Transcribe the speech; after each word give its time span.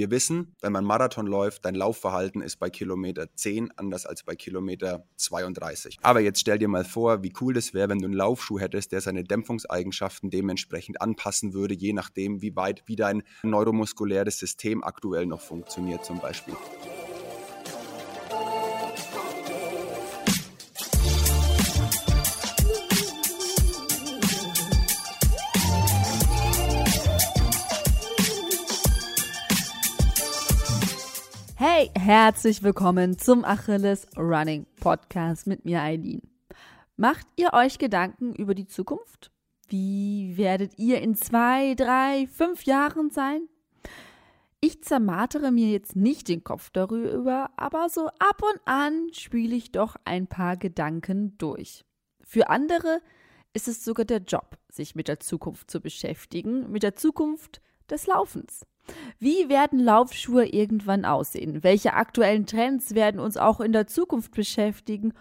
Wir 0.00 0.10
wissen, 0.10 0.56
wenn 0.62 0.72
man 0.72 0.86
Marathon 0.86 1.26
läuft, 1.26 1.66
dein 1.66 1.74
Laufverhalten 1.74 2.40
ist 2.40 2.56
bei 2.56 2.70
Kilometer 2.70 3.26
10 3.34 3.72
anders 3.76 4.06
als 4.06 4.22
bei 4.22 4.34
Kilometer 4.34 5.04
32. 5.16 5.98
Aber 6.00 6.20
jetzt 6.20 6.40
stell 6.40 6.58
dir 6.58 6.68
mal 6.68 6.86
vor, 6.86 7.22
wie 7.22 7.34
cool 7.42 7.52
das 7.52 7.74
wäre, 7.74 7.90
wenn 7.90 7.98
du 7.98 8.06
einen 8.06 8.14
Laufschuh 8.14 8.58
hättest, 8.58 8.92
der 8.92 9.02
seine 9.02 9.24
Dämpfungseigenschaften 9.24 10.30
dementsprechend 10.30 11.02
anpassen 11.02 11.52
würde, 11.52 11.74
je 11.74 11.92
nachdem, 11.92 12.40
wie 12.40 12.56
weit, 12.56 12.82
wie 12.86 12.96
dein 12.96 13.22
neuromuskuläres 13.42 14.38
System 14.38 14.82
aktuell 14.82 15.26
noch 15.26 15.42
funktioniert 15.42 16.02
zum 16.02 16.18
Beispiel. 16.18 16.54
Hey, 31.80 31.90
herzlich 31.98 32.62
willkommen 32.62 33.16
zum 33.16 33.42
Achilles 33.42 34.06
Running 34.14 34.66
Podcast 34.80 35.46
mit 35.46 35.64
mir, 35.64 35.80
Eileen. 35.80 36.20
Macht 36.98 37.26
ihr 37.36 37.54
euch 37.54 37.78
Gedanken 37.78 38.34
über 38.34 38.54
die 38.54 38.66
Zukunft? 38.66 39.30
Wie 39.66 40.36
werdet 40.36 40.78
ihr 40.78 41.00
in 41.00 41.14
zwei, 41.14 41.74
drei, 41.74 42.28
fünf 42.30 42.64
Jahren 42.64 43.08
sein? 43.08 43.48
Ich 44.60 44.84
zermartere 44.84 45.50
mir 45.50 45.70
jetzt 45.70 45.96
nicht 45.96 46.28
den 46.28 46.44
Kopf 46.44 46.68
darüber, 46.68 47.48
aber 47.56 47.88
so 47.88 48.08
ab 48.08 48.42
und 48.42 48.60
an 48.66 49.08
spiele 49.14 49.56
ich 49.56 49.72
doch 49.72 49.96
ein 50.04 50.26
paar 50.26 50.58
Gedanken 50.58 51.38
durch. 51.38 51.86
Für 52.22 52.50
andere 52.50 53.00
ist 53.54 53.68
es 53.68 53.82
sogar 53.86 54.04
der 54.04 54.20
Job, 54.20 54.58
sich 54.70 54.94
mit 54.94 55.08
der 55.08 55.20
Zukunft 55.20 55.70
zu 55.70 55.80
beschäftigen, 55.80 56.70
mit 56.70 56.82
der 56.82 56.94
Zukunft 56.94 57.62
des 57.88 58.06
Laufens. 58.06 58.66
Wie 59.18 59.48
werden 59.48 59.78
Laufschuhe 59.78 60.46
irgendwann 60.46 61.04
aussehen? 61.04 61.62
Welche 61.62 61.94
aktuellen 61.94 62.46
Trends 62.46 62.94
werden 62.94 63.20
uns 63.20 63.36
auch 63.36 63.60
in 63.60 63.72
der 63.72 63.86
Zukunft 63.86 64.32
beschäftigen 64.32 65.12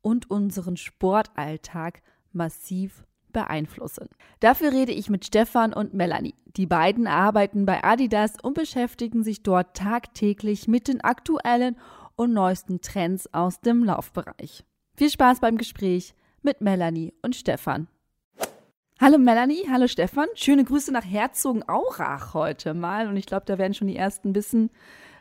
und 0.00 0.30
unseren 0.30 0.76
Sportalltag 0.76 2.02
massiv 2.32 3.04
beeinflussen? 3.32 4.08
Dafür 4.40 4.72
rede 4.72 4.92
ich 4.92 5.10
mit 5.10 5.24
Stefan 5.24 5.72
und 5.72 5.94
Melanie. 5.94 6.34
Die 6.56 6.66
beiden 6.66 7.06
arbeiten 7.06 7.66
bei 7.66 7.82
Adidas 7.84 8.34
und 8.42 8.54
beschäftigen 8.54 9.22
sich 9.22 9.42
dort 9.42 9.76
tagtäglich 9.76 10.68
mit 10.68 10.88
den 10.88 11.00
aktuellen 11.00 11.76
und 12.16 12.32
neuesten 12.32 12.80
Trends 12.80 13.32
aus 13.32 13.60
dem 13.60 13.84
Laufbereich. 13.84 14.64
Viel 14.94 15.10
Spaß 15.10 15.40
beim 15.40 15.58
Gespräch 15.58 16.14
mit 16.42 16.60
Melanie 16.60 17.14
und 17.22 17.36
Stefan. 17.36 17.88
Hallo 19.00 19.16
Melanie, 19.16 19.64
hallo 19.70 19.86
Stefan. 19.86 20.26
Schöne 20.34 20.64
Grüße 20.64 20.90
nach 20.90 21.04
Herzogenaurach 21.04 22.34
heute 22.34 22.74
mal. 22.74 23.06
Und 23.06 23.16
ich 23.16 23.26
glaube, 23.26 23.46
da 23.46 23.56
werden 23.56 23.72
schon 23.72 23.86
die 23.86 23.94
ersten 23.94 24.34
wissen, 24.34 24.70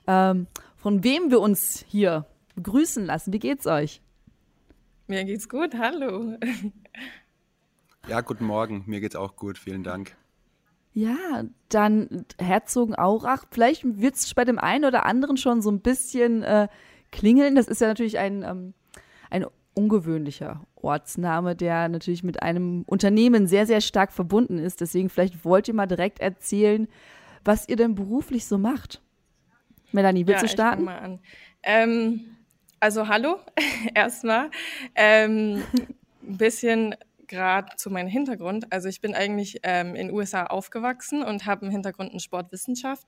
ähm, 0.07 0.47
von 0.77 1.03
wem 1.03 1.29
wir 1.29 1.39
uns 1.39 1.85
hier 1.87 2.25
begrüßen 2.55 3.05
lassen. 3.05 3.33
Wie 3.33 3.39
geht's 3.39 3.67
euch? 3.67 4.01
Mir 5.05 5.25
geht's 5.25 5.47
gut, 5.47 5.75
hallo. 5.77 6.37
Ja, 8.07 8.21
guten 8.21 8.45
Morgen. 8.45 8.83
Mir 8.87 9.01
geht's 9.01 9.17
auch 9.17 9.35
gut. 9.35 9.57
Vielen 9.57 9.83
Dank. 9.83 10.15
Ja, 10.93 11.43
dann 11.67 12.25
Herzogenaurach. 12.39 13.45
Vielleicht 13.51 13.83
wird 13.83 14.15
es 14.15 14.33
bei 14.33 14.45
dem 14.45 14.57
einen 14.57 14.85
oder 14.85 15.05
anderen 15.05 15.35
schon 15.35 15.61
so 15.61 15.69
ein 15.69 15.81
bisschen 15.81 16.41
äh, 16.41 16.69
klingeln. 17.11 17.55
Das 17.55 17.67
ist 17.67 17.81
ja 17.81 17.87
natürlich 17.87 18.17
ein, 18.17 18.43
ähm, 18.43 18.73
ein 19.29 19.45
ungewöhnlicher 19.73 20.65
Ortsname, 20.83 21.55
der 21.55 21.89
natürlich 21.89 22.23
mit 22.23 22.41
einem 22.41 22.83
Unternehmen 22.85 23.47
sehr, 23.47 23.65
sehr 23.65 23.81
stark 23.81 24.11
verbunden 24.11 24.57
ist. 24.57 24.81
Deswegen 24.81 25.09
vielleicht 25.09 25.45
wollt 25.45 25.67
ihr 25.67 25.73
mal 25.73 25.87
direkt 25.87 26.19
erzählen, 26.19 26.87
was 27.43 27.67
ihr 27.69 27.75
denn 27.75 27.95
beruflich 27.95 28.45
so 28.45 28.57
macht. 28.57 29.01
Melanie, 29.91 30.27
willst 30.27 30.41
ja, 30.41 30.47
du 30.47 30.53
starten? 30.53 30.81
Ich 30.81 30.85
mal 30.85 30.99
an. 30.99 31.19
Ähm, 31.63 32.37
also 32.79 33.07
hallo 33.07 33.39
erstmal. 33.95 34.51
Ähm, 34.95 35.63
ein 36.21 36.37
bisschen 36.37 36.95
gerade 37.27 37.75
zu 37.75 37.89
meinem 37.89 38.07
Hintergrund. 38.07 38.71
Also 38.71 38.87
ich 38.87 39.01
bin 39.01 39.13
eigentlich 39.13 39.59
ähm, 39.63 39.95
in 39.95 40.07
den 40.07 40.15
USA 40.15 40.45
aufgewachsen 40.45 41.23
und 41.23 41.45
habe 41.45 41.63
einen 41.63 41.71
Hintergrund 41.71 42.13
in 42.13 42.19
Sportwissenschaft. 42.19 43.05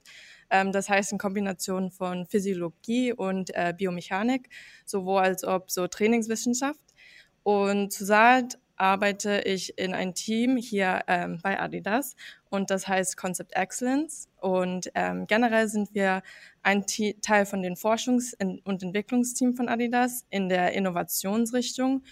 Ähm, 0.49 0.71
das 0.71 0.89
heißt 0.89 1.11
in 1.11 1.17
Kombination 1.17 1.91
von 1.91 2.25
Physiologie 2.25 3.13
und 3.13 3.55
äh, 3.55 3.73
Biomechanik, 3.75 4.49
sowohl 4.85 5.21
als 5.21 5.43
auch 5.43 5.63
so 5.67 5.87
Trainingswissenschaft. 5.87 6.79
Und 7.43 7.91
zurzeit 7.93 8.59
arbeite 8.79 9.41
ich 9.41 9.77
in 9.77 9.93
ein 9.93 10.13
Team 10.13 10.55
hier 10.55 11.01
ähm, 11.07 11.39
bei 11.43 11.59
Adidas 11.59 12.15
und 12.49 12.69
das 12.69 12.87
heißt 12.87 13.17
Concept 13.17 13.53
Excellence. 13.53 14.29
Und 14.39 14.89
ähm, 14.95 15.27
generell 15.27 15.67
sind 15.67 15.93
wir 15.93 16.23
ein 16.63 16.85
T 16.85 17.17
Teil 17.21 17.45
von 17.45 17.61
den 17.61 17.75
Forschungs- 17.75 18.35
und 18.39 18.83
Entwicklungsteam 18.83 19.53
von 19.53 19.67
Adidas 19.67 20.25
in 20.29 20.47
der 20.47 20.73
Innovationsrichtung 20.73 22.03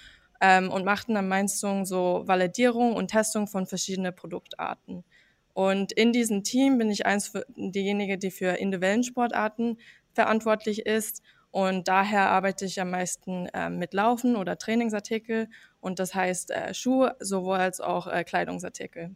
ähm, 0.41 0.69
und 0.69 0.83
machten 0.83 1.15
am 1.15 1.29
meisten 1.29 1.85
so 1.85 2.23
Validierung 2.25 2.93
und 2.93 3.09
Testung 3.09 3.47
von 3.47 3.65
verschiedenen 3.65 4.13
Produktarten. 4.13 5.05
Und 5.53 5.91
in 5.93 6.11
diesem 6.11 6.43
Team 6.43 6.77
bin 6.77 6.91
ich 6.91 7.05
eins 7.05 7.29
für 7.29 7.45
diejenige, 7.55 8.17
die 8.17 8.29
für 8.29 8.59
individuellen 8.59 9.03
Sportarten 9.03 9.77
verantwortlich 10.13 10.85
ist. 10.85 11.23
Und 11.57 11.87
daher 11.87 12.29
arbeite 12.29 12.65
ich 12.65 12.79
am 12.79 12.91
meisten 12.91 13.47
äh, 13.47 13.71
mit 13.71 13.95
Laufen 13.95 14.35
oder 14.35 14.59
Trainingsartikel. 14.59 15.49
Und 15.79 15.97
das 15.97 16.13
heißt 16.13 16.51
äh, 16.51 16.71
Schuhe 16.75 17.15
sowohl 17.19 17.57
als 17.57 17.81
auch 17.81 18.05
äh, 18.05 18.23
Kleidungsartikel. 18.23 19.15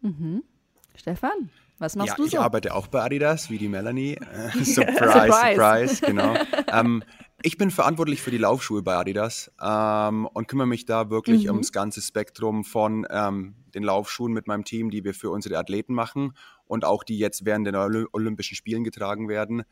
Mhm. 0.00 0.42
Stefan, 0.96 1.50
was 1.78 1.94
machst 1.94 2.08
ja, 2.08 2.14
du 2.16 2.22
so? 2.22 2.26
Ich 2.26 2.40
arbeite 2.40 2.74
auch 2.74 2.88
bei 2.88 3.00
Adidas, 3.00 3.48
wie 3.48 3.58
die 3.58 3.68
Melanie. 3.68 4.18
surprise, 4.64 4.98
surprise, 4.98 5.54
surprise, 5.54 6.04
genau. 6.04 6.34
ähm, 6.72 7.04
ich 7.42 7.56
bin 7.56 7.70
verantwortlich 7.70 8.22
für 8.22 8.30
die 8.30 8.38
Laufschuhe 8.38 8.82
bei 8.82 8.96
Adidas 8.96 9.50
ähm, 9.62 10.26
und 10.26 10.48
kümmere 10.48 10.66
mich 10.66 10.84
da 10.84 11.10
wirklich 11.10 11.44
mhm. 11.44 11.50
ums 11.50 11.72
ganze 11.72 12.02
Spektrum 12.02 12.64
von 12.64 13.06
ähm, 13.10 13.54
den 13.74 13.82
Laufschuhen 13.82 14.32
mit 14.32 14.46
meinem 14.46 14.64
Team, 14.64 14.90
die 14.90 15.04
wir 15.04 15.14
für 15.14 15.30
unsere 15.30 15.58
Athleten 15.58 15.94
machen 15.94 16.34
und 16.66 16.84
auch 16.84 17.04
die 17.04 17.18
jetzt 17.18 17.44
während 17.44 17.66
den 17.66 17.76
Olympischen 17.76 18.56
Spielen 18.56 18.84
getragen 18.84 19.28
werden, 19.28 19.62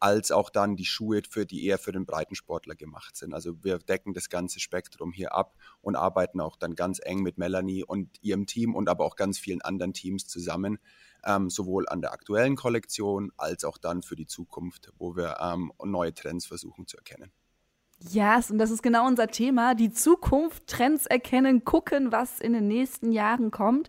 als 0.00 0.30
auch 0.30 0.50
dann 0.50 0.76
die 0.76 0.84
Schuhe, 0.84 1.22
für 1.28 1.46
die 1.46 1.66
eher 1.66 1.78
für 1.78 1.92
den 1.92 2.06
Breitensportler 2.06 2.74
gemacht 2.74 3.16
sind. 3.16 3.34
Also 3.34 3.62
wir 3.64 3.78
decken 3.78 4.14
das 4.14 4.28
ganze 4.28 4.60
Spektrum 4.60 5.12
hier 5.12 5.34
ab 5.34 5.56
und 5.80 5.96
arbeiten 5.96 6.40
auch 6.40 6.56
dann 6.56 6.74
ganz 6.74 7.00
eng 7.02 7.22
mit 7.22 7.38
Melanie 7.38 7.84
und 7.84 8.22
ihrem 8.22 8.46
Team 8.46 8.74
und 8.74 8.88
aber 8.88 9.04
auch 9.04 9.16
ganz 9.16 9.38
vielen 9.38 9.62
anderen 9.62 9.92
Teams 9.92 10.26
zusammen, 10.26 10.78
ähm, 11.24 11.50
sowohl 11.50 11.88
an 11.88 12.00
der 12.00 12.12
aktuellen 12.12 12.56
Kollektion 12.56 13.32
als 13.36 13.64
auch 13.64 13.78
dann 13.78 14.02
für 14.02 14.16
die 14.16 14.26
Zukunft, 14.26 14.92
wo 14.98 15.16
wir 15.16 15.36
ähm, 15.40 15.72
neue 15.84 16.14
Trends 16.14 16.46
versuchen 16.46 16.86
zu 16.86 16.96
erkennen. 16.96 17.32
Ja, 18.10 18.36
yes, 18.36 18.50
und 18.52 18.58
das 18.58 18.70
ist 18.70 18.82
genau 18.82 19.06
unser 19.06 19.26
Thema. 19.26 19.74
Die 19.74 19.90
Zukunft, 19.90 20.68
Trends 20.68 21.06
erkennen, 21.06 21.64
gucken, 21.64 22.12
was 22.12 22.38
in 22.38 22.52
den 22.52 22.68
nächsten 22.68 23.10
Jahren 23.10 23.50
kommt. 23.50 23.88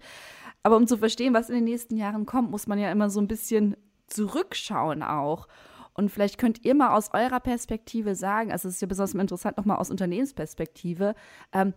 Aber 0.63 0.77
um 0.77 0.87
zu 0.87 0.97
verstehen, 0.97 1.33
was 1.35 1.49
in 1.49 1.55
den 1.55 1.63
nächsten 1.63 1.95
Jahren 1.95 2.25
kommt, 2.25 2.49
muss 2.49 2.65
man 2.65 2.79
ja 2.79 2.91
immer 2.91 3.11
so 3.11 3.21
ein 3.21 3.27
bisschen 3.27 3.77
zurückschauen 4.07 5.03
auch. 5.03 5.47
Und 5.99 6.09
vielleicht 6.09 6.37
könnt 6.37 6.63
ihr 6.63 6.75
mal 6.75 6.95
aus 6.95 7.13
eurer 7.13 7.41
Perspektive 7.41 8.15
sagen, 8.15 8.53
also 8.53 8.69
es 8.69 8.75
ist 8.75 8.81
ja 8.81 8.87
besonders 8.87 9.13
interessant 9.13 9.57
nochmal 9.57 9.79
aus 9.79 9.91
Unternehmensperspektive, 9.91 11.13
ähm, 11.51 11.73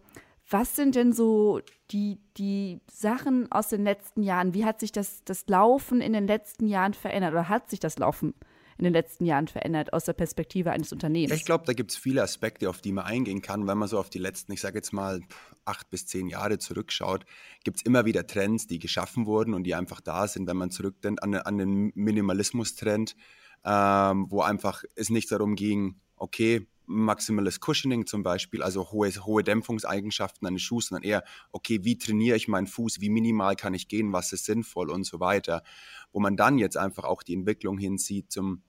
was 0.48 0.76
sind 0.76 0.94
denn 0.94 1.12
so 1.12 1.60
die, 1.90 2.20
die 2.36 2.80
Sachen 2.88 3.50
aus 3.50 3.68
den 3.70 3.82
letzten 3.82 4.22
Jahren? 4.22 4.54
Wie 4.54 4.64
hat 4.64 4.78
sich 4.78 4.92
das, 4.92 5.24
das 5.24 5.48
Laufen 5.48 6.00
in 6.00 6.12
den 6.12 6.28
letzten 6.28 6.68
Jahren 6.68 6.94
verändert 6.94 7.32
oder 7.32 7.48
hat 7.48 7.68
sich 7.68 7.80
das 7.80 7.98
Laufen 7.98 8.34
in 8.78 8.84
den 8.84 8.92
letzten 8.92 9.24
Jahren 9.24 9.48
verändert 9.48 9.92
aus 9.92 10.04
der 10.04 10.12
Perspektive 10.12 10.70
eines 10.70 10.92
Unternehmens? 10.92 11.36
Ich 11.36 11.44
glaube, 11.44 11.64
da 11.66 11.72
gibt 11.72 11.90
es 11.90 11.96
viele 11.96 12.22
Aspekte, 12.22 12.70
auf 12.70 12.80
die 12.80 12.92
man 12.92 13.04
eingehen 13.04 13.42
kann. 13.42 13.66
Wenn 13.66 13.78
man 13.78 13.88
so 13.88 13.98
auf 13.98 14.08
die 14.08 14.20
letzten, 14.20 14.52
ich 14.52 14.60
sage 14.60 14.78
jetzt 14.78 14.92
mal, 14.92 15.20
acht 15.64 15.90
bis 15.90 16.06
zehn 16.06 16.28
Jahre 16.28 16.58
zurückschaut, 16.58 17.24
gibt 17.64 17.78
es 17.78 17.82
immer 17.82 18.04
wieder 18.04 18.24
Trends, 18.24 18.68
die 18.68 18.78
geschaffen 18.78 19.26
wurden 19.26 19.52
und 19.52 19.64
die 19.64 19.74
einfach 19.74 20.00
da 20.00 20.28
sind, 20.28 20.46
wenn 20.46 20.56
man 20.56 20.70
zurückdenkt 20.70 21.24
an, 21.24 21.34
an 21.34 21.58
den 21.58 21.90
Minimalismus-Trend, 21.96 23.16
ähm, 23.64 24.26
wo 24.28 24.42
einfach 24.42 24.84
es 24.94 25.10
nicht 25.10 25.30
darum 25.30 25.54
ging, 25.54 26.00
okay, 26.16 26.66
maximales 26.86 27.60
Cushioning 27.60 28.06
zum 28.06 28.22
Beispiel, 28.22 28.62
also 28.62 28.90
hohe, 28.90 29.10
hohe 29.10 29.42
Dämpfungseigenschaften 29.42 30.46
eines 30.46 30.62
Schuhs, 30.62 30.88
sondern 30.88 31.04
eher, 31.04 31.24
okay, 31.52 31.80
wie 31.82 31.96
trainiere 31.96 32.36
ich 32.36 32.48
meinen 32.48 32.66
Fuß, 32.66 33.00
wie 33.00 33.08
minimal 33.08 33.56
kann 33.56 33.74
ich 33.74 33.88
gehen, 33.88 34.12
was 34.12 34.32
ist 34.32 34.44
sinnvoll 34.44 34.90
und 34.90 35.04
so 35.04 35.20
weiter. 35.20 35.62
Wo 36.12 36.20
man 36.20 36.36
dann 36.36 36.58
jetzt 36.58 36.76
einfach 36.76 37.04
auch 37.04 37.22
die 37.22 37.34
Entwicklung 37.34 37.78
hinzieht 37.78 38.30
zum, 38.30 38.62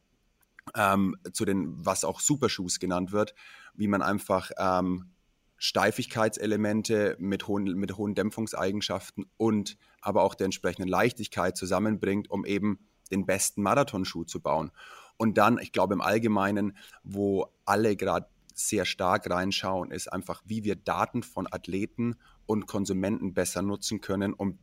ähm, 0.76 1.16
zu 1.34 1.46
den, 1.46 1.74
was 1.86 2.06
auch 2.06 2.20
Superschuhs 2.20 2.80
genannt 2.80 3.12
wird, 3.12 3.34
wie 3.74 3.88
man 3.88 4.02
einfach 4.02 4.52
ähm, 4.58 5.12
Steifigkeitselemente 5.58 7.16
mit 7.20 7.48
hohen, 7.48 7.66
mit 7.76 7.98
hohen 7.98 8.16
Dämpfungseigenschaften 8.16 9.26
und 9.38 9.78
aber 10.02 10.24
auch 10.24 10.36
der 10.36 10.46
entsprechenden 10.46 10.90
Leichtigkeit 10.90 11.58
zusammenbringt, 11.58 12.30
um 12.30 12.46
eben 12.46 12.80
den 13.14 13.26
besten 13.26 13.62
Marathonschuh 13.62 14.24
zu 14.26 14.42
bauen. 14.42 14.72
Und 15.18 15.38
dann, 15.38 15.58
ich 15.60 15.72
glaube 15.72 15.94
im 15.94 16.02
Allgemeinen, 16.02 16.78
wo 17.04 17.48
alle 17.66 17.96
gerade 17.96 18.28
sehr 18.54 18.86
stark 18.86 19.30
reinschauen, 19.30 19.92
ist 19.92 20.12
einfach, 20.12 20.42
wie 20.46 20.64
wir 20.64 20.76
Daten 20.76 21.24
von 21.24 21.48
Athleten 21.52 22.16
und 22.46 22.68
Konsumenten 22.68 23.34
besser 23.34 23.62
nutzen 23.62 24.02
können, 24.02 24.34
um 24.34 24.60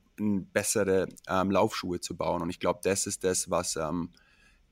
bessere 0.52 1.08
ähm, 1.28 1.50
Laufschuhe 1.50 2.00
zu 2.00 2.16
bauen. 2.16 2.42
Und 2.42 2.50
ich 2.50 2.60
glaube, 2.60 2.80
das 2.82 3.06
ist 3.06 3.24
das, 3.24 3.50
was 3.50 3.76
ähm, 3.76 4.10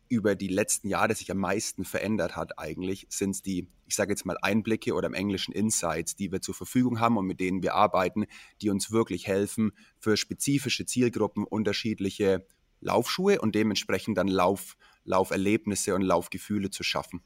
über 0.08 0.34
die 0.34 0.48
letzten 0.48 0.88
Jahre 0.88 1.14
sich 1.14 1.30
am 1.30 1.38
meisten 1.38 1.84
verändert 1.84 2.36
hat 2.36 2.58
eigentlich, 2.58 3.06
sind 3.10 3.30
es 3.30 3.42
die, 3.42 3.68
ich 3.86 3.94
sage 3.94 4.12
jetzt 4.12 4.24
mal 4.24 4.38
Einblicke 4.40 4.94
oder 4.94 5.06
im 5.06 5.14
Englischen 5.14 5.52
Insights, 5.52 6.16
die 6.16 6.32
wir 6.32 6.40
zur 6.40 6.54
Verfügung 6.54 7.00
haben 7.00 7.16
und 7.16 7.26
mit 7.26 7.40
denen 7.40 7.62
wir 7.62 7.74
arbeiten, 7.74 8.26
die 8.62 8.70
uns 8.70 8.90
wirklich 8.90 9.26
helfen, 9.26 9.72
für 9.98 10.16
spezifische 10.16 10.86
Zielgruppen 10.86 11.44
unterschiedliche 11.44 12.46
Laufschuhe 12.80 13.40
und 13.40 13.54
dementsprechend 13.54 14.18
dann 14.18 14.28
Lauf, 14.28 14.76
Lauferlebnisse 15.04 15.94
und 15.94 16.02
Laufgefühle 16.02 16.70
zu 16.70 16.82
schaffen. 16.82 17.22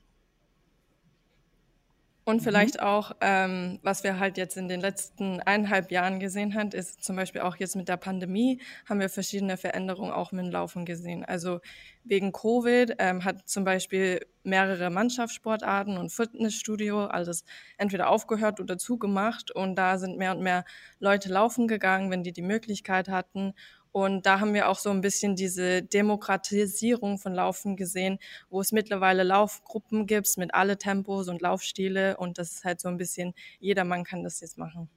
Und 2.25 2.37
mhm. 2.37 2.45
vielleicht 2.45 2.77
mhm. 2.77 2.87
auch, 2.87 3.13
ähm, 3.21 3.79
was 3.83 4.05
wir 4.05 4.19
halt 4.19 4.37
jetzt 4.39 4.57
in 4.57 4.69
den 4.69 4.81
letzten 4.81 5.41
eineinhalb 5.41 5.91
Jahren 5.91 6.21
gesehen 6.21 6.55
haben, 6.55 6.71
ist 6.71 7.03
zum 7.03 7.17
Beispiel 7.17 7.41
auch 7.41 7.57
jetzt 7.57 7.75
mit 7.75 7.89
der 7.89 7.97
Pandemie 7.97 8.61
haben 8.89 9.01
wir 9.01 9.09
verschiedene 9.09 9.57
Veränderungen 9.57 10.13
auch 10.13 10.31
mit 10.31 10.45
dem 10.45 10.53
Laufen 10.53 10.85
gesehen. 10.85 11.25
Also 11.25 11.61
wegen 12.05 12.33
Covid 12.33 12.95
ähm, 12.99 13.25
hat 13.25 13.49
zum 13.49 13.65
Beispiel 13.65 14.25
mehrere 14.45 14.91
Mannschaftssportarten 14.91 15.97
und 15.99 16.11
Fitnessstudio 16.13 17.07
alles 17.07 17.45
entweder 17.77 18.09
aufgehört 18.09 18.61
oder 18.61 18.79
zugemacht. 18.79 19.51
Und 19.51 19.75
da 19.77 19.99
sind 19.99 20.17
mehr 20.17 20.33
und 20.33 20.43
mehr 20.43 20.65
Leute 21.01 21.29
laufen 21.29 21.67
gegangen, 21.67 22.11
wenn 22.11 22.23
die 22.23 22.33
die 22.33 22.43
Möglichkeit 22.43 23.09
hatten. 23.09 23.55
Und 23.93 24.25
da 24.27 24.41
haben 24.41 24.55
wir 24.55 24.69
auch 24.69 24.79
so 24.79 24.91
ein 24.91 25.03
bisschen 25.03 25.37
diese 25.37 25.83
Demokratisierung 25.83 27.19
von 27.19 27.35
Laufen 27.35 27.77
gesehen, 27.77 28.19
wo 28.51 28.61
es 28.61 28.73
mittlerweile 28.73 29.23
Laufgruppen 29.23 30.07
gibt 30.07 30.37
mit 30.39 30.55
alle 30.55 30.79
Tempos 30.79 31.29
und 31.29 31.43
Laufstile 31.43 32.17
und 32.17 32.39
das 32.39 32.53
ist 32.53 32.65
halt 32.65 32.81
so 32.81 32.89
ein 32.89 32.97
bisschen, 32.97 33.35
jedermann 33.61 34.05
kann 34.05 34.25
das 34.25 34.41
jetzt 34.41 34.57
machen. 34.59 34.89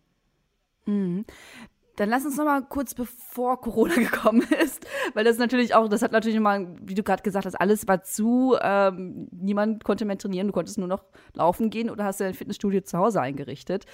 Dann 1.95 2.09
lass 2.09 2.25
uns 2.25 2.37
noch 2.37 2.45
mal 2.45 2.61
kurz 2.63 2.93
bevor 2.93 3.61
Corona 3.61 3.95
gekommen 3.95 4.45
ist, 4.61 4.85
weil 5.13 5.23
das 5.23 5.37
natürlich 5.37 5.73
auch, 5.73 5.87
das 5.87 6.01
hat 6.01 6.11
natürlich 6.11 6.39
mal, 6.39 6.67
wie 6.81 6.93
du 6.93 7.03
gerade 7.03 7.23
gesagt 7.23 7.45
hast, 7.45 7.55
alles 7.55 7.87
war 7.87 8.03
zu, 8.03 8.55
ähm, 8.61 9.27
niemand 9.31 9.83
konnte 9.83 10.05
mehr 10.05 10.17
trainieren, 10.17 10.47
du 10.47 10.53
konntest 10.53 10.77
nur 10.77 10.87
noch 10.87 11.03
laufen 11.33 11.69
gehen 11.69 11.89
oder 11.89 12.03
hast 12.05 12.19
du 12.19 12.23
dein 12.23 12.33
Fitnessstudio 12.33 12.81
zu 12.81 12.97
Hause 12.97 13.21
eingerichtet. 13.21 13.85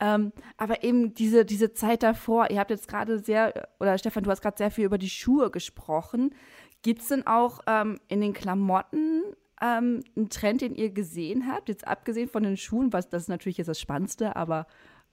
Ähm, 0.00 0.32
aber 0.56 0.82
eben 0.82 1.14
diese, 1.14 1.44
diese 1.44 1.72
Zeit 1.72 2.02
davor, 2.02 2.50
ihr 2.50 2.58
habt 2.58 2.70
jetzt 2.70 2.88
gerade 2.88 3.18
sehr, 3.18 3.68
oder 3.80 3.98
Stefan, 3.98 4.24
du 4.24 4.30
hast 4.30 4.42
gerade 4.42 4.58
sehr 4.58 4.70
viel 4.70 4.84
über 4.84 4.98
die 4.98 5.10
Schuhe 5.10 5.50
gesprochen. 5.50 6.34
Gibt 6.82 7.02
es 7.02 7.08
denn 7.08 7.26
auch 7.26 7.60
ähm, 7.66 8.00
in 8.08 8.20
den 8.20 8.32
Klamotten 8.32 9.22
ähm, 9.62 10.02
einen 10.16 10.28
Trend, 10.28 10.60
den 10.60 10.74
ihr 10.74 10.90
gesehen 10.90 11.46
habt, 11.46 11.68
jetzt 11.68 11.86
abgesehen 11.86 12.28
von 12.28 12.42
den 12.42 12.56
Schuhen, 12.56 12.92
was 12.92 13.08
das 13.08 13.22
ist 13.22 13.28
natürlich 13.28 13.58
jetzt 13.58 13.68
das 13.68 13.80
Spannendste, 13.80 14.34
aber 14.34 14.66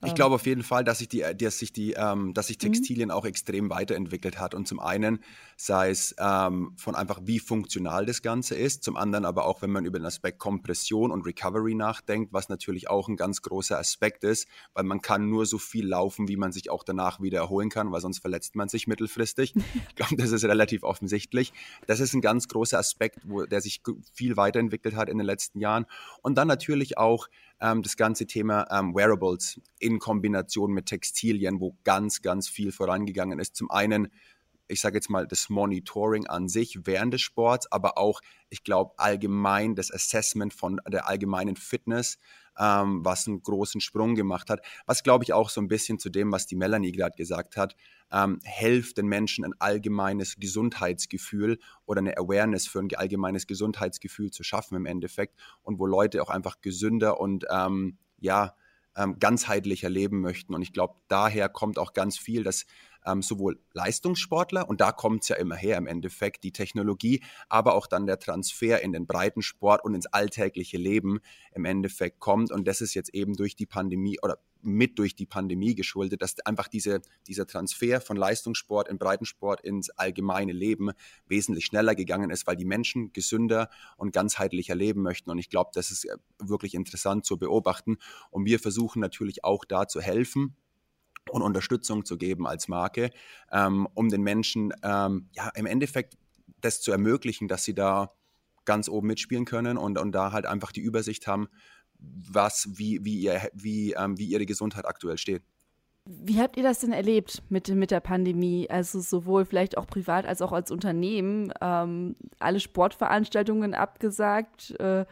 ich 0.06 0.16
glaube 0.16 0.36
auf 0.36 0.46
jeden 0.46 0.64
Fall, 0.64 0.86
dass 0.86 1.00
sich 1.00 1.10
die, 1.10 1.26
dass 1.38 1.60
sich 1.60 1.74
die, 1.74 1.94
ähm, 1.94 2.34
dass 2.34 2.48
sich 2.48 2.58
mhm. 2.58 2.62
Textilien 2.62 3.10
mhm. 3.10 3.16
auch 3.16 3.26
extrem 3.26 3.70
weiterentwickelt 3.70 4.40
hat. 4.40 4.56
Und 4.56 4.66
zum 4.66 4.80
einen 4.80 5.20
sei 5.58 5.90
es 5.90 6.16
ähm, 6.18 6.74
von 6.78 6.96
einfach, 6.96 7.20
wie 7.24 7.40
funktional 7.40 8.06
das 8.06 8.22
Ganze 8.22 8.56
ist, 8.56 8.84
zum 8.84 8.96
anderen 8.96 9.26
aber 9.26 9.46
auch, 9.46 9.62
wenn 9.62 9.72
man 9.72 9.84
über 9.84 10.00
den 10.00 10.06
Aspekt 10.06 10.40
Kompression 10.40 11.12
und 11.12 11.26
Recovery 11.26 11.76
nachdenkt, 11.76 12.32
was 12.32 12.48
natürlich 12.48 12.90
auch 12.90 13.10
ein 13.10 13.18
ganz 13.18 13.42
großer 13.42 13.78
Aspekt 13.78 14.24
ist, 14.24 14.48
weil 14.74 14.86
man 14.86 15.02
kann 15.02 15.30
nur 15.30 15.46
so 15.46 15.58
viel 15.58 15.86
laufen, 15.86 16.30
wie 16.30 16.38
man 16.38 16.54
sich 16.54 16.70
auch 16.70 16.84
danach 16.86 17.20
wieder 17.22 17.40
erholen 17.40 17.70
kann, 17.70 17.92
weil 17.92 18.00
sonst 18.00 18.20
verletzt 18.20 18.56
man 18.56 18.70
sich 18.70 18.88
mittelfristig. 18.88 19.54
ich 19.90 19.96
glaube, 19.96 20.16
das 20.16 20.32
ist 20.32 20.46
relativ 20.46 20.84
offensichtlich. 20.84 21.52
Das 21.88 22.00
ist 22.00 22.14
ein 22.14 22.22
ganz 22.22 22.48
großer 22.48 22.80
Aspekt, 22.80 23.20
wo 23.26 23.46
der 23.46 23.60
sich 23.60 23.82
viel 24.14 24.38
weiterentwickelt 24.38 24.96
hat 24.96 25.10
in 25.10 25.18
den 25.18 25.28
letzten 25.28 25.60
Jahren. 25.60 25.86
Und 26.22 26.38
dann 26.38 26.48
natürlich 26.48 26.98
auch 26.98 27.28
ähm, 27.62 27.82
das 27.82 27.98
ganze 27.98 28.26
Thema 28.26 28.68
ähm, 28.72 28.96
Wearables 28.96 29.60
in 29.80 30.00
Kombination 30.00 30.72
mit 30.72 30.88
Textilien, 30.88 31.60
wo 31.60 31.78
ganz, 31.84 32.22
ganz 32.22 32.48
viel 32.50 32.72
vorangegangen 32.72 33.40
ist. 33.40 33.56
Zum 33.56 33.70
einen 33.72 34.10
ich 34.70 34.82
sage 34.82 34.98
jetzt 34.98 35.10
mal, 35.10 35.28
das 35.28 35.50
Monitoring 35.50 36.28
an 36.28 36.48
sich 36.48 36.80
während 36.86 37.14
des 37.14 37.22
Sports, 37.22 37.72
aber 37.72 37.98
auch, 37.98 38.22
ich 38.50 38.64
glaube, 38.64 38.94
allgemein 38.98 39.76
das 39.76 39.92
Assessment 39.92 40.54
von 40.54 40.80
der 40.88 41.08
allgemeinen 41.08 41.56
Fitness, 41.56 42.18
ähm, 42.58 43.04
was 43.04 43.28
einen 43.28 43.42
großen 43.42 43.82
Sprung 43.82 44.16
gemacht 44.16 44.50
hat. 44.50 44.62
Was, 44.86 45.04
glaube 45.04 45.24
ich, 45.24 45.34
auch 45.34 45.50
so 45.50 45.60
ein 45.60 45.68
bisschen 45.68 45.98
zu 45.98 46.10
dem, 46.10 46.32
was 46.32 46.46
die 46.46 46.56
Melanie 46.56 46.92
gerade 46.92 47.16
gesagt 47.16 47.58
hat, 47.58 47.76
ähm, 48.12 48.40
hilft 48.44 48.98
den 48.98 49.08
Menschen 49.08 49.46
ein 49.46 49.54
allgemeines 49.60 50.36
Gesundheitsgefühl 50.38 51.60
oder 51.86 52.00
eine 52.00 52.18
Awareness 52.18 52.68
für 52.68 52.80
ein 52.80 52.90
allgemeines 52.96 53.48
Gesundheitsgefühl 53.48 54.32
zu 54.32 54.44
schaffen 54.44 54.76
im 54.76 54.86
Endeffekt 54.86 55.36
und 55.64 55.80
wo 55.80 55.86
Leute 55.86 56.22
auch 56.22 56.30
einfach 56.30 56.62
gesünder 56.62 57.20
und 57.20 57.46
ähm, 57.52 57.98
ja, 58.20 58.56
ähm, 59.00 59.18
ganzheitlicher 59.20 59.90
leben 59.90 60.20
möchten. 60.20 60.54
Und 60.54 60.62
ich 60.62 60.74
glaube, 60.74 60.96
daher 61.08 61.50
kommt 61.50 61.80
auch 61.80 61.94
ganz 61.94 62.18
viel, 62.18 62.44
dass 62.44 62.66
ähm, 63.06 63.22
sowohl 63.22 63.60
Leistungssportler, 63.74 64.68
und 64.68 64.82
da 64.82 64.92
kommt 64.92 65.24
es 65.24 65.30
ja 65.30 65.38
immer 65.38 65.56
her 65.56 65.78
im 65.78 65.88
Endeffekt, 65.88 66.44
die 66.44 66.52
Technologie, 66.52 67.24
aber 67.48 67.74
auch 67.74 67.88
dann 67.88 68.06
der 68.06 68.20
Transfer 68.20 68.82
in 68.82 68.92
den 68.92 69.08
Breitensport 69.08 69.84
und 69.84 69.96
ins 69.96 70.08
alltägliche 70.08 70.78
Leben 70.78 71.20
im 71.54 71.64
Endeffekt 71.64 72.20
kommt. 72.20 72.52
Und 72.52 72.68
das 72.68 72.82
ist 72.82 72.94
jetzt 72.94 73.14
eben 73.14 73.36
durch 73.36 73.56
die 73.56 73.66
Pandemie 73.66 74.20
oder 74.22 74.38
mit 74.62 75.00
durch 75.00 75.16
die 75.16 75.26
Pandemie 75.26 75.76
geschuldet, 75.76 76.22
dass 76.22 76.40
einfach 76.46 76.68
diese, 76.68 77.02
dieser 77.28 77.48
Transfer 77.48 78.02
von 78.02 78.18
Leistungssport 78.18 78.88
in 78.90 78.98
Breitensport 78.98 79.62
ins 79.62 79.90
allgemeine 79.92 80.52
Leben 80.52 80.92
wesentlich 81.28 81.66
schneller 81.66 81.96
gegangen 81.96 82.30
ist, 82.30 82.48
weil 82.48 82.56
die 82.56 82.66
Menschen 82.66 83.14
gesünder 83.14 83.70
und 83.98 84.12
ganzheitlicher 84.12 84.76
leben 84.76 85.02
möchten. 85.02 85.30
Und 85.30 85.38
ich 85.38 85.50
glaube, 85.50 85.72
das 85.74 85.92
ist 85.92 86.06
äh, 86.06 86.18
wirklich 86.40 86.74
interessant 86.74 87.26
zu 87.26 87.38
beobachten. 87.38 87.98
Und 88.32 88.46
wir 88.46 88.60
versuchen 88.60 89.00
natürlich 89.00 89.44
auch 89.44 89.66
da 89.66 89.88
zu 89.88 90.02
helfen, 90.02 90.56
und 91.32 91.44
Unterstützung 91.44 92.06
zu 92.06 92.18
geben 92.18 92.48
als 92.48 92.68
Marke, 92.68 93.12
ähm, 93.52 93.88
um 93.94 94.10
den 94.10 94.24
Menschen 94.24 94.74
ähm, 94.82 95.30
ja 95.34 95.50
im 95.50 95.68
Endeffekt 95.68 96.18
das 96.62 96.82
zu 96.82 96.92
ermöglichen, 96.92 97.48
dass 97.48 97.64
sie 97.64 97.76
da 97.76 98.14
ganz 98.66 98.90
oben 98.90 99.08
mitspielen 99.08 99.46
können 99.46 99.78
und, 99.78 99.98
und 99.98 100.12
da 100.12 100.32
halt 100.32 100.46
einfach 100.46 100.72
die 100.72 100.82
Übersicht 100.82 101.28
haben, 101.28 101.48
was, 102.00 102.68
wie, 102.74 103.04
wie, 103.04 103.20
ihr, 103.20 103.50
wie, 103.54 103.94
ähm, 103.94 104.18
wie 104.18 104.26
ihre 104.26 104.46
Gesundheit 104.46 104.86
aktuell 104.86 105.18
steht. 105.18 105.44
Wie 106.06 106.40
habt 106.42 106.58
ihr 106.58 106.64
das 106.64 106.80
denn 106.80 106.92
erlebt 106.92 107.44
mit, 107.50 107.68
mit 107.68 107.92
der 107.92 108.00
Pandemie? 108.00 108.68
Also 108.70 109.00
sowohl 109.00 109.46
vielleicht 109.46 109.78
auch 109.78 109.86
privat 109.86 110.26
als 110.26 110.42
auch 110.42 110.52
als 110.52 110.72
Unternehmen. 110.72 111.54
Ähm, 111.62 112.16
alle 112.40 112.60
Sportveranstaltungen 112.60 113.76
abgesagt. 113.76 114.80
Äh, 114.80 115.06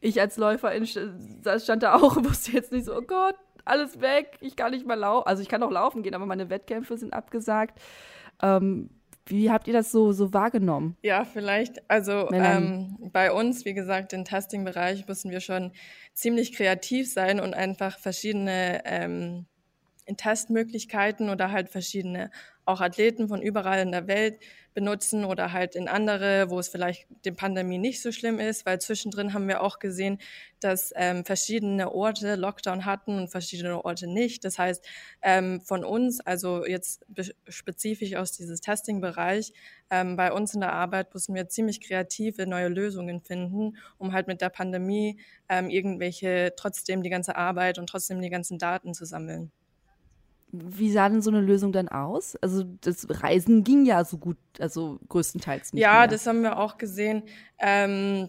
ich 0.00 0.20
als 0.20 0.36
Läuferin 0.36 0.86
stand 0.86 1.82
da 1.82 1.94
auch, 1.94 2.16
wusste 2.24 2.52
jetzt 2.52 2.70
nicht 2.70 2.84
so, 2.84 2.94
oh 2.94 3.02
Gott, 3.02 3.36
alles 3.64 4.00
weg, 4.00 4.36
ich 4.40 4.56
kann 4.56 4.72
nicht 4.72 4.86
mal 4.86 4.98
laufen. 4.98 5.26
Also 5.26 5.42
ich 5.42 5.48
kann 5.48 5.62
auch 5.62 5.70
laufen 5.70 6.02
gehen, 6.02 6.14
aber 6.14 6.26
meine 6.26 6.50
Wettkämpfe 6.50 6.98
sind 6.98 7.14
abgesagt. 7.14 7.80
Ähm, 8.42 8.90
wie 9.26 9.50
habt 9.50 9.66
ihr 9.68 9.72
das 9.72 9.90
so, 9.92 10.12
so 10.12 10.32
wahrgenommen? 10.32 10.96
Ja, 11.02 11.24
vielleicht, 11.24 11.88
also 11.90 12.30
ähm, 12.32 12.96
bei 13.12 13.32
uns, 13.32 13.64
wie 13.64 13.74
gesagt, 13.74 14.12
im 14.12 14.24
Testing-Bereich 14.24 15.06
müssen 15.06 15.30
wir 15.30 15.40
schon 15.40 15.72
ziemlich 16.12 16.54
kreativ 16.54 17.10
sein 17.12 17.40
und 17.40 17.54
einfach 17.54 17.98
verschiedene 17.98 18.82
ähm, 18.84 19.46
Testmöglichkeiten 20.06 21.30
oder 21.30 21.50
halt 21.50 21.68
verschiedene 21.68 22.30
auch 22.64 22.80
Athleten 22.80 23.28
von 23.28 23.42
überall 23.42 23.80
in 23.80 23.90
der 23.92 24.06
Welt 24.06 24.38
benutzen 24.74 25.24
oder 25.24 25.52
halt 25.52 25.74
in 25.74 25.88
andere, 25.88 26.48
wo 26.48 26.58
es 26.58 26.68
vielleicht 26.68 27.06
die 27.24 27.32
Pandemie 27.32 27.78
nicht 27.78 28.00
so 28.00 28.12
schlimm 28.12 28.38
ist, 28.38 28.64
weil 28.64 28.80
zwischendrin 28.80 29.34
haben 29.34 29.48
wir 29.48 29.62
auch 29.62 29.78
gesehen, 29.78 30.18
dass 30.60 30.92
ähm, 30.96 31.24
verschiedene 31.24 31.92
Orte 31.92 32.36
Lockdown 32.36 32.84
hatten 32.84 33.18
und 33.18 33.28
verschiedene 33.28 33.84
Orte 33.84 34.06
nicht. 34.06 34.44
Das 34.44 34.58
heißt, 34.58 34.84
ähm, 35.22 35.60
von 35.60 35.84
uns, 35.84 36.20
also 36.20 36.64
jetzt 36.64 37.04
spezifisch 37.48 38.14
aus 38.14 38.32
dieses 38.32 38.60
Testing-Bereich, 38.60 39.52
ähm, 39.90 40.16
bei 40.16 40.32
uns 40.32 40.54
in 40.54 40.60
der 40.60 40.72
Arbeit 40.72 41.12
mussten 41.12 41.34
wir 41.34 41.48
ziemlich 41.48 41.80
kreative 41.80 42.46
neue 42.46 42.68
Lösungen 42.68 43.20
finden, 43.20 43.76
um 43.98 44.12
halt 44.12 44.26
mit 44.26 44.40
der 44.40 44.48
Pandemie 44.48 45.20
ähm, 45.48 45.68
irgendwelche 45.68 46.54
trotzdem 46.56 47.02
die 47.02 47.10
ganze 47.10 47.36
Arbeit 47.36 47.78
und 47.78 47.88
trotzdem 47.88 48.22
die 48.22 48.30
ganzen 48.30 48.58
Daten 48.58 48.94
zu 48.94 49.04
sammeln. 49.04 49.52
Wie 50.52 50.92
sah 50.92 51.08
denn 51.08 51.22
so 51.22 51.30
eine 51.30 51.40
Lösung 51.40 51.72
dann 51.72 51.88
aus? 51.88 52.36
Also 52.36 52.64
das 52.82 53.06
Reisen 53.08 53.64
ging 53.64 53.86
ja 53.86 54.04
so 54.04 54.18
gut, 54.18 54.36
also 54.58 55.00
größtenteils 55.08 55.72
nicht. 55.72 55.82
Ja, 55.82 56.00
mehr. 56.00 56.08
das 56.08 56.26
haben 56.26 56.42
wir 56.42 56.58
auch 56.58 56.76
gesehen. 56.76 57.22
Ähm, 57.58 58.28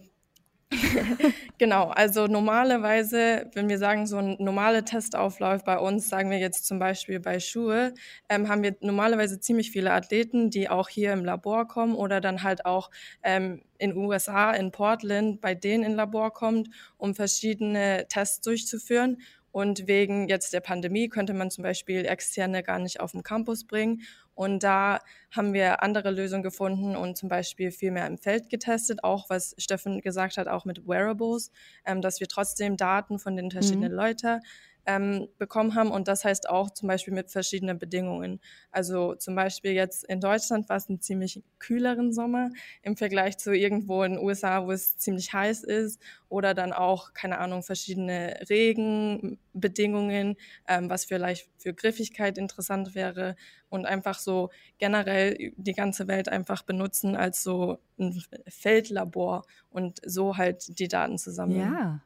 genau, 1.58 1.90
also 1.90 2.28
normalerweise, 2.28 3.50
wenn 3.54 3.70
wir 3.70 3.78
sagen, 3.78 4.08
so 4.08 4.18
ein 4.18 4.38
normaler 4.40 4.86
Testauflauf 4.86 5.64
bei 5.64 5.78
uns, 5.78 6.10
sagen 6.10 6.30
wir 6.30 6.40
jetzt 6.40 6.66
zum 6.66 6.80
Beispiel 6.80 7.20
bei 7.20 7.40
Schuhe, 7.40 7.94
ähm, 8.30 8.50
haben 8.50 8.64
wir 8.64 8.76
normalerweise 8.82 9.40
ziemlich 9.40 9.72
viele 9.72 9.92
Athleten, 9.92 10.50
die 10.50 10.70
auch 10.70 10.90
hier 10.90 11.14
im 11.14 11.26
Labor 11.26 11.68
kommen 11.68 11.96
oder 11.96 12.22
dann 12.22 12.44
halt 12.44 12.66
auch 12.66 12.90
ähm, 13.24 13.62
in 13.78 13.96
USA, 13.96 14.52
in 14.52 14.72
Portland, 14.72 15.42
bei 15.42 15.56
denen 15.56 15.84
in 15.84 15.94
Labor 15.94 16.32
kommt, 16.32 16.70
um 16.98 17.16
verschiedene 17.16 18.06
Tests 18.10 18.42
durchzuführen. 18.42 19.18
Und 19.54 19.88
wegen 19.88 20.28
jetzt 20.30 20.52
der 20.52 20.62
Pandemie 20.62 21.10
könnte 21.10 21.36
man 21.36 21.52
zum 21.52 21.62
Beispiel 21.62 22.06
Externe 22.08 22.64
gar 22.64 22.80
nicht 22.80 23.00
auf 23.00 23.12
den 23.12 23.22
Campus 23.22 23.66
bringen. 23.66 24.02
Und 24.34 24.64
da 24.64 25.00
haben 25.30 25.54
wir 25.54 25.84
andere 25.84 26.10
Lösungen 26.10 26.42
gefunden 26.42 26.96
und 26.96 27.20
zum 27.20 27.30
Beispiel 27.30 27.70
viel 27.70 27.92
mehr 27.92 28.08
im 28.08 28.18
Feld 28.18 28.50
getestet, 28.50 29.04
auch 29.04 29.30
was 29.30 29.54
Steffen 29.60 30.02
gesagt 30.02 30.38
hat, 30.38 30.48
auch 30.48 30.66
mit 30.66 30.88
Wearables, 30.88 31.52
ähm, 31.86 32.02
dass 32.02 32.20
wir 32.20 32.28
trotzdem 32.28 32.78
Daten 32.78 33.20
von 33.20 33.36
den 33.36 33.52
verschiedenen 33.52 33.92
mhm. 33.92 33.98
Leuten 33.98 34.42
ähm, 34.86 35.28
bekommen 35.38 35.76
haben. 35.76 35.92
Und 35.92 36.08
das 36.08 36.26
heißt 36.26 36.50
auch 36.50 36.70
zum 36.70 36.88
Beispiel 36.88 37.14
mit 37.14 37.32
verschiedenen 37.32 37.80
Bedingungen. 37.80 38.40
Also 38.72 39.16
zum 39.16 39.36
Beispiel 39.36 39.72
jetzt 39.72 40.04
in 40.06 40.20
Deutschland 40.20 40.68
war 40.70 40.78
es 40.78 40.90
ein 40.90 41.00
ziemlich 41.02 41.42
kühleren 41.60 42.12
Sommer 42.14 42.50
im 42.82 42.98
Vergleich 42.98 43.38
zu 43.38 43.54
irgendwo 43.54 44.04
in 44.04 44.14
den 44.14 44.24
USA, 44.24 44.66
wo 44.66 44.72
es 44.72 44.98
ziemlich 44.98 45.34
heiß 45.34 45.64
ist. 45.64 46.02
Oder 46.30 46.54
dann 46.54 46.74
auch, 46.74 47.14
keine 47.14 47.38
Ahnung, 47.38 47.64
verschiedene 47.64 48.40
Regenbedingungen, 48.50 50.36
ähm, 50.68 50.90
was 50.90 51.06
vielleicht 51.06 51.50
für 51.58 51.74
Griffigkeit 51.74 52.38
interessant 52.38 52.96
wäre. 52.96 53.36
Und 53.70 53.86
einfach 53.86 54.20
so 54.20 54.50
generell 54.78 55.54
die 55.58 55.74
ganze 55.74 56.08
Welt 56.08 56.30
einfach 56.30 56.62
benutzen 56.62 57.16
als 57.16 57.42
so 57.42 57.80
ein 57.98 58.24
Feldlabor 58.48 59.46
und 59.72 60.00
so 60.06 60.38
halt 60.38 60.78
die 60.80 60.88
Daten 60.88 61.18
zusammen. 61.18 61.60
Ja. 61.60 62.02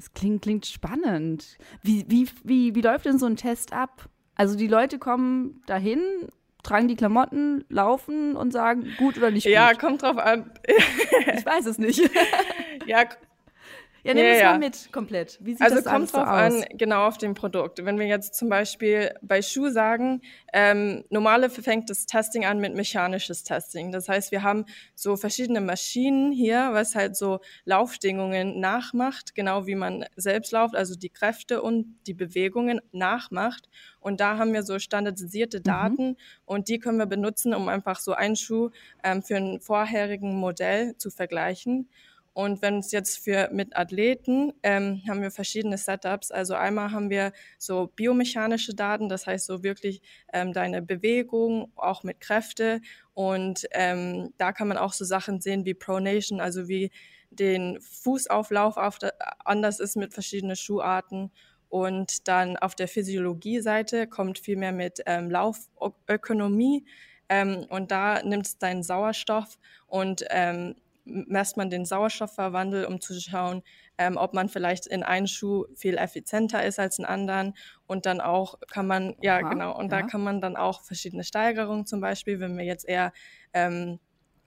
Das 0.00 0.14
klingt, 0.14 0.40
klingt 0.40 0.64
spannend. 0.64 1.58
Wie, 1.82 2.06
wie, 2.08 2.26
wie, 2.42 2.74
wie 2.74 2.80
läuft 2.80 3.04
denn 3.04 3.18
so 3.18 3.26
ein 3.26 3.36
Test 3.36 3.74
ab? 3.74 4.08
Also 4.34 4.56
die 4.56 4.66
Leute 4.66 4.98
kommen 4.98 5.62
dahin, 5.66 6.00
tragen 6.62 6.88
die 6.88 6.96
Klamotten, 6.96 7.66
laufen 7.68 8.34
und 8.34 8.50
sagen, 8.50 8.86
gut 8.96 9.18
oder 9.18 9.30
nicht 9.30 9.44
gut? 9.44 9.52
Ja, 9.52 9.74
kommt 9.74 10.00
drauf 10.00 10.16
an. 10.16 10.52
ich 11.36 11.44
weiß 11.44 11.66
es 11.66 11.76
nicht. 11.76 12.00
ja, 12.86 13.04
ja, 14.02 14.14
nimm 14.14 14.24
ja, 14.24 14.32
es 14.32 14.42
mal 14.42 14.58
mit 14.58 14.92
komplett. 14.92 15.38
Wie 15.40 15.52
sieht 15.52 15.62
also 15.62 15.76
das 15.76 15.84
kommt 15.84 16.12
drauf 16.12 16.22
so 16.22 16.26
an, 16.26 16.64
genau 16.72 17.06
auf 17.06 17.18
dem 17.18 17.34
Produkt. 17.34 17.84
Wenn 17.84 17.98
wir 17.98 18.06
jetzt 18.06 18.34
zum 18.34 18.48
Beispiel 18.48 19.14
bei 19.22 19.42
Schuh 19.42 19.68
sagen, 19.68 20.22
ähm, 20.52 21.04
normale 21.10 21.50
fängt 21.50 21.90
das 21.90 22.06
Testing 22.06 22.44
an 22.44 22.58
mit 22.58 22.74
mechanisches 22.74 23.44
Testing. 23.44 23.92
Das 23.92 24.08
heißt, 24.08 24.32
wir 24.32 24.42
haben 24.42 24.64
so 24.94 25.16
verschiedene 25.16 25.60
Maschinen 25.60 26.32
hier, 26.32 26.70
was 26.72 26.94
halt 26.94 27.16
so 27.16 27.40
Laufbedingungen 27.64 28.60
nachmacht, 28.60 29.34
genau 29.34 29.66
wie 29.66 29.74
man 29.74 30.04
selbst 30.16 30.52
lauft, 30.52 30.74
also 30.74 30.94
die 30.94 31.10
Kräfte 31.10 31.62
und 31.62 31.96
die 32.06 32.14
Bewegungen 32.14 32.80
nachmacht. 32.92 33.68
Und 34.00 34.20
da 34.20 34.38
haben 34.38 34.52
wir 34.52 34.62
so 34.62 34.78
standardisierte 34.78 35.58
mhm. 35.58 35.62
Daten 35.62 36.06
mhm. 36.08 36.16
und 36.46 36.68
die 36.68 36.78
können 36.78 36.98
wir 36.98 37.06
benutzen, 37.06 37.54
um 37.54 37.68
einfach 37.68 38.00
so 38.00 38.12
einen 38.12 38.36
Schuh 38.36 38.70
ähm, 39.04 39.22
für 39.22 39.36
einen 39.36 39.60
vorherigen 39.60 40.36
Modell 40.36 40.96
zu 40.96 41.10
vergleichen. 41.10 41.88
Und 42.40 42.62
wenn 42.62 42.78
es 42.78 42.90
jetzt 42.90 43.18
für 43.18 43.50
mit 43.52 43.76
Athleten 43.76 44.54
ähm, 44.62 45.02
haben 45.06 45.20
wir 45.20 45.30
verschiedene 45.30 45.76
Setups. 45.76 46.30
Also 46.30 46.54
einmal 46.54 46.90
haben 46.90 47.10
wir 47.10 47.32
so 47.58 47.88
biomechanische 47.94 48.74
Daten, 48.74 49.10
das 49.10 49.26
heißt 49.26 49.44
so 49.44 49.62
wirklich 49.62 50.00
ähm, 50.32 50.54
deine 50.54 50.80
Bewegung, 50.80 51.70
auch 51.76 52.02
mit 52.02 52.18
Kräfte. 52.18 52.80
Und 53.12 53.66
ähm, 53.72 54.32
da 54.38 54.52
kann 54.52 54.68
man 54.68 54.78
auch 54.78 54.94
so 54.94 55.04
Sachen 55.04 55.42
sehen 55.42 55.66
wie 55.66 55.74
Pronation, 55.74 56.40
also 56.40 56.66
wie 56.66 56.90
den 57.28 57.78
Fußauflauf 57.82 58.78
auf 58.78 58.98
der, 58.98 59.12
anders 59.44 59.78
ist 59.78 59.96
mit 59.96 60.14
verschiedenen 60.14 60.56
Schuharten. 60.56 61.30
Und 61.68 62.26
dann 62.26 62.56
auf 62.56 62.74
der 62.74 62.88
Physiologie-Seite 62.88 64.06
kommt 64.06 64.38
viel 64.38 64.56
mehr 64.56 64.72
mit 64.72 65.02
ähm, 65.04 65.30
Laufökonomie. 65.30 66.86
Ähm, 67.28 67.66
und 67.68 67.90
da 67.90 68.22
nimmt 68.22 68.46
es 68.46 68.56
deinen 68.56 68.82
Sauerstoff 68.82 69.58
und 69.86 70.24
ähm, 70.30 70.76
messt 71.10 71.56
man 71.56 71.70
den 71.70 71.84
Sauerstoffverwandel, 71.84 72.84
um 72.84 73.00
zu 73.00 73.18
schauen, 73.20 73.62
ähm, 73.98 74.16
ob 74.16 74.34
man 74.34 74.48
vielleicht 74.48 74.86
in 74.86 75.02
einem 75.02 75.26
Schuh 75.26 75.66
viel 75.74 75.96
effizienter 75.96 76.64
ist 76.64 76.78
als 76.78 76.98
in 76.98 77.04
anderen. 77.04 77.54
Und 77.86 78.06
dann 78.06 78.20
auch 78.20 78.58
kann 78.70 78.86
man, 78.86 79.16
ja 79.20 79.38
Aha, 79.38 79.48
genau, 79.48 79.76
und 79.76 79.92
ja. 79.92 80.00
da 80.00 80.06
kann 80.06 80.22
man 80.22 80.40
dann 80.40 80.56
auch 80.56 80.82
verschiedene 80.82 81.24
Steigerungen 81.24 81.86
zum 81.86 82.00
Beispiel, 82.00 82.40
wenn 82.40 82.56
wir 82.56 82.64
jetzt 82.64 82.88
eher, 82.88 83.12
ähm, 83.52 83.98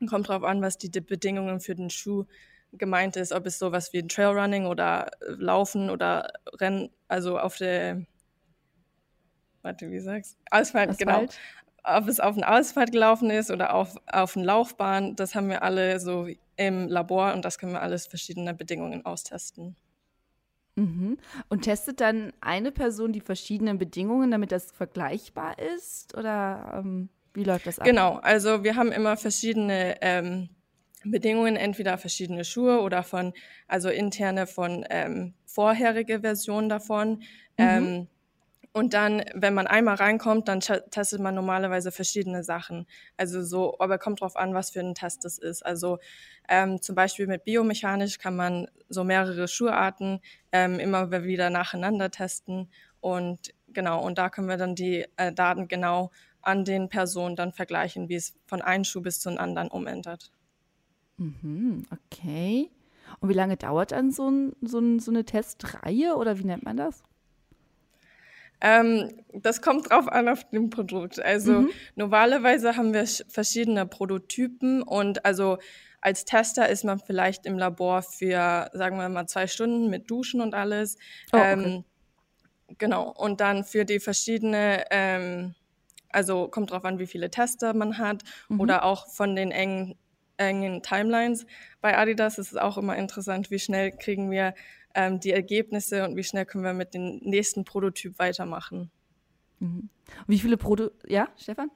kommt 0.09 0.27
drauf 0.27 0.43
an, 0.43 0.61
was 0.61 0.77
die 0.77 0.89
Bedingungen 0.89 1.59
für 1.59 1.75
den 1.75 1.89
Schuh 1.89 2.25
gemeint 2.73 3.15
ist, 3.15 3.31
ob 3.31 3.45
es 3.45 3.59
sowas 3.59 3.93
wie 3.93 3.99
ein 3.99 4.09
Trailrunning 4.09 4.65
oder 4.65 5.11
Laufen 5.21 5.89
oder 5.89 6.33
Rennen, 6.59 6.89
also 7.07 7.37
auf 7.37 7.57
der, 7.57 8.05
warte, 9.61 9.91
wie 9.91 9.99
sagst 9.99 10.33
du? 10.33 10.37
Genau. 10.37 10.61
Asphalt, 10.61 10.97
genau 10.97 11.25
ob 11.83 12.07
es 12.07 12.19
auf 12.19 12.35
dem 12.35 12.43
Asphalt 12.43 12.91
gelaufen 12.91 13.29
ist 13.29 13.51
oder 13.51 13.73
auf, 13.73 13.95
auf 14.11 14.37
einer 14.37 14.45
Laufbahn, 14.45 15.15
das 15.15 15.35
haben 15.35 15.49
wir 15.49 15.63
alle 15.63 15.99
so 15.99 16.27
im 16.55 16.87
Labor 16.87 17.33
und 17.33 17.45
das 17.45 17.57
können 17.57 17.73
wir 17.73 17.81
alles 17.81 18.07
verschiedene 18.07 18.53
Bedingungen 18.53 19.05
austesten. 19.05 19.75
Mhm. 20.75 21.17
Und 21.49 21.61
testet 21.61 22.01
dann 22.01 22.33
eine 22.41 22.71
Person 22.71 23.13
die 23.13 23.21
verschiedenen 23.21 23.77
Bedingungen, 23.77 24.31
damit 24.31 24.51
das 24.51 24.71
vergleichbar 24.71 25.57
ist? 25.75 26.17
Oder 26.17 26.79
ähm, 26.79 27.09
wie 27.33 27.43
läuft 27.43 27.67
das 27.67 27.79
ab? 27.79 27.85
Genau, 27.85 28.15
also 28.15 28.63
wir 28.63 28.75
haben 28.75 28.91
immer 28.91 29.15
verschiedene 29.15 29.97
ähm, 30.01 30.49
Bedingungen, 31.03 31.55
entweder 31.57 31.97
verschiedene 31.97 32.43
Schuhe 32.43 32.81
oder 32.81 33.03
von, 33.03 33.33
also 33.67 33.89
interne 33.89 34.47
von 34.47 34.85
ähm, 34.89 35.33
vorherige 35.45 36.21
Versionen 36.21 36.69
davon. 36.69 37.21
Mhm. 37.57 38.07
Und 38.73 38.95
dann, 38.95 39.23
wenn 39.35 39.53
man 39.53 39.67
einmal 39.67 39.95
reinkommt, 39.95 40.47
dann 40.47 40.59
testet 40.59 41.19
man 41.19 41.35
normalerweise 41.35 41.91
verschiedene 41.91 42.43
Sachen. 42.43 42.87
Also 43.17 43.43
so, 43.43 43.77
aber 43.77 43.99
kommt 43.99 44.21
drauf 44.21 44.35
an, 44.35 44.55
was 44.55 44.71
für 44.71 44.79
ein 44.79 44.95
Test 44.95 45.25
das 45.25 45.37
ist. 45.37 45.63
Also 45.63 45.99
ähm, 46.49 46.81
zum 46.81 46.95
Beispiel 46.95 47.27
mit 47.27 47.43
biomechanisch 47.43 48.17
kann 48.17 48.35
man 48.35 48.67
so 48.89 49.03
mehrere 49.03 49.47
Schuharten 49.47 50.21
ähm, 50.51 50.79
immer 50.79 51.11
wieder 51.11 51.51
nacheinander 51.51 52.09
testen. 52.09 52.71
Und 52.99 53.53
genau, 53.67 54.03
und 54.03 54.17
da 54.17 54.29
können 54.29 54.49
wir 54.49 54.57
dann 54.57 54.73
die 54.73 55.05
äh, 55.17 55.31
Daten 55.31 55.67
genau 55.67 56.09
an 56.41 56.65
den 56.65 56.89
Personen 56.89 57.35
dann 57.35 57.51
vergleichen, 57.51 58.09
wie 58.09 58.15
es 58.15 58.35
von 58.47 58.63
einem 58.63 58.85
Schuh 58.85 59.01
bis 59.01 59.19
zum 59.19 59.37
anderen 59.37 59.67
umändert. 59.67 60.31
Mhm, 61.17 61.85
okay. 61.91 62.71
Und 63.19 63.29
wie 63.29 63.33
lange 63.33 63.55
dauert 63.55 63.91
dann 63.91 64.11
so, 64.11 64.31
ein, 64.31 64.55
so, 64.61 64.79
ein, 64.79 64.99
so 64.99 65.11
eine 65.11 65.25
Testreihe 65.25 66.15
oder 66.15 66.39
wie 66.39 66.45
nennt 66.45 66.63
man 66.63 66.77
das? 66.77 67.03
Ähm, 68.63 69.11
das 69.33 69.61
kommt 69.61 69.89
drauf 69.89 70.07
an 70.07 70.29
auf 70.29 70.49
dem 70.49 70.69
Produkt. 70.69 71.21
Also 71.21 71.61
mhm. 71.61 71.69
normalerweise 71.95 72.77
haben 72.77 72.93
wir 72.93 73.05
verschiedene 73.05 73.85
Prototypen 73.85 74.81
und 74.81 75.25
also 75.25 75.57
als 75.99 76.23
Tester 76.23 76.69
ist 76.69 76.85
man 76.85 76.99
vielleicht 76.99 77.45
im 77.45 77.57
Labor 77.57 78.01
für, 78.01 78.69
sagen 78.73 78.97
wir 78.97 79.09
mal, 79.09 79.27
zwei 79.27 79.47
Stunden 79.47 79.89
mit 79.89 80.09
Duschen 80.09 80.39
und 80.39 80.55
alles. 80.55 80.97
Oh, 81.33 81.37
okay. 81.37 81.53
ähm, 81.53 81.83
genau. 82.77 83.09
Und 83.09 83.41
dann 83.41 83.65
für 83.65 83.83
die 83.83 83.99
verschiedene, 83.99 84.85
ähm, 84.91 85.55
also 86.09 86.47
kommt 86.47 86.71
drauf 86.71 86.85
an, 86.85 86.99
wie 86.99 87.07
viele 87.07 87.29
Tester 87.29 87.73
man 87.73 87.97
hat 87.97 88.23
mhm. 88.47 88.61
oder 88.61 88.85
auch 88.85 89.09
von 89.09 89.35
den 89.35 89.51
engen, 89.51 89.95
engen 90.37 90.81
Timelines. 90.83 91.45
Bei 91.81 91.97
Adidas 91.97 92.37
ist 92.37 92.53
es 92.53 92.57
auch 92.57 92.77
immer 92.77 92.95
interessant, 92.95 93.51
wie 93.51 93.59
schnell 93.59 93.91
kriegen 93.91 94.31
wir 94.31 94.53
ähm, 94.93 95.19
die 95.19 95.31
Ergebnisse 95.31 96.05
und 96.05 96.15
wie 96.15 96.23
schnell 96.23 96.45
können 96.45 96.63
wir 96.63 96.73
mit 96.73 96.93
dem 96.93 97.17
nächsten 97.17 97.65
Prototyp 97.65 98.19
weitermachen. 98.19 98.91
Mhm. 99.59 99.89
Wie 100.27 100.39
viele 100.39 100.57
Proto... 100.57 100.91
Ja, 101.07 101.29
Stefan? 101.37 101.69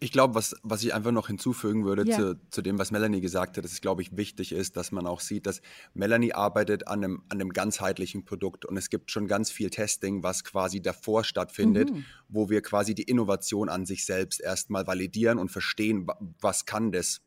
Ich 0.00 0.12
glaube, 0.12 0.34
was, 0.34 0.56
was 0.62 0.82
ich 0.82 0.94
einfach 0.94 1.12
noch 1.12 1.26
hinzufügen 1.26 1.84
würde 1.84 2.04
ja. 2.06 2.16
zu, 2.16 2.40
zu 2.50 2.62
dem, 2.62 2.78
was 2.78 2.90
Melanie 2.90 3.20
gesagt 3.20 3.56
hat, 3.56 3.64
dass 3.64 3.72
es, 3.72 3.80
glaube 3.80 4.02
ich, 4.02 4.16
wichtig 4.16 4.52
ist, 4.52 4.76
dass 4.76 4.92
man 4.92 5.06
auch 5.06 5.20
sieht, 5.20 5.46
dass 5.46 5.60
Melanie 5.94 6.32
arbeitet 6.32 6.88
an 6.88 7.04
einem, 7.04 7.22
an 7.28 7.40
einem 7.40 7.50
ganzheitlichen 7.50 8.24
Produkt 8.24 8.64
und 8.64 8.76
es 8.76 8.88
gibt 8.88 9.10
schon 9.10 9.26
ganz 9.26 9.50
viel 9.50 9.70
Testing, 9.70 10.22
was 10.22 10.44
quasi 10.44 10.80
davor 10.80 11.24
stattfindet, 11.24 11.92
mhm. 11.92 12.04
wo 12.28 12.48
wir 12.48 12.62
quasi 12.62 12.94
die 12.94 13.02
Innovation 13.02 13.68
an 13.68 13.84
sich 13.86 14.04
selbst 14.06 14.40
erstmal 14.40 14.86
validieren 14.86 15.38
und 15.38 15.50
verstehen, 15.50 16.06
was 16.40 16.64
kann 16.64 16.92
das 16.92 17.20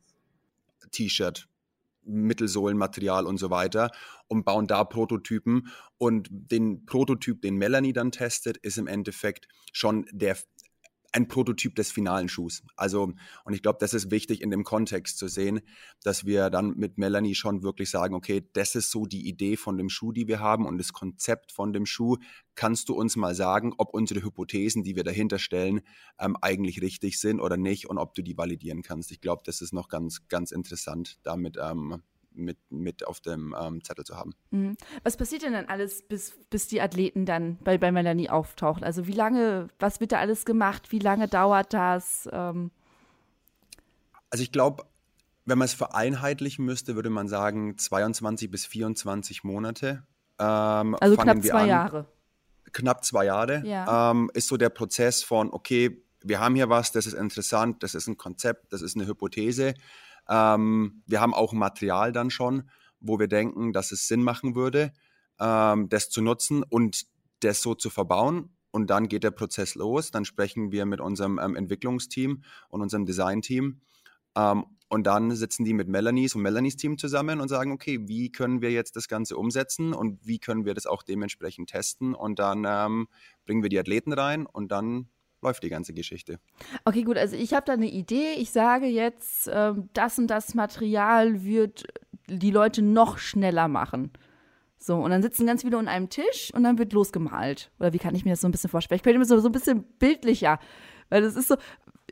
T-Shirt, 0.91 1.47
Mittelsohlenmaterial 2.09 3.25
und 3.25 3.37
so 3.37 3.49
weiter 3.49 3.91
und 4.27 4.45
bauen 4.45 4.67
da 4.67 4.83
Prototypen. 4.83 5.67
Und 5.97 6.27
den 6.31 6.85
Prototyp, 6.85 7.41
den 7.41 7.55
Melanie 7.55 7.93
dann 7.93 8.11
testet, 8.11 8.57
ist 8.57 8.77
im 8.77 8.87
Endeffekt 8.87 9.47
schon 9.71 10.05
der 10.11 10.37
ein 11.11 11.27
Prototyp 11.27 11.75
des 11.75 11.91
finalen 11.91 12.29
Schuhs. 12.29 12.63
Also, 12.75 13.13
und 13.43 13.53
ich 13.53 13.61
glaube, 13.61 13.77
das 13.79 13.93
ist 13.93 14.11
wichtig 14.11 14.41
in 14.41 14.51
dem 14.51 14.63
Kontext 14.63 15.17
zu 15.17 15.27
sehen, 15.27 15.61
dass 16.03 16.25
wir 16.25 16.49
dann 16.49 16.75
mit 16.77 16.97
Melanie 16.97 17.35
schon 17.35 17.63
wirklich 17.63 17.89
sagen, 17.89 18.13
okay, 18.13 18.47
das 18.53 18.75
ist 18.75 18.91
so 18.91 19.05
die 19.05 19.27
Idee 19.27 19.57
von 19.57 19.77
dem 19.77 19.89
Schuh, 19.89 20.11
die 20.11 20.27
wir 20.27 20.39
haben 20.39 20.65
und 20.65 20.77
das 20.77 20.93
Konzept 20.93 21.51
von 21.51 21.73
dem 21.73 21.85
Schuh. 21.85 22.17
Kannst 22.55 22.89
du 22.89 22.93
uns 22.93 23.15
mal 23.15 23.33
sagen, 23.33 23.73
ob 23.77 23.93
unsere 23.93 24.23
Hypothesen, 24.23 24.83
die 24.83 24.95
wir 24.95 25.03
dahinter 25.03 25.39
stellen, 25.39 25.81
ähm, 26.19 26.35
eigentlich 26.41 26.81
richtig 26.81 27.19
sind 27.19 27.39
oder 27.39 27.57
nicht 27.57 27.89
und 27.89 27.97
ob 27.97 28.13
du 28.13 28.21
die 28.21 28.37
validieren 28.37 28.81
kannst? 28.81 29.11
Ich 29.11 29.21
glaube, 29.21 29.41
das 29.45 29.61
ist 29.61 29.73
noch 29.73 29.89
ganz, 29.89 30.27
ganz 30.27 30.51
interessant, 30.51 31.19
damit 31.23 31.57
ähm, 31.61 32.03
mit, 32.39 32.57
mit 32.69 33.05
auf 33.05 33.19
dem 33.19 33.55
ähm, 33.59 33.83
Zettel 33.83 34.05
zu 34.05 34.15
haben. 34.15 34.33
Mhm. 34.51 34.77
Was 35.03 35.17
passiert 35.17 35.43
denn 35.43 35.53
dann 35.53 35.65
alles, 35.65 36.01
bis, 36.01 36.37
bis 36.49 36.67
die 36.67 36.81
Athleten 36.81 37.25
dann 37.25 37.57
bei, 37.57 37.77
bei 37.77 37.91
Melanie 37.91 38.29
auftauchen? 38.29 38.83
Also 38.83 39.07
wie 39.07 39.13
lange, 39.13 39.67
was 39.79 39.99
wird 39.99 40.11
da 40.11 40.19
alles 40.19 40.45
gemacht? 40.45 40.91
Wie 40.91 40.99
lange 40.99 41.27
dauert 41.27 41.73
das? 41.73 42.29
Ähm 42.31 42.71
also 44.29 44.43
ich 44.43 44.51
glaube, 44.51 44.85
wenn 45.45 45.57
man 45.57 45.65
es 45.65 45.73
vereinheitlichen 45.73 46.65
müsste, 46.65 46.95
würde 46.95 47.09
man 47.09 47.27
sagen 47.27 47.77
22 47.77 48.51
bis 48.51 48.65
24 48.65 49.43
Monate. 49.43 50.03
Ähm, 50.39 50.95
also 50.99 51.17
knapp 51.17 51.43
zwei 51.43 51.61
an. 51.61 51.67
Jahre. 51.67 52.05
Knapp 52.71 53.03
zwei 53.03 53.25
Jahre 53.25 53.65
ja. 53.65 54.11
ähm, 54.11 54.29
ist 54.33 54.47
so 54.47 54.57
der 54.57 54.69
Prozess 54.69 55.23
von, 55.23 55.51
okay, 55.51 56.03
wir 56.21 56.39
haben 56.39 56.55
hier 56.55 56.69
was, 56.69 56.91
das 56.91 57.07
ist 57.07 57.13
interessant, 57.13 57.81
das 57.83 57.95
ist 57.95 58.07
ein 58.07 58.17
Konzept, 58.17 58.73
das 58.73 58.81
ist 58.81 58.95
eine 58.95 59.07
Hypothese. 59.07 59.73
Ähm, 60.29 61.03
wir 61.07 61.21
haben 61.21 61.33
auch 61.33 61.53
Material 61.53 62.11
dann 62.11 62.29
schon, 62.29 62.69
wo 62.99 63.19
wir 63.19 63.27
denken, 63.27 63.73
dass 63.73 63.91
es 63.91 64.07
Sinn 64.07 64.23
machen 64.23 64.55
würde, 64.55 64.93
ähm, 65.39 65.89
das 65.89 66.09
zu 66.09 66.21
nutzen. 66.21 66.63
Und 66.63 67.07
das 67.39 67.61
so 67.61 67.75
zu 67.75 67.89
verbauen. 67.89 68.49
Und 68.71 68.89
dann 68.89 69.07
geht 69.07 69.23
der 69.23 69.31
Prozess 69.31 69.75
los. 69.75 70.11
Dann 70.11 70.25
sprechen 70.25 70.71
wir 70.71 70.85
mit 70.85 71.01
unserem 71.01 71.39
ähm, 71.39 71.55
Entwicklungsteam 71.55 72.43
und 72.69 72.81
unserem 72.81 73.05
Designteam. 73.05 73.81
Ähm, 74.35 74.65
und 74.89 75.05
dann 75.05 75.31
sitzen 75.35 75.65
die 75.65 75.73
mit 75.73 75.87
Melanies 75.87 76.35
und 76.35 76.41
Melanies 76.41 76.75
Team 76.75 76.97
zusammen 76.97 77.41
und 77.41 77.47
sagen, 77.47 77.71
okay, 77.71 78.07
wie 78.07 78.31
können 78.31 78.61
wir 78.61 78.71
jetzt 78.71 78.95
das 78.95 79.07
Ganze 79.07 79.37
umsetzen 79.37 79.93
und 79.93 80.25
wie 80.25 80.39
können 80.39 80.65
wir 80.65 80.73
das 80.73 80.87
auch 80.87 81.03
dementsprechend 81.03 81.69
testen? 81.69 82.15
Und 82.15 82.39
dann 82.39 82.65
ähm, 82.67 83.07
bringen 83.45 83.61
wir 83.61 83.69
die 83.69 83.79
Athleten 83.79 84.13
rein 84.13 84.45
und 84.47 84.71
dann 84.71 85.09
läuft 85.41 85.63
die 85.63 85.69
ganze 85.69 85.93
Geschichte. 85.93 86.39
Okay, 86.85 87.03
gut, 87.03 87.17
also 87.17 87.35
ich 87.35 87.53
habe 87.53 87.65
da 87.65 87.73
eine 87.73 87.89
Idee. 87.89 88.33
Ich 88.37 88.51
sage 88.51 88.87
jetzt, 88.87 89.47
äh, 89.47 89.73
das 89.93 90.17
und 90.17 90.27
das 90.27 90.53
Material 90.53 91.43
wird 91.43 91.85
die 92.27 92.51
Leute 92.51 92.81
noch 92.81 93.17
schneller 93.17 93.67
machen. 93.67 94.11
So, 94.77 94.95
und 94.95 95.11
dann 95.11 95.21
sitzen 95.21 95.45
ganz 95.45 95.63
viele 95.63 95.77
an 95.77 95.87
einem 95.89 96.09
Tisch 96.09 96.51
und 96.53 96.63
dann 96.63 96.77
wird 96.77 96.93
losgemalt. 96.93 97.71
Oder 97.79 97.91
wie 97.91 97.99
kann 97.99 98.15
ich 98.15 98.23
mir 98.23 98.31
das 98.31 98.41
so 98.41 98.47
ein 98.47 98.51
bisschen 98.51 98.69
vorstellen? 98.69 98.97
Ich 98.97 99.03
könnte 99.03 99.19
mir 99.19 99.25
so, 99.25 99.37
so 99.39 99.49
ein 99.49 99.51
bisschen 99.51 99.83
bildlicher, 99.99 100.59
weil 101.09 101.21
das 101.21 101.35
ist 101.35 101.49
so, 101.49 101.55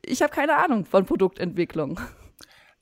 ich 0.06 0.22
habe 0.22 0.34
keine 0.34 0.58
Ahnung 0.58 0.86
von 0.86 1.06
Produktentwicklung. 1.06 2.00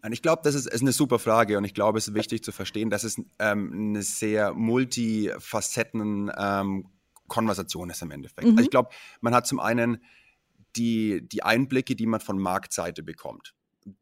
Und 0.03 0.11
ich 0.11 0.21
glaube, 0.21 0.41
das 0.43 0.55
ist, 0.55 0.67
ist, 0.67 0.81
eine 0.81 0.91
super 0.91 1.19
Frage 1.19 1.57
und 1.57 1.65
ich 1.65 1.73
glaube, 1.73 1.97
es 1.97 2.07
ist 2.07 2.13
wichtig 2.13 2.43
zu 2.43 2.51
verstehen, 2.51 2.89
dass 2.89 3.03
es 3.03 3.19
ähm, 3.39 3.71
eine 3.73 4.03
sehr 4.03 4.53
multifacetten 4.53 6.31
ähm, 6.37 6.89
Konversation 7.27 7.89
ist 7.89 8.01
im 8.01 8.11
Endeffekt. 8.11 8.43
Mhm. 8.43 8.51
Also 8.51 8.63
ich 8.63 8.69
glaube, 8.69 8.89
man 9.21 9.33
hat 9.33 9.47
zum 9.47 9.59
einen 9.59 10.03
die, 10.75 11.27
die 11.27 11.43
Einblicke, 11.43 11.95
die 11.95 12.05
man 12.05 12.19
von 12.19 12.37
Marktseite 12.37 13.03
bekommt, 13.03 13.53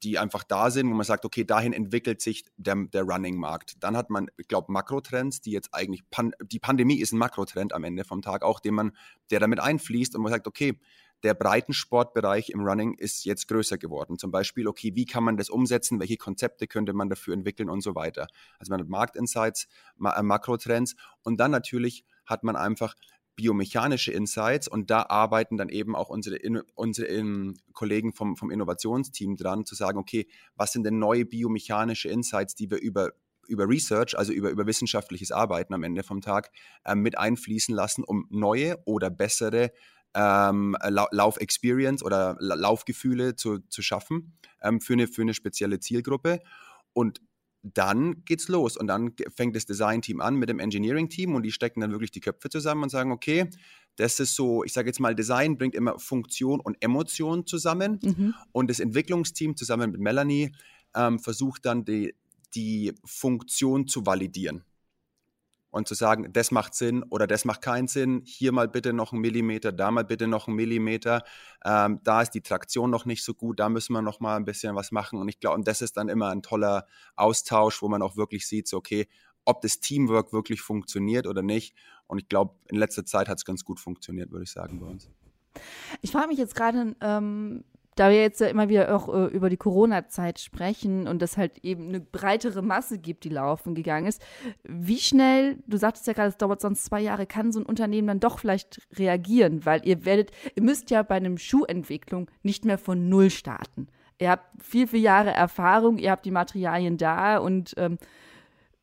die 0.02 0.18
einfach 0.18 0.44
da 0.44 0.72
sind, 0.72 0.90
wo 0.90 0.94
man 0.94 1.06
sagt, 1.06 1.26
okay, 1.26 1.44
dahin 1.44 1.74
entwickelt 1.74 2.22
sich 2.22 2.46
der, 2.56 2.76
der 2.88 3.04
Running-Markt. 3.04 3.84
Dann 3.84 3.98
hat 3.98 4.10
man, 4.10 4.30
ich 4.38 4.48
glaube, 4.48 4.72
Makrotrends, 4.72 5.42
die 5.42 5.52
jetzt 5.52 5.74
eigentlich, 5.74 6.10
Pan 6.10 6.32
die 6.42 6.60
Pandemie 6.60 7.00
ist 7.00 7.12
ein 7.12 7.18
Makrotrend 7.18 7.74
am 7.74 7.84
Ende 7.84 8.06
vom 8.06 8.22
Tag 8.22 8.44
auch, 8.44 8.60
den 8.60 8.76
man, 8.76 8.94
der 9.30 9.40
damit 9.40 9.60
einfließt 9.60 10.16
und 10.16 10.22
man 10.22 10.32
sagt, 10.32 10.48
okay, 10.48 10.80
der 11.24 11.34
Breitensportbereich 11.34 12.50
im 12.50 12.62
Running 12.62 12.96
ist 12.96 13.24
jetzt 13.24 13.48
größer 13.48 13.78
geworden. 13.78 14.18
Zum 14.20 14.30
Beispiel, 14.32 14.68
okay, 14.68 14.92
wie 14.94 15.06
kann 15.06 15.24
man 15.24 15.38
das 15.38 15.50
umsetzen, 15.50 16.00
welche 16.00 16.18
Konzepte 16.18 16.68
könnte 16.68 16.94
man 16.94 17.10
dafür 17.10 17.34
entwickeln 17.34 17.70
und 17.70 17.82
so 17.82 17.96
weiter. 17.96 18.28
Also 18.60 18.72
man 18.72 18.82
hat 18.82 18.90
Marktinsights, 18.90 19.68
äh, 20.04 20.22
Makrotrends 20.22 20.96
und 21.24 21.40
dann 21.40 21.52
natürlich 21.52 22.04
hat 22.26 22.44
man 22.44 22.56
einfach 22.56 22.96
biomechanische 23.36 24.12
Insights 24.12 24.68
und 24.68 24.90
da 24.90 25.04
arbeiten 25.10 25.58
dann 25.58 25.70
eben 25.70 25.96
auch 25.96 26.10
unsere, 26.10 26.40
unsere 26.76 27.08
in, 27.08 27.56
Kollegen 27.74 28.14
vom, 28.14 28.38
vom 28.38 28.52
Innovationsteam 28.52 29.36
dran, 29.36 29.66
zu 29.66 29.76
sagen, 29.76 29.98
okay, 29.98 30.28
was 30.56 30.72
sind 30.72 30.84
denn 30.84 31.00
neue 31.00 31.26
biomechanische 31.26 32.10
Insights, 32.10 32.56
die 32.56 32.70
wir 32.70 32.80
über 32.80 33.12
über 33.46 33.68
Research, 33.68 34.18
also 34.18 34.32
über, 34.32 34.52
über 34.52 34.66
wissenschaftliches 34.66 35.34
Arbeiten 35.34 35.74
am 35.74 35.84
Ende 35.84 36.04
vom 36.04 36.22
Tag, 36.22 36.50
äh, 36.86 36.96
mit 36.96 37.18
einfließen 37.18 37.76
lassen, 37.76 38.06
um 38.06 38.26
neue 38.30 38.78
oder 38.86 39.10
bessere 39.10 39.74
ähm, 40.16 40.78
Lauf-Experience 40.82 42.04
oder 42.04 42.38
Laufgefühle 42.40 43.36
zu, 43.36 43.60
zu 43.68 43.82
schaffen 43.82 44.38
ähm, 44.62 44.80
für, 44.80 44.94
eine, 44.94 45.08
für 45.08 45.24
eine 45.24 45.34
spezielle 45.34 45.80
Zielgruppe. 45.80 46.40
Und 46.94 47.20
dann 47.64 48.24
geht's 48.26 48.50
los. 48.50 48.78
Und 48.78 48.88
dann 48.88 49.14
fängt 49.36 49.56
das 49.56 49.66
Design-Team 49.66 50.22
an 50.22 50.36
mit 50.36 50.50
dem 50.50 50.60
Engineering-Team 50.60 51.34
und 51.34 51.44
die 51.44 51.52
stecken 51.52 51.82
dann 51.82 51.92
wirklich 51.92 52.12
die 52.12 52.20
Köpfe 52.20 52.50
zusammen 52.50 52.84
und 52.84 52.90
sagen, 52.90 53.12
okay, 53.12 53.50
das 53.96 54.20
ist 54.20 54.36
so, 54.36 54.64
ich 54.64 54.74
sage 54.74 54.90
jetzt 54.90 55.00
mal, 55.00 55.16
Design 55.16 55.58
bringt 55.58 55.76
immer 55.76 55.98
Funktion 56.00 56.60
und 56.60 56.78
Emotion 56.82 57.46
zusammen. 57.46 58.00
Mhm. 58.04 58.34
und 58.52 58.70
das 58.70 58.80
Entwicklungsteam 58.80 59.56
zusammen 59.56 59.92
mit 59.92 60.02
Melanie 60.02 60.54
ähm, 60.96 61.20
versucht 61.20 61.66
dann 61.66 61.86
die, 61.86 62.14
die 62.54 62.94
Funktion 63.06 63.88
zu 63.88 64.06
validieren 64.06 64.64
und 65.74 65.88
zu 65.88 65.96
sagen, 65.96 66.32
das 66.32 66.52
macht 66.52 66.76
Sinn 66.76 67.02
oder 67.10 67.26
das 67.26 67.46
macht 67.46 67.64
keinen 67.64 67.88
Sinn, 67.88 68.22
hier 68.26 68.52
mal 68.52 68.68
bitte 68.68 68.94
noch 68.94 69.12
einen 69.12 69.22
Millimeter, 69.22 69.72
da 69.72 69.90
mal 69.90 70.04
bitte 70.04 70.28
noch 70.28 70.48
einen 70.48 70.56
Millimeter, 70.56 71.24
ähm, 71.66 72.00
da 72.04 72.22
ist 72.22 72.30
die 72.32 72.42
Traktion 72.42 72.92
noch 72.92 73.06
nicht 73.06 73.24
so 73.24 73.34
gut, 73.34 73.60
da 73.60 73.70
müssen 73.70 73.94
wir 73.94 74.04
noch 74.04 74.20
mal 74.20 74.36
ein 74.36 74.46
bisschen 74.46 74.76
was 74.76 74.92
machen. 74.92 75.20
Und 75.20 75.30
ich 75.30 75.40
glaube, 75.40 75.56
und 75.56 75.68
das 75.68 75.82
ist 75.82 75.98
dann 75.98 76.10
immer 76.10 76.30
ein 76.30 76.44
toller 76.44 76.86
Austausch, 77.16 77.82
wo 77.82 77.90
man 77.90 78.04
auch 78.04 78.16
wirklich 78.16 78.48
sieht, 78.48 78.68
so 78.68 78.78
okay, 78.78 79.08
ob 79.46 79.62
das 79.62 79.80
Teamwork 79.80 80.32
wirklich 80.32 80.62
funktioniert 80.62 81.26
oder 81.26 81.42
nicht. 81.42 81.76
Und 82.06 82.20
ich 82.20 82.30
glaube, 82.30 82.54
in 82.70 82.78
letzter 82.78 83.04
Zeit 83.04 83.28
hat 83.28 83.40
es 83.40 83.46
ganz 83.46 83.66
gut 83.66 83.80
funktioniert, 83.80 84.30
würde 84.30 84.44
ich 84.44 84.52
sagen, 84.52 84.80
bei 84.80 84.86
uns. 84.86 85.10
Ich 86.02 86.12
frage 86.12 86.28
mich 86.28 86.38
jetzt 86.38 86.56
gerade, 86.56 86.96
ähm, 87.02 87.64
da 87.96 88.10
wir 88.10 88.22
jetzt 88.22 88.42
ja 88.42 88.48
immer 88.48 88.70
wieder 88.70 88.96
auch 88.96 89.14
äh, 89.14 89.26
über 89.28 89.50
die 89.50 89.58
Corona-Zeit 89.58 90.40
sprechen 90.40 91.08
und 91.08 91.22
es 91.22 91.38
halt 91.38 91.60
eben 91.64 91.90
eine 91.90 92.00
breitere 92.00 92.62
Masse 92.62 92.98
gibt, 92.98 93.24
die 93.24 93.30
laufen 93.30 93.76
gegangen 93.76 94.08
ist, 94.08 94.22
wie 94.64 94.98
schnell, 94.98 95.58
du 95.68 95.78
sagtest 95.78 96.08
ja 96.08 96.14
gerade, 96.14 96.30
es 96.30 96.38
dauert 96.38 96.62
sonst 96.62 96.86
zwei 96.86 97.02
Jahre, 97.02 97.26
kann 97.26 97.52
so 97.52 97.60
ein 97.60 97.66
Unternehmen 97.66 98.08
dann 98.08 98.20
doch 98.20 98.40
vielleicht 98.40 98.82
reagieren? 98.98 99.66
Weil 99.66 99.86
ihr 99.86 100.06
werdet, 100.06 100.32
ihr 100.56 100.64
müsst 100.64 100.90
ja 100.90 101.04
bei 101.04 101.16
einem 101.16 101.38
Schuhentwicklung 101.38 102.30
nicht 102.42 102.66
mehr 102.66 102.78
von 102.78 103.10
Null 103.10 103.30
starten. 103.30 103.88
Ihr 104.20 104.30
habt 104.30 104.64
viel, 104.64 104.88
viele 104.88 105.04
Jahre 105.04 105.32
Erfahrung, 105.32 105.98
ihr 105.98 106.12
habt 106.12 106.26
die 106.26 106.32
Materialien 106.32 106.98
da 106.98 107.38
und 107.38 107.74
ähm, 107.78 107.98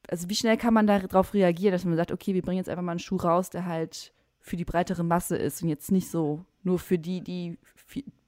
also 0.08 0.28
wie 0.28 0.34
schnell 0.34 0.56
kann 0.56 0.74
man 0.74 0.86
darauf 0.86 1.34
reagieren, 1.34 1.72
dass 1.72 1.84
man 1.84 1.96
sagt, 1.96 2.10
okay, 2.10 2.34
wir 2.34 2.42
bringen 2.42 2.58
jetzt 2.58 2.68
einfach 2.68 2.82
mal 2.82 2.92
einen 2.92 2.98
Schuh 2.98 3.16
raus, 3.16 3.50
der 3.50 3.66
halt 3.66 4.12
für 4.40 4.56
die 4.56 4.64
breitere 4.64 5.04
Masse 5.04 5.36
ist 5.36 5.62
und 5.62 5.68
jetzt 5.68 5.92
nicht 5.92 6.10
so 6.10 6.44
nur 6.62 6.78
für 6.78 6.98
die, 6.98 7.20
die 7.20 7.58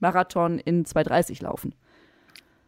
Marathon 0.00 0.58
in 0.58 0.84
2,30 0.84 1.42
laufen? 1.42 1.74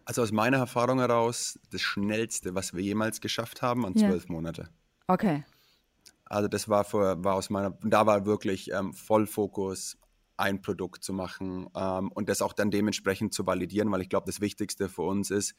Also 0.04 0.22
aus 0.22 0.32
meiner 0.32 0.58
Erfahrung 0.58 0.98
heraus, 0.98 1.58
das 1.70 1.80
Schnellste, 1.80 2.54
was 2.54 2.74
wir 2.74 2.82
jemals 2.82 3.20
geschafft 3.20 3.62
haben, 3.62 3.82
waren 3.82 3.96
zwölf 3.96 4.24
ja. 4.28 4.32
Monate. 4.32 4.68
Okay. 5.06 5.44
Also 6.26 6.48
das 6.48 6.68
war, 6.68 6.84
für, 6.84 7.22
war 7.24 7.34
aus 7.34 7.50
meiner, 7.50 7.78
da 7.82 8.06
war 8.06 8.26
wirklich 8.26 8.70
ähm, 8.70 8.92
Vollfokus, 8.92 9.96
ein 10.36 10.62
Produkt 10.62 11.04
zu 11.04 11.12
machen 11.12 11.68
ähm, 11.76 12.10
und 12.12 12.28
das 12.28 12.42
auch 12.42 12.52
dann 12.52 12.70
dementsprechend 12.70 13.32
zu 13.32 13.46
validieren, 13.46 13.90
weil 13.92 14.02
ich 14.02 14.08
glaube, 14.08 14.26
das 14.26 14.40
Wichtigste 14.40 14.88
für 14.88 15.02
uns 15.02 15.30
ist, 15.30 15.54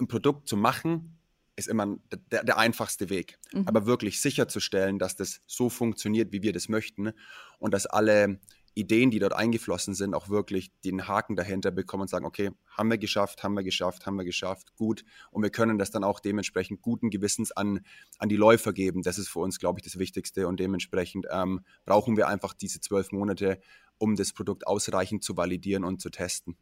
ein 0.00 0.08
Produkt 0.08 0.48
zu 0.48 0.56
machen, 0.56 1.18
ist 1.56 1.68
immer 1.68 1.96
der, 2.30 2.44
der 2.44 2.58
einfachste 2.58 3.10
Weg. 3.10 3.38
Mhm. 3.52 3.66
Aber 3.66 3.86
wirklich 3.86 4.20
sicherzustellen, 4.20 4.98
dass 4.98 5.16
das 5.16 5.40
so 5.46 5.68
funktioniert, 5.68 6.32
wie 6.32 6.42
wir 6.42 6.52
das 6.52 6.68
möchten 6.68 7.12
und 7.58 7.74
dass 7.74 7.86
alle 7.86 8.40
Ideen, 8.78 9.10
die 9.10 9.18
dort 9.18 9.32
eingeflossen 9.32 9.94
sind, 9.94 10.14
auch 10.14 10.28
wirklich 10.28 10.70
den 10.84 11.08
Haken 11.08 11.34
dahinter 11.34 11.72
bekommen 11.72 12.02
und 12.02 12.08
sagen, 12.08 12.24
okay, 12.24 12.50
haben 12.70 12.88
wir 12.90 12.98
geschafft, 12.98 13.42
haben 13.42 13.54
wir 13.54 13.64
geschafft, 13.64 14.06
haben 14.06 14.16
wir 14.16 14.24
geschafft, 14.24 14.76
gut. 14.76 15.04
Und 15.32 15.42
wir 15.42 15.50
können 15.50 15.78
das 15.78 15.90
dann 15.90 16.04
auch 16.04 16.20
dementsprechend 16.20 16.80
guten 16.80 17.10
Gewissens 17.10 17.50
an, 17.50 17.80
an 18.18 18.28
die 18.28 18.36
Läufer 18.36 18.72
geben. 18.72 19.02
Das 19.02 19.18
ist 19.18 19.28
für 19.28 19.40
uns, 19.40 19.58
glaube 19.58 19.80
ich, 19.80 19.84
das 19.84 19.98
Wichtigste. 19.98 20.46
Und 20.46 20.60
dementsprechend 20.60 21.26
ähm, 21.30 21.60
brauchen 21.84 22.16
wir 22.16 22.28
einfach 22.28 22.54
diese 22.54 22.80
zwölf 22.80 23.10
Monate, 23.10 23.60
um 23.98 24.14
das 24.14 24.32
Produkt 24.32 24.66
ausreichend 24.66 25.24
zu 25.24 25.36
validieren 25.36 25.82
und 25.82 26.00
zu 26.00 26.10
testen. 26.10 26.56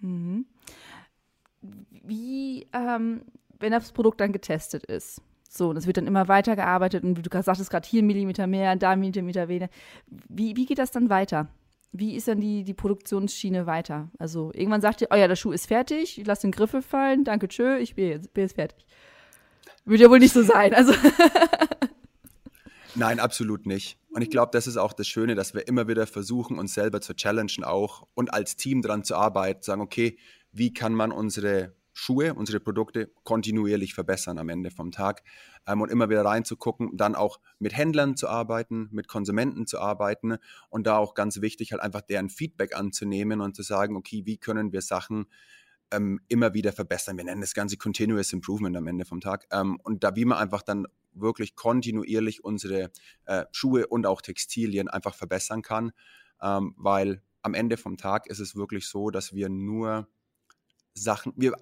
Mhm. 0.00 0.46
Wie, 1.90 2.66
ähm, 2.72 3.22
wenn 3.60 3.72
das 3.72 3.92
Produkt 3.92 4.22
dann 4.22 4.32
getestet 4.32 4.84
ist, 4.86 5.20
so, 5.50 5.70
und 5.70 5.76
es 5.76 5.86
wird 5.86 5.96
dann 5.96 6.06
immer 6.06 6.28
weitergearbeitet 6.28 7.04
und 7.04 7.14
du 7.14 7.42
sagtest 7.42 7.70
gerade 7.70 7.88
hier 7.88 8.02
Millimeter 8.02 8.46
mehr, 8.46 8.76
da 8.76 8.94
Millimeter 8.96 9.48
weniger. 9.48 9.70
Wie, 10.28 10.56
wie 10.56 10.66
geht 10.66 10.78
das 10.78 10.90
dann 10.90 11.08
weiter? 11.08 11.48
Wie 11.92 12.16
ist 12.16 12.28
dann 12.28 12.40
die, 12.40 12.64
die 12.64 12.74
Produktionsschiene 12.74 13.66
weiter? 13.66 14.10
Also 14.18 14.50
irgendwann 14.54 14.80
sagt 14.80 15.00
ihr, 15.00 15.08
oh 15.10 15.16
ja, 15.16 15.26
der 15.26 15.36
Schuh 15.36 15.52
ist 15.52 15.66
fertig, 15.66 16.18
ich 16.18 16.26
lasse 16.26 16.42
den 16.42 16.52
Griffel 16.52 16.82
fallen, 16.82 17.24
danke, 17.24 17.48
tschö, 17.48 17.78
ich 17.78 17.94
bin 17.94 18.08
jetzt, 18.08 18.34
bin 18.34 18.44
jetzt 18.44 18.54
fertig. 18.54 18.84
Würde 19.84 20.02
ja 20.02 20.10
wohl 20.10 20.18
nicht 20.18 20.34
so 20.34 20.42
sein. 20.42 20.74
Also 20.74 20.92
Nein, 22.94 23.20
absolut 23.20 23.64
nicht. 23.66 23.98
Und 24.10 24.22
ich 24.22 24.30
glaube, 24.30 24.50
das 24.52 24.66
ist 24.66 24.76
auch 24.76 24.92
das 24.92 25.06
Schöne, 25.06 25.34
dass 25.34 25.54
wir 25.54 25.68
immer 25.68 25.88
wieder 25.88 26.06
versuchen, 26.06 26.58
uns 26.58 26.74
selber 26.74 27.00
zu 27.00 27.14
challengen 27.14 27.64
auch 27.64 28.06
und 28.14 28.34
als 28.34 28.56
Team 28.56 28.82
daran 28.82 29.04
zu 29.04 29.14
arbeiten, 29.14 29.62
sagen, 29.62 29.80
okay, 29.80 30.18
wie 30.52 30.72
kann 30.72 30.94
man 30.94 31.12
unsere 31.12 31.74
Schuhe, 31.98 32.32
unsere 32.34 32.60
Produkte 32.60 33.10
kontinuierlich 33.24 33.92
verbessern 33.92 34.38
am 34.38 34.48
Ende 34.48 34.70
vom 34.70 34.92
Tag 34.92 35.24
ähm, 35.66 35.80
und 35.80 35.90
immer 35.90 36.08
wieder 36.08 36.24
reinzugucken, 36.24 36.96
dann 36.96 37.16
auch 37.16 37.40
mit 37.58 37.76
Händlern 37.76 38.16
zu 38.16 38.28
arbeiten, 38.28 38.88
mit 38.92 39.08
Konsumenten 39.08 39.66
zu 39.66 39.80
arbeiten 39.80 40.36
und 40.70 40.86
da 40.86 40.96
auch 40.96 41.14
ganz 41.14 41.40
wichtig 41.40 41.72
halt 41.72 41.82
einfach 41.82 42.02
deren 42.02 42.30
Feedback 42.30 42.76
anzunehmen 42.76 43.40
und 43.40 43.56
zu 43.56 43.62
sagen, 43.62 43.96
okay, 43.96 44.22
wie 44.24 44.38
können 44.38 44.70
wir 44.72 44.80
Sachen 44.80 45.26
ähm, 45.90 46.20
immer 46.28 46.54
wieder 46.54 46.72
verbessern. 46.72 47.16
Wir 47.16 47.24
nennen 47.24 47.40
das 47.40 47.54
Ganze 47.54 47.76
Continuous 47.76 48.32
Improvement 48.32 48.76
am 48.76 48.86
Ende 48.86 49.04
vom 49.04 49.20
Tag. 49.20 49.48
Ähm, 49.50 49.80
und 49.82 50.04
da 50.04 50.14
wie 50.14 50.24
man 50.24 50.38
einfach 50.38 50.62
dann 50.62 50.86
wirklich 51.12 51.56
kontinuierlich 51.56 52.44
unsere 52.44 52.92
äh, 53.24 53.44
Schuhe 53.50 53.88
und 53.88 54.06
auch 54.06 54.22
Textilien 54.22 54.86
einfach 54.86 55.16
verbessern 55.16 55.62
kann, 55.62 55.90
ähm, 56.40 56.74
weil 56.76 57.22
am 57.42 57.54
Ende 57.54 57.76
vom 57.76 57.96
Tag 57.96 58.28
ist 58.28 58.38
es 58.38 58.54
wirklich 58.54 58.86
so, 58.86 59.10
dass 59.10 59.32
wir 59.32 59.48
nur 59.48 60.06
Sachen, 61.02 61.32
wir, 61.36 61.54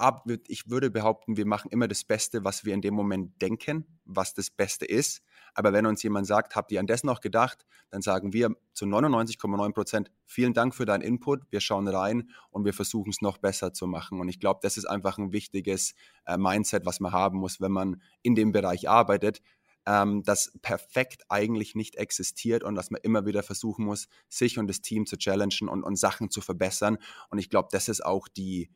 ich 0.47 0.69
würde 0.69 0.91
behaupten, 0.91 1.37
wir 1.37 1.47
machen 1.47 1.71
immer 1.71 1.89
das 1.89 2.05
Beste, 2.05 2.45
was 2.45 2.65
wir 2.65 2.75
in 2.75 2.81
dem 2.81 2.95
Moment 2.95 3.41
denken, 3.41 3.87
was 4.05 4.35
das 4.35 4.51
Beste 4.51 4.85
ist. 4.85 5.23
Aber 5.55 5.73
wenn 5.73 5.87
uns 5.87 6.03
jemand 6.03 6.27
sagt, 6.27 6.55
habt 6.55 6.71
ihr 6.73 6.81
an 6.81 6.87
das 6.87 7.05
noch 7.05 7.21
gedacht, 7.21 7.67
dann 7.91 8.03
sagen 8.03 8.33
wir 8.33 8.55
zu 8.75 8.85
99,9 8.85 9.73
Prozent, 9.73 10.11
vielen 10.25 10.53
Dank 10.53 10.75
für 10.75 10.85
deinen 10.85 11.03
Input, 11.03 11.43
wir 11.51 11.61
schauen 11.61 11.89
rein 11.89 12.31
und 12.51 12.65
wir 12.65 12.75
versuchen 12.75 13.11
es 13.11 13.23
noch 13.23 13.39
besser 13.39 13.73
zu 13.73 13.87
machen. 13.87 14.21
Und 14.21 14.29
ich 14.29 14.41
glaube, 14.41 14.61
das 14.63 14.77
ist 14.77 14.85
einfach 14.85 15.19
ein 15.19 15.33
wichtiges 15.33 15.95
äh, 16.27 16.37
Mindset, 16.37 16.85
was 16.85 17.01
man 17.01 17.13
haben 17.13 17.39
muss, 17.39 17.61
wenn 17.61 17.73
man 17.73 18.03
in 18.23 18.35
dem 18.35 18.53
Bereich 18.53 18.89
arbeitet, 18.89 19.41
ähm, 19.87 20.23
das 20.25 20.53
perfekt 20.63 21.23
eigentlich 21.29 21.75
nicht 21.75 21.97
existiert 21.97 22.65
und 22.65 22.75
dass 22.75 22.91
man 22.91 23.01
immer 23.03 23.25
wieder 23.25 23.43
versuchen 23.43 23.85
muss, 23.85 24.09
sich 24.29 24.59
und 24.59 24.67
das 24.67 24.83
Team 24.83 25.07
zu 25.07 25.17
challengen 25.17 25.69
und, 25.69 25.85
und 25.85 25.97
Sachen 25.97 26.31
zu 26.31 26.41
verbessern. 26.41 26.99
Und 27.31 27.39
ich 27.39 27.49
glaube, 27.49 27.69
das 27.71 27.89
ist 27.89 28.05
auch 28.05 28.29
die, 28.29 28.71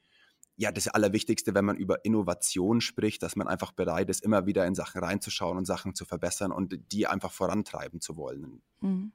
ja, 0.61 0.71
das 0.71 0.89
Allerwichtigste, 0.89 1.55
wenn 1.55 1.65
man 1.65 1.77
über 1.77 2.05
Innovation 2.05 2.83
spricht, 2.83 3.23
dass 3.23 3.35
man 3.35 3.49
einfach 3.49 3.73
bereit 3.73 4.11
ist, 4.11 4.23
immer 4.23 4.45
wieder 4.45 4.67
in 4.67 4.75
Sachen 4.75 5.03
reinzuschauen 5.03 5.57
und 5.57 5.65
Sachen 5.65 5.95
zu 5.95 6.05
verbessern 6.05 6.53
und 6.53 6.79
die 6.93 7.07
einfach 7.07 7.33
vorantreiben 7.33 8.03
zu 8.03 8.19
wollen. 8.19 8.61
Mhm. 8.83 9.13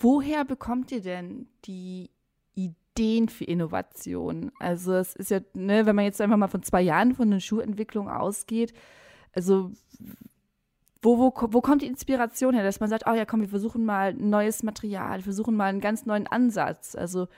Woher 0.00 0.44
bekommt 0.44 0.90
ihr 0.90 1.02
denn 1.02 1.46
die 1.66 2.10
Ideen 2.56 3.28
für 3.28 3.44
Innovation? 3.44 4.50
Also 4.58 4.94
es 4.94 5.14
ist 5.14 5.30
ja, 5.30 5.38
ne, 5.52 5.86
wenn 5.86 5.94
man 5.94 6.04
jetzt 6.04 6.20
einfach 6.20 6.36
mal 6.36 6.48
von 6.48 6.64
zwei 6.64 6.82
Jahren 6.82 7.14
von 7.14 7.28
einer 7.28 7.38
Schuhentwicklung 7.38 8.10
ausgeht, 8.10 8.74
also 9.34 9.70
wo, 11.00 11.16
wo, 11.16 11.32
wo 11.52 11.60
kommt 11.60 11.82
die 11.82 11.86
Inspiration 11.86 12.54
her, 12.54 12.64
dass 12.64 12.80
man 12.80 12.90
sagt, 12.90 13.04
oh 13.06 13.14
ja, 13.14 13.24
komm, 13.24 13.40
wir 13.40 13.48
versuchen 13.48 13.84
mal 13.84 14.14
neues 14.14 14.64
Material, 14.64 15.22
versuchen 15.22 15.54
mal 15.54 15.66
einen 15.66 15.80
ganz 15.80 16.06
neuen 16.06 16.26
Ansatz. 16.26 16.96
Also 16.96 17.28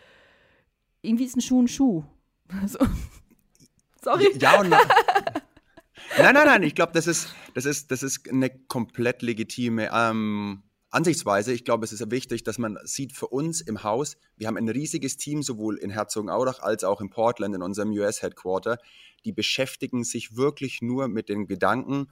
irgendwie 1.03 1.25
ist 1.25 1.37
ein 1.37 1.43
Schuh 1.43 1.61
ein 1.61 1.69
Schuh. 1.69 2.05
Also, 2.63 2.79
sorry. 4.03 4.29
Ja 4.39 4.61
und 4.61 4.69
nein. 4.69 4.87
nein, 6.19 6.35
nein, 6.35 6.47
nein. 6.47 6.63
Ich 6.63 6.75
glaube, 6.75 6.93
das 6.93 7.07
ist, 7.07 7.35
das, 7.55 7.65
ist, 7.65 7.91
das 7.91 8.03
ist 8.03 8.29
eine 8.31 8.51
komplett 8.51 9.23
legitime 9.23 9.91
ähm, 9.93 10.63
Ansichtsweise. 10.91 11.53
Ich 11.53 11.65
glaube, 11.65 11.85
es 11.85 11.93
ist 11.93 12.11
wichtig, 12.11 12.45
dass 12.45 12.59
man 12.59 12.79
sieht 12.85 13.13
für 13.13 13.27
uns 13.27 13.61
im 13.61 13.83
Haus, 13.83 14.17
wir 14.37 14.47
haben 14.47 14.57
ein 14.57 14.69
riesiges 14.69 15.17
Team, 15.17 15.43
sowohl 15.43 15.77
in 15.77 15.91
Herzogenaurach 15.91 16.61
als 16.61 16.85
auch 16.85 17.01
in 17.01 17.11
Portland, 17.11 17.55
in 17.55 17.63
unserem 17.63 17.91
US-Headquarter. 17.91 18.79
Die 19.25 19.33
beschäftigen 19.33 20.05
sich 20.05 20.37
wirklich 20.37 20.81
nur 20.83 21.09
mit 21.09 21.29
den 21.29 21.47
Gedanken, 21.47 22.09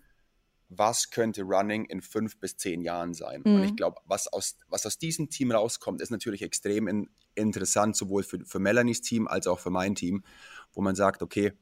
was 0.79 1.11
könnte 1.11 1.43
Running 1.43 1.85
in 1.85 2.01
fünf 2.01 2.39
bis 2.39 2.57
zehn 2.57 2.81
Jahren 2.81 3.15
sein. 3.15 3.43
Mhm. 3.45 3.55
Und 3.55 3.65
ich 3.65 3.77
glaube, 3.77 4.01
was 4.07 4.27
aus, 4.29 4.59
was 4.69 4.87
aus 4.87 4.99
diesem 4.99 5.31
Team 5.31 5.53
rauskommt, 5.53 6.01
ist 6.01 6.11
natürlich 6.11 6.43
extrem 6.43 6.89
in, 6.89 7.11
interessant, 7.35 7.97
sowohl 7.97 8.23
für, 8.23 8.45
für 8.45 8.59
Melanies 8.59 9.01
Team 9.01 9.29
als 9.29 9.47
auch 9.47 9.59
für 9.61 9.71
mein 9.71 9.95
Team, 9.95 10.25
wo 10.73 10.81
man 10.81 10.95
sagt, 10.95 11.23
okay, 11.23 11.53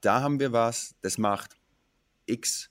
da 0.00 0.20
haben 0.20 0.40
wir 0.40 0.52
was, 0.52 0.94
das 1.00 1.18
macht 1.18 1.56
X 2.26 2.70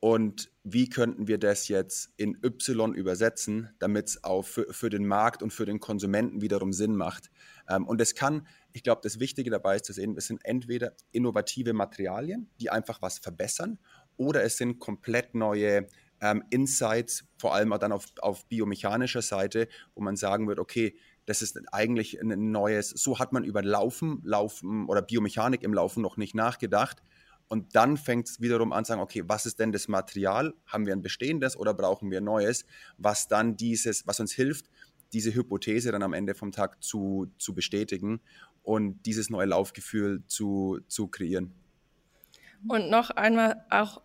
und 0.00 0.50
wie 0.64 0.88
könnten 0.88 1.28
wir 1.28 1.38
das 1.38 1.68
jetzt 1.68 2.10
in 2.16 2.36
Y 2.44 2.92
übersetzen, 2.92 3.70
damit 3.78 4.08
es 4.08 4.24
auch 4.24 4.42
für, 4.42 4.66
für, 4.72 4.90
den 4.90 5.06
Markt 5.06 5.44
und 5.44 5.52
für 5.52 5.64
den 5.64 5.78
Konsumenten 5.78 6.40
wiederum 6.40 6.72
Sinn 6.72 6.96
macht. 6.96 7.30
Ähm, 7.68 7.86
und 7.86 8.00
es 8.00 8.16
kann, 8.16 8.48
ich 8.72 8.82
glaube, 8.82 9.00
das 9.04 9.20
Wichtige 9.20 9.48
dabei 9.50 9.76
ist 9.76 9.84
zu 9.84 9.92
sehen, 9.92 10.16
es 10.16 10.26
sind 10.26 10.44
entweder 10.44 10.96
innovative 11.12 11.72
Materialien, 11.72 12.50
die 12.58 12.68
einfach 12.68 13.00
was 13.00 13.20
verbessern, 13.20 13.78
oder 14.22 14.42
es 14.42 14.56
sind 14.56 14.78
komplett 14.78 15.34
neue 15.34 15.88
ähm, 16.20 16.44
Insights, 16.50 17.24
vor 17.36 17.54
allem 17.54 17.72
auch 17.72 17.78
dann 17.78 17.92
auf, 17.92 18.06
auf 18.20 18.46
biomechanischer 18.46 19.22
Seite, 19.22 19.68
wo 19.94 20.02
man 20.02 20.16
sagen 20.16 20.46
wird, 20.48 20.58
okay, 20.58 20.96
das 21.26 21.42
ist 21.42 21.58
eigentlich 21.72 22.20
ein 22.20 22.50
neues, 22.50 22.90
so 22.90 23.18
hat 23.18 23.32
man 23.32 23.44
über 23.44 23.62
Laufen, 23.62 24.20
Laufen 24.24 24.86
oder 24.86 25.02
Biomechanik 25.02 25.62
im 25.62 25.74
Laufen 25.74 26.02
noch 26.02 26.16
nicht 26.16 26.34
nachgedacht. 26.34 27.02
Und 27.48 27.76
dann 27.76 27.96
fängt 27.96 28.28
es 28.28 28.40
wiederum 28.40 28.72
an 28.72 28.84
zu 28.84 28.90
sagen, 28.90 29.02
okay, 29.02 29.24
was 29.26 29.46
ist 29.46 29.58
denn 29.58 29.72
das 29.72 29.86
Material? 29.86 30.54
Haben 30.66 30.86
wir 30.86 30.94
ein 30.94 31.02
bestehendes 31.02 31.56
oder 31.56 31.74
brauchen 31.74 32.10
wir 32.10 32.20
neues? 32.20 32.64
Was 32.98 33.28
dann 33.28 33.56
dieses, 33.56 34.06
was 34.06 34.20
uns 34.20 34.32
hilft, 34.32 34.70
diese 35.12 35.34
Hypothese 35.34 35.92
dann 35.92 36.02
am 36.02 36.14
Ende 36.14 36.34
vom 36.34 36.50
Tag 36.50 36.82
zu, 36.82 37.26
zu 37.38 37.54
bestätigen 37.54 38.20
und 38.62 39.04
dieses 39.06 39.28
neue 39.28 39.46
Laufgefühl 39.46 40.22
zu, 40.26 40.80
zu 40.88 41.08
kreieren. 41.08 41.52
Und 42.68 42.90
noch 42.90 43.10
einmal 43.10 43.64
auch 43.70 44.00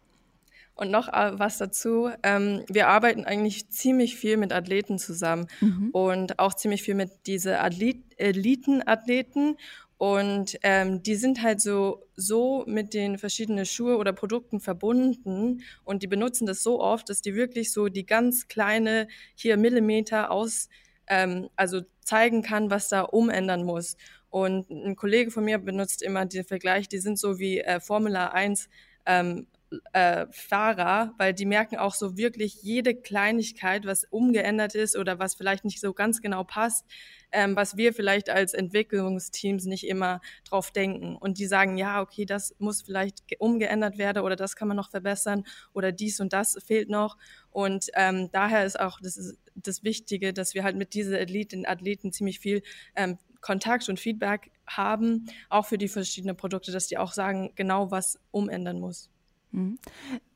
und 0.77 0.91
noch 0.91 1.07
äh, 1.09 1.37
was 1.37 1.57
dazu. 1.57 2.09
Ähm, 2.23 2.63
wir 2.69 2.87
arbeiten 2.87 3.25
eigentlich 3.25 3.69
ziemlich 3.69 4.15
viel 4.15 4.37
mit 4.37 4.53
Athleten 4.53 4.99
zusammen 4.99 5.47
mhm. 5.59 5.89
und 5.91 6.39
auch 6.39 6.53
ziemlich 6.53 6.83
viel 6.83 6.95
mit 6.95 7.11
diese 7.25 7.59
Athlet 7.59 7.97
Eliten-Athleten 8.17 9.57
und 9.97 10.59
ähm, 10.61 11.01
die 11.01 11.15
sind 11.15 11.41
halt 11.41 11.59
so, 11.59 12.03
so 12.15 12.63
mit 12.67 12.93
den 12.93 13.17
verschiedenen 13.17 13.65
Schuhe 13.65 13.97
oder 13.97 14.13
Produkten 14.13 14.59
verbunden 14.59 15.63
und 15.83 16.03
die 16.03 16.07
benutzen 16.07 16.45
das 16.45 16.61
so 16.61 16.79
oft, 16.79 17.09
dass 17.09 17.21
die 17.21 17.33
wirklich 17.33 17.71
so 17.71 17.87
die 17.87 18.05
ganz 18.05 18.47
kleine 18.47 19.07
hier 19.33 19.57
Millimeter 19.57 20.29
aus, 20.29 20.69
ähm, 21.07 21.49
also 21.55 21.81
zeigen 22.01 22.43
kann, 22.43 22.69
was 22.69 22.89
da 22.89 23.01
umändern 23.01 23.63
muss. 23.63 23.97
Und 24.29 24.69
ein 24.69 24.95
Kollege 24.95 25.31
von 25.31 25.45
mir 25.45 25.57
benutzt 25.57 26.03
immer 26.03 26.25
den 26.25 26.43
Vergleich, 26.43 26.87
die 26.87 26.99
sind 26.99 27.17
so 27.17 27.39
wie 27.39 27.59
äh, 27.59 27.79
Formula 27.79 28.27
1 28.27 28.69
ähm, 29.07 29.47
äh, 29.91 30.27
Fahrer, 30.31 31.13
weil 31.17 31.33
die 31.33 31.45
merken 31.45 31.77
auch 31.77 31.93
so 31.93 32.15
wirklich 32.17 32.61
jede 32.61 32.95
Kleinigkeit, 32.95 33.85
was 33.85 34.05
umgeändert 34.05 34.75
ist 34.75 34.95
oder 34.95 35.19
was 35.19 35.35
vielleicht 35.35 35.65
nicht 35.65 35.81
so 35.81 35.93
ganz 35.93 36.21
genau 36.21 36.43
passt, 36.43 36.85
ähm, 37.31 37.55
was 37.55 37.75
wir 37.75 37.93
vielleicht 37.93 38.29
als 38.29 38.53
Entwicklungsteams 38.53 39.65
nicht 39.65 39.85
immer 39.85 40.21
drauf 40.45 40.71
denken. 40.71 41.17
Und 41.17 41.37
die 41.37 41.47
sagen, 41.47 41.77
ja, 41.77 42.01
okay, 42.01 42.25
das 42.25 42.55
muss 42.59 42.83
vielleicht 42.83 43.23
umgeändert 43.39 43.97
werden 43.97 44.23
oder 44.23 44.35
das 44.35 44.55
kann 44.55 44.69
man 44.69 44.77
noch 44.77 44.89
verbessern 44.89 45.43
oder 45.73 45.91
dies 45.91 46.19
und 46.19 46.31
das 46.31 46.57
fehlt 46.65 46.89
noch. 46.89 47.17
Und 47.51 47.87
ähm, 47.95 48.29
daher 48.31 48.65
ist 48.65 48.79
auch 48.79 48.99
das, 49.01 49.17
ist 49.17 49.37
das 49.55 49.83
Wichtige, 49.83 50.33
dass 50.33 50.53
wir 50.53 50.63
halt 50.63 50.77
mit 50.77 50.93
diesen 50.93 51.15
Athleten, 51.15 51.65
Athleten 51.65 52.13
ziemlich 52.13 52.39
viel 52.39 52.61
ähm, 52.95 53.17
Kontakt 53.41 53.87
und 53.89 53.99
Feedback 53.99 54.51
haben, 54.65 55.29
auch 55.49 55.65
für 55.65 55.77
die 55.77 55.87
verschiedenen 55.87 56.37
Produkte, 56.37 56.71
dass 56.71 56.87
die 56.87 56.97
auch 56.97 57.13
sagen, 57.13 57.51
genau 57.55 57.91
was 57.91 58.19
umändern 58.31 58.79
muss. 58.79 59.09
Mhm. 59.51 59.77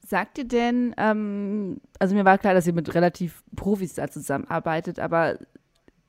Sagt 0.06 0.38
ihr 0.38 0.46
denn, 0.46 0.94
ähm, 0.98 1.80
also 2.00 2.16
mir 2.16 2.26
war 2.26 2.38
klar, 2.38 2.54
dass 2.54 2.68
ihr 2.68 2.74
mit 2.74 2.94
relativ 2.94 3.44
Profis 3.56 3.94
da 3.94 4.10
zusammenarbeitet, 4.10 5.00
aber 5.00 5.38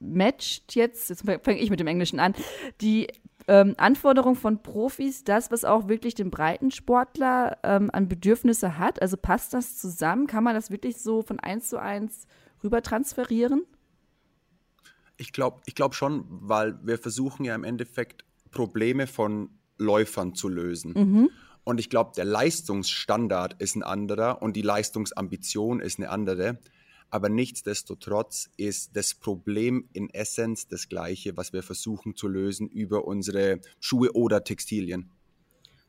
matcht 0.01 0.75
jetzt, 0.75 1.11
jetzt 1.11 1.25
fange 1.25 1.59
ich 1.59 1.71
mit 1.71 1.81
dem 1.81 1.87
Englischen 1.87 2.19
an, 2.19 2.35
die 2.81 3.09
ähm, 3.49 3.75
Anforderung 3.77 4.35
von 4.35 4.63
Profis 4.63 5.25
das, 5.25 5.51
was 5.51 5.65
auch 5.65 5.89
wirklich 5.89 6.15
den 6.15 6.31
Breitensportler 6.31 7.59
ähm, 7.63 7.91
an 7.93 8.09
Bedürfnisse 8.09 8.79
hat? 8.79 9.01
Also 9.03 9.17
passt 9.17 9.55
das 9.55 9.79
zusammen? 9.79 10.27
Kann 10.27 10.45
man 10.45 10.55
das 10.55 10.71
wirklich 10.71 10.99
so 10.99 11.23
von 11.23 11.41
eins 11.41 11.69
zu 11.69 11.81
eins 11.81 12.27
rüber 12.63 12.83
transferieren? 12.83 13.65
Ich 15.17 15.33
glaube 15.33 15.61
ich 15.67 15.75
glaub 15.75 15.95
schon, 15.95 16.25
weil 16.29 16.79
wir 16.83 16.99
versuchen 16.99 17.45
ja 17.45 17.55
im 17.55 17.65
Endeffekt 17.65 18.25
Probleme 18.51 19.07
von 19.07 19.51
Läufern 19.79 20.35
zu 20.35 20.49
lösen. 20.49 20.93
Mhm. 20.93 21.31
Und 21.65 21.79
ich 21.79 21.91
glaube, 21.91 22.13
der 22.17 22.25
Leistungsstandard 22.25 23.61
ist 23.61 23.77
ein 23.77 23.83
anderer 23.83 24.43
und 24.43 24.57
die 24.57 24.63
Leistungsambition 24.63 25.81
ist 25.81 25.99
eine 25.99 26.11
andere. 26.11 26.59
Aber 27.11 27.29
nichtsdestotrotz 27.29 28.51
ist 28.57 28.97
das 28.97 29.15
Problem 29.15 29.89
in 29.93 30.09
Essenz 30.11 30.67
das 30.67 30.89
gleiche, 30.89 31.37
was 31.37 31.53
wir 31.53 31.63
versuchen 31.63 32.17
zu 32.17 32.27
lösen 32.27 32.69
über 32.69 33.05
unsere 33.05 33.61
Schuhe 33.81 34.13
oder 34.13 34.45
Textilien. 34.45 35.11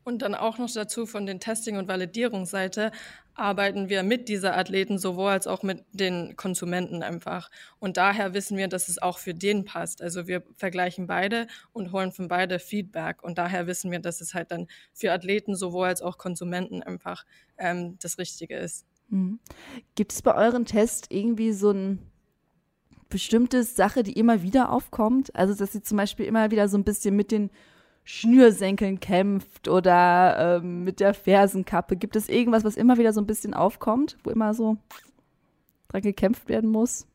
Und 0.04 0.22
dann 0.22 0.36
auch 0.36 0.58
noch 0.58 0.72
dazu 0.72 1.06
von 1.06 1.26
den 1.26 1.40
Testing- 1.40 1.78
und 1.78 1.88
Validierungsseite 1.88 2.92
arbeiten 3.36 3.90
wir 3.90 4.04
mit 4.04 4.30
dieser 4.30 4.58
Athleten 4.58 4.98
sowohl 4.98 5.32
als 5.32 5.48
auch 5.48 5.64
mit 5.64 5.84
den 5.92 6.36
Konsumenten 6.36 7.02
einfach. 7.04 7.50
Und 7.80 7.98
daher 7.98 8.34
wissen 8.34 8.58
wir, 8.58 8.68
dass 8.68 8.90
es 8.90 9.02
auch 9.02 9.18
für 9.18 9.34
den 9.34 9.66
passt. 9.66 10.02
Also 10.02 10.28
wir 10.28 10.44
vergleichen 10.56 11.08
beide 11.08 11.48
und 11.72 11.92
holen 11.92 12.12
von 12.12 12.28
beide 12.28 12.60
Feedback. 12.60 13.24
Und 13.24 13.38
daher 13.38 13.66
wissen 13.66 13.92
wir, 13.92 14.00
dass 14.00 14.22
es 14.22 14.34
halt 14.34 14.52
dann 14.52 14.68
für 14.94 15.12
Athleten 15.12 15.56
sowohl 15.56 15.88
als 15.88 16.02
auch 16.02 16.18
Konsumenten 16.18 16.84
einfach 16.84 17.26
ähm, 17.58 17.98
das 18.02 18.18
Richtige 18.18 18.58
ist. 18.58 18.86
Mhm. 19.10 19.40
Gibt 19.96 20.12
es 20.12 20.22
bei 20.22 20.36
euren 20.36 20.66
Tests 20.66 21.08
irgendwie 21.10 21.54
so 21.54 21.72
ein 21.72 22.00
bestimmte 23.10 23.64
Sache, 23.64 24.04
die 24.04 24.14
immer 24.14 24.42
wieder 24.42 24.72
aufkommt? 24.72 25.36
Also 25.36 25.54
dass 25.56 25.72
sie 25.72 25.82
zum 25.82 25.98
Beispiel 25.98 26.26
immer 26.26 26.52
wieder 26.52 26.68
so 26.68 26.78
ein 26.78 26.84
bisschen 26.84 27.16
mit 27.16 27.32
den 27.32 27.50
Schnürsenkeln 28.04 29.00
kämpft 29.00 29.68
oder 29.68 30.60
ähm, 30.62 30.84
mit 30.84 31.00
der 31.00 31.14
Fersenkappe? 31.14 31.96
Gibt 31.96 32.16
es 32.16 32.30
irgendwas, 32.30 32.64
was 32.64 32.76
immer 32.76 32.98
wieder 32.98 33.14
so 33.14 33.22
ein 33.22 33.28
bisschen 33.28 33.54
aufkommt, 33.54 34.18
wo 34.24 34.30
immer 34.30 34.54
so 34.54 34.78
dran 35.88 36.02
gekämpft 36.02 36.50
werden 36.50 36.70
muss? 36.70 37.08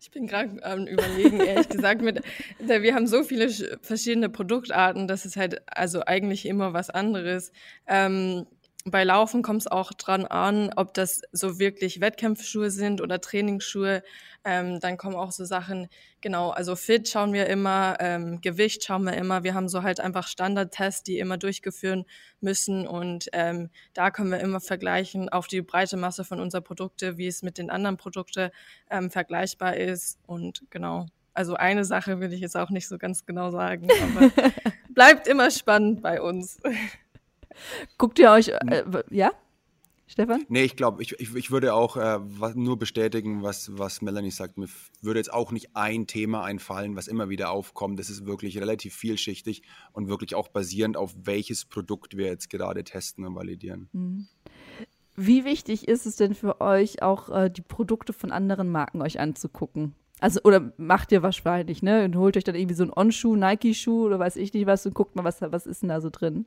Ich 0.00 0.10
bin 0.10 0.26
gerade 0.26 0.64
am 0.64 0.88
Überlegen, 0.88 1.38
ehrlich 1.38 1.68
gesagt. 1.68 2.02
Mit, 2.02 2.22
wir 2.58 2.94
haben 2.94 3.06
so 3.06 3.22
viele 3.22 3.48
verschiedene 3.82 4.28
Produktarten, 4.28 5.06
das 5.06 5.24
ist 5.24 5.36
halt 5.36 5.62
also 5.66 6.04
eigentlich 6.04 6.44
immer 6.46 6.72
was 6.72 6.90
anderes. 6.90 7.52
Ähm, 7.86 8.46
bei 8.84 9.04
Laufen 9.04 9.42
kommt 9.42 9.62
es 9.62 9.66
auch 9.66 9.92
dran 9.92 10.26
an, 10.26 10.70
ob 10.76 10.94
das 10.94 11.22
so 11.30 11.58
wirklich 11.58 12.00
Wettkampfschuhe 12.00 12.70
sind 12.70 13.00
oder 13.00 13.20
Trainingsschuhe. 13.20 14.02
Ähm, 14.44 14.80
dann 14.80 14.96
kommen 14.96 15.14
auch 15.14 15.30
so 15.30 15.44
Sachen, 15.44 15.88
genau, 16.20 16.50
also 16.50 16.74
Fit 16.74 17.08
schauen 17.08 17.32
wir 17.32 17.46
immer, 17.46 17.96
ähm, 18.00 18.40
Gewicht 18.40 18.84
schauen 18.84 19.04
wir 19.04 19.12
immer. 19.12 19.44
Wir 19.44 19.54
haben 19.54 19.68
so 19.68 19.84
halt 19.84 20.00
einfach 20.00 20.26
Standardtests, 20.26 21.04
die 21.04 21.18
immer 21.18 21.38
durchgeführt 21.38 22.06
müssen 22.40 22.86
und 22.88 23.28
ähm, 23.32 23.70
da 23.94 24.10
können 24.10 24.32
wir 24.32 24.40
immer 24.40 24.60
vergleichen 24.60 25.28
auf 25.28 25.46
die 25.46 25.62
breite 25.62 25.96
Masse 25.96 26.24
von 26.24 26.40
unserer 26.40 26.62
Produkte, 26.62 27.18
wie 27.18 27.28
es 27.28 27.42
mit 27.42 27.58
den 27.58 27.70
anderen 27.70 27.96
Produkten 27.96 28.50
ähm, 28.90 29.10
vergleichbar 29.10 29.76
ist 29.76 30.18
und 30.26 30.64
genau. 30.70 31.06
Also 31.34 31.54
eine 31.54 31.84
Sache 31.84 32.20
will 32.20 32.32
ich 32.32 32.40
jetzt 32.40 32.56
auch 32.56 32.70
nicht 32.70 32.88
so 32.88 32.98
ganz 32.98 33.24
genau 33.24 33.50
sagen, 33.50 33.88
aber 34.02 34.30
bleibt 34.90 35.26
immer 35.28 35.50
spannend 35.50 36.02
bei 36.02 36.20
uns. 36.20 36.58
Guckt 37.98 38.18
ihr 38.18 38.30
euch, 38.30 38.48
äh, 38.48 38.84
ja? 39.10 39.32
Stefan? 40.12 40.44
Nee, 40.48 40.64
ich 40.64 40.76
glaube, 40.76 41.02
ich, 41.02 41.18
ich, 41.18 41.34
ich, 41.34 41.50
würde 41.50 41.72
auch 41.72 41.96
äh, 41.96 42.18
was, 42.20 42.54
nur 42.54 42.78
bestätigen, 42.78 43.42
was, 43.42 43.78
was 43.78 44.02
Melanie 44.02 44.30
sagt. 44.30 44.58
Mir 44.58 44.68
würde 45.00 45.18
jetzt 45.18 45.32
auch 45.32 45.52
nicht 45.52 45.74
ein 45.74 46.06
Thema 46.06 46.44
einfallen, 46.44 46.96
was 46.96 47.08
immer 47.08 47.30
wieder 47.30 47.50
aufkommt. 47.50 47.98
Das 47.98 48.10
ist 48.10 48.26
wirklich 48.26 48.58
relativ 48.58 48.94
vielschichtig 48.94 49.62
und 49.92 50.08
wirklich 50.08 50.34
auch 50.34 50.48
basierend 50.48 50.98
auf 50.98 51.14
welches 51.22 51.64
Produkt 51.64 52.16
wir 52.16 52.26
jetzt 52.26 52.50
gerade 52.50 52.84
testen 52.84 53.24
und 53.24 53.34
validieren. 53.34 53.88
Mhm. 53.92 54.28
Wie 55.16 55.44
wichtig 55.44 55.88
ist 55.88 56.04
es 56.04 56.16
denn 56.16 56.34
für 56.34 56.60
euch, 56.60 57.02
auch 57.02 57.30
äh, 57.30 57.50
die 57.50 57.62
Produkte 57.62 58.12
von 58.12 58.32
anderen 58.32 58.70
Marken 58.70 59.00
euch 59.00 59.18
anzugucken? 59.18 59.94
Also, 60.20 60.40
oder 60.44 60.72
macht 60.76 61.10
ihr 61.12 61.22
wahrscheinlich, 61.22 61.82
ne? 61.82 62.04
Und 62.04 62.16
holt 62.16 62.36
euch 62.36 62.44
dann 62.44 62.54
irgendwie 62.54 62.76
so 62.76 62.84
einen 62.84 62.92
On-Schuh, 62.94 63.34
Nike-Schuh 63.34 64.06
oder 64.06 64.18
weiß 64.18 64.36
ich 64.36 64.52
nicht 64.52 64.66
was 64.66 64.86
und 64.86 64.94
guckt 64.94 65.16
mal, 65.16 65.24
was, 65.24 65.40
was 65.40 65.66
ist 65.66 65.82
denn 65.82 65.88
da 65.88 66.00
so 66.00 66.10
drin? 66.10 66.46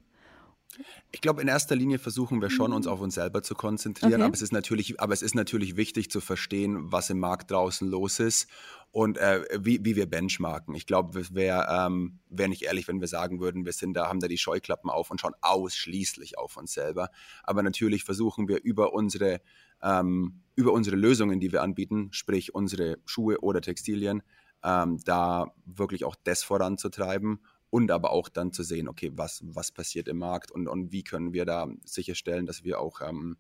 Ich 1.12 1.22
glaube, 1.22 1.42
in 1.42 1.48
erster 1.48 1.76
Linie 1.76 2.00
versuchen 2.00 2.42
wir 2.42 2.50
schon, 2.50 2.74
uns 2.74 2.88
auf 2.88 3.00
uns 3.00 3.16
selber 3.16 3.42
zu 3.42 3.56
konzentrieren, 3.56 4.16
okay. 4.16 4.24
aber, 4.24 4.34
es 4.34 4.42
ist 4.42 4.52
natürlich, 4.52 5.00
aber 5.00 5.14
es 5.14 5.22
ist 5.22 5.36
natürlich 5.36 5.78
wichtig 5.78 6.12
zu 6.12 6.20
verstehen, 6.20 6.92
was 6.92 7.10
im 7.10 7.20
Markt 7.20 7.52
draußen 7.52 7.90
los 7.90 8.20
ist 8.20 8.50
und 8.92 9.18
äh, 9.18 9.44
wie, 9.60 9.84
wie 9.84 9.96
wir 9.96 10.10
benchmarken. 10.10 10.76
Ich 10.76 10.86
glaube, 10.86 11.20
es 11.20 11.34
wäre 11.34 11.68
ähm, 11.70 12.20
wär 12.30 12.48
nicht 12.48 12.64
ehrlich, 12.64 12.88
wenn 12.88 13.00
wir 13.00 13.08
sagen 13.08 13.40
würden, 13.40 13.66
wir 13.66 13.72
sind 13.72 13.94
da, 13.94 14.08
haben 14.08 14.20
da 14.20 14.28
die 14.28 14.38
Scheuklappen 14.38 14.90
auf 14.90 15.12
und 15.12 15.22
schauen 15.22 15.36
ausschließlich 15.42 16.38
auf 16.38 16.58
uns 16.58 16.74
selber. 16.74 17.10
Aber 17.44 17.64
natürlich 17.64 18.04
versuchen 18.04 18.48
wir 18.48 18.64
über 18.64 18.94
unsere, 18.94 19.42
ähm, 19.82 20.42
über 20.56 20.74
unsere 20.74 20.98
Lösungen, 20.98 21.40
die 21.40 21.52
wir 21.52 21.64
anbieten, 21.64 22.10
sprich 22.12 22.54
unsere 22.54 22.98
Schuhe 23.06 23.40
oder 23.40 23.62
Textilien, 23.62 24.24
ähm, 24.64 25.00
da 25.06 25.54
wirklich 25.66 26.04
auch 26.04 26.16
das 26.24 26.44
voranzutreiben 26.44 27.40
und 27.70 27.92
aber 27.92 28.12
auch 28.12 28.30
dann 28.30 28.52
zu 28.52 28.64
sehen, 28.64 28.88
okay, 28.88 29.12
was, 29.16 29.42
was 29.44 29.72
passiert 29.72 30.08
im 30.08 30.18
Markt 30.18 30.52
und, 30.52 30.68
und 30.68 30.92
wie 30.92 31.04
können 31.04 31.34
wir 31.34 31.46
da 31.46 31.68
sicherstellen, 31.84 32.46
dass 32.46 32.64
wir 32.64 32.80
auch 32.80 33.02
ähm, 33.02 33.38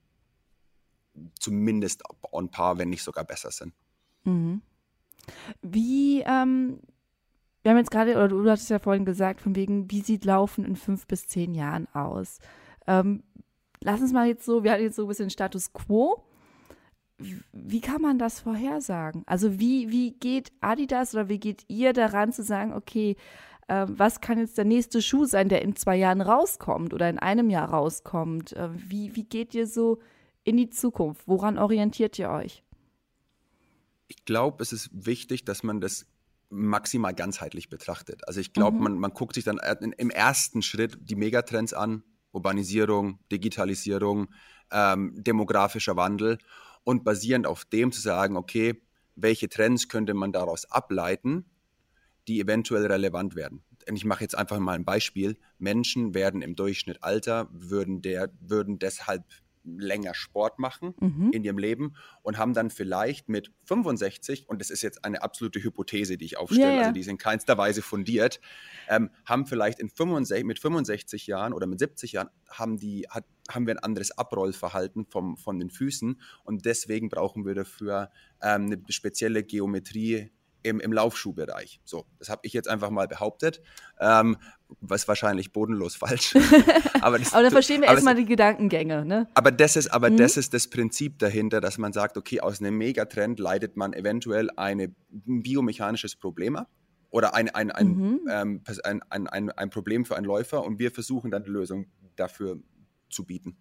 zumindest 1.40 2.04
on 2.32 2.50
par, 2.50 2.78
wenn 2.78 2.90
nicht 2.90 3.04
sogar 3.04 3.24
besser 3.24 3.52
sind. 3.52 3.74
Mhm. 4.24 4.62
Wie, 5.62 6.22
ähm, 6.22 6.80
wir 7.64 7.72
haben 7.72 7.78
jetzt 7.78 7.92
gerade, 7.92 8.16
oder 8.16 8.28
du 8.28 8.50
hattest 8.50 8.70
ja 8.70 8.80
vorhin 8.80 9.06
gesagt, 9.06 9.42
von 9.42 9.56
wegen, 9.56 9.90
wie 9.90 10.02
sieht 10.02 10.26
Laufen 10.26 10.66
in 10.66 10.76
fünf 10.76 11.08
bis 11.08 11.28
zehn 11.28 11.56
Jahren 11.56 11.88
aus? 11.94 12.40
Ähm, 12.88 13.24
lass 13.82 14.02
uns 14.02 14.14
mal 14.14 14.28
jetzt 14.28 14.46
so, 14.46 14.64
wir 14.64 14.72
hatten 14.72 14.84
jetzt 14.84 14.98
so 14.98 15.04
ein 15.06 15.08
bisschen 15.08 15.30
Status 15.30 15.74
Quo. 15.74 16.24
Wie 17.18 17.82
kann 17.82 18.02
man 18.02 18.20
das 18.20 18.42
vorhersagen? 18.42 19.24
Also 19.26 19.60
wie, 19.60 19.90
wie 19.90 20.12
geht 20.12 20.52
Adidas 20.60 21.14
oder 21.16 21.30
wie 21.30 21.40
geht 21.40 21.64
ihr 21.70 21.94
daran 21.94 22.34
zu 22.34 22.44
sagen, 22.44 22.74
okay, 22.74 23.16
äh, 23.68 23.86
was 23.88 24.22
kann 24.22 24.38
jetzt 24.38 24.58
der 24.58 24.66
nächste 24.66 25.02
Schuh 25.02 25.26
sein, 25.26 25.50
der 25.50 25.62
in 25.62 25.76
zwei 25.76 25.96
Jahren 25.96 26.22
rauskommt 26.22 26.94
oder 26.94 27.10
in 27.10 27.20
einem 27.20 27.50
Jahr 27.50 27.70
rauskommt? 27.70 28.54
Äh, 28.54 28.70
wie, 28.74 29.16
wie 29.16 29.24
geht 29.24 29.54
ihr 29.54 29.68
so 29.68 30.00
in 30.44 30.58
die 30.58 30.70
Zukunft? 30.70 31.28
Woran 31.28 31.58
orientiert 31.58 32.20
ihr 32.20 32.30
euch? 32.30 32.64
Ich 34.08 34.24
glaube, 34.26 34.62
es 34.62 34.72
ist 34.72 34.90
wichtig, 34.94 35.46
dass 35.46 35.64
man 35.64 35.82
das 35.82 36.06
maximal 36.50 37.14
ganzheitlich 37.14 37.70
betrachtet. 37.70 38.28
Also 38.28 38.40
ich 38.40 38.54
glaube, 38.54 38.78
mhm. 38.78 38.84
man, 38.84 39.00
man 39.00 39.12
guckt 39.12 39.36
sich 39.36 39.44
dann 39.44 39.60
im 39.98 40.10
ersten 40.12 40.62
Schritt 40.62 40.98
die 41.02 41.16
Megatrends 41.16 41.74
an, 41.74 42.04
Urbanisierung, 42.32 43.20
Digitalisierung, 43.32 44.28
ähm, 44.72 45.14
demografischer 45.16 45.96
Wandel 45.96 46.38
und 46.84 47.04
basierend 47.04 47.48
auf 47.48 47.66
dem 47.66 47.92
zu 47.92 48.02
sagen, 48.02 48.38
okay, 48.38 48.82
welche 49.16 49.50
Trends 49.50 49.88
könnte 49.88 50.14
man 50.14 50.32
daraus 50.32 50.70
ableiten 50.70 51.46
die 52.28 52.40
eventuell 52.40 52.86
relevant 52.86 53.36
werden. 53.36 53.64
Und 53.88 53.96
ich 53.96 54.06
mache 54.06 54.22
jetzt 54.24 54.38
einfach 54.38 54.60
mal 54.60 54.74
ein 54.74 54.86
Beispiel. 54.86 55.38
Menschen 55.60 56.14
werden 56.14 56.42
im 56.42 56.56
Durchschnitt 56.56 57.04
alter, 57.04 57.48
würden, 57.52 58.02
der, 58.02 58.32
würden 58.40 58.80
deshalb 58.80 59.24
länger 59.66 60.14
Sport 60.14 60.60
machen 60.60 60.94
mhm. 61.00 61.32
in 61.32 61.44
ihrem 61.44 61.58
Leben 61.58 61.96
und 62.22 62.38
haben 62.38 62.54
dann 62.54 62.70
vielleicht 62.70 63.30
mit 63.30 63.52
65, 63.66 64.48
und 64.48 64.62
das 64.62 64.70
ist 64.70 64.84
jetzt 64.84 65.04
eine 65.04 65.24
absolute 65.24 65.62
Hypothese, 65.64 66.18
die 66.18 66.26
ich 66.26 66.38
aufstelle, 66.38 66.72
yeah, 66.72 66.80
also 66.82 66.92
die 66.92 67.00
ist 67.00 67.08
in 67.08 67.18
keinster 67.18 67.58
Weise 67.58 67.82
fundiert, 67.82 68.40
ähm, 68.88 69.10
haben 69.26 69.46
vielleicht 69.46 69.80
in 69.80 69.90
65, 69.90 70.46
mit 70.46 70.60
65 70.60 71.28
Jahren 71.28 71.54
oder 71.54 71.68
mit 71.68 71.80
70 71.80 72.14
Jahren 72.14 72.30
haben, 72.50 72.78
die, 72.78 73.08
hat, 73.10 73.26
haben 73.50 73.66
wir 73.66 73.74
ein 73.74 73.80
anderes 73.80 74.12
Abrollverhalten 74.18 75.06
vom, 75.08 75.38
von 75.38 75.60
den 75.60 75.70
Füßen 75.70 76.22
und 76.44 76.66
deswegen 76.66 77.10
brauchen 77.10 77.46
wir 77.46 77.56
dafür 77.56 78.12
ähm, 78.42 78.66
eine 78.66 78.82
spezielle 78.90 79.44
Geometrie 79.44 80.32
im, 80.66 80.80
im 80.80 80.92
Laufschuhbereich. 80.92 81.80
So, 81.84 82.06
das 82.18 82.30
habe 82.30 82.42
ich 82.44 82.54
jetzt 82.54 82.68
einfach 82.68 82.90
mal 82.90 83.08
behauptet. 83.08 83.62
Ähm, 84.00 84.38
was 84.82 85.08
wahrscheinlich 85.08 85.54
bodenlos 85.54 85.96
falsch. 85.96 86.36
aber, 87.02 87.20
das, 87.20 87.34
aber 87.34 87.44
dann 87.44 87.52
verstehen 87.52 87.82
wir 87.82 87.88
erstmal 87.88 88.16
die 88.16 88.26
Gedankengänge, 88.26 89.06
ne? 89.06 89.28
Aber 89.36 89.52
das 89.52 89.76
ist, 89.76 89.90
aber 89.90 90.10
mhm. 90.10 90.18
das 90.18 90.38
ist 90.38 90.56
das 90.56 90.68
Prinzip 90.68 91.20
dahinter, 91.20 91.62
dass 91.62 91.78
man 91.78 91.94
sagt, 91.94 92.18
okay, 92.18 92.42
aus 92.42 92.60
einem 92.60 92.78
Megatrend 92.78 93.40
leitet 93.40 93.78
man 93.78 93.94
eventuell 93.94 94.50
eine, 94.56 94.94
ein 95.28 95.44
biomechanisches 95.44 96.16
Problem 96.16 96.56
ab 96.56 96.68
oder 97.12 97.36
ein, 97.36 97.50
ein, 97.50 97.70
ein, 97.70 97.88
mhm. 97.88 98.20
ähm, 98.30 98.64
ein, 98.84 99.02
ein, 99.10 99.28
ein, 99.28 99.52
ein 99.52 99.70
Problem 99.70 100.04
für 100.04 100.16
einen 100.16 100.26
Läufer 100.26 100.64
und 100.64 100.80
wir 100.80 100.90
versuchen 100.90 101.30
dann 101.30 101.44
die 101.44 101.52
Lösung 101.52 101.86
dafür 102.16 102.60
zu 103.12 103.24
bieten. 103.24 103.56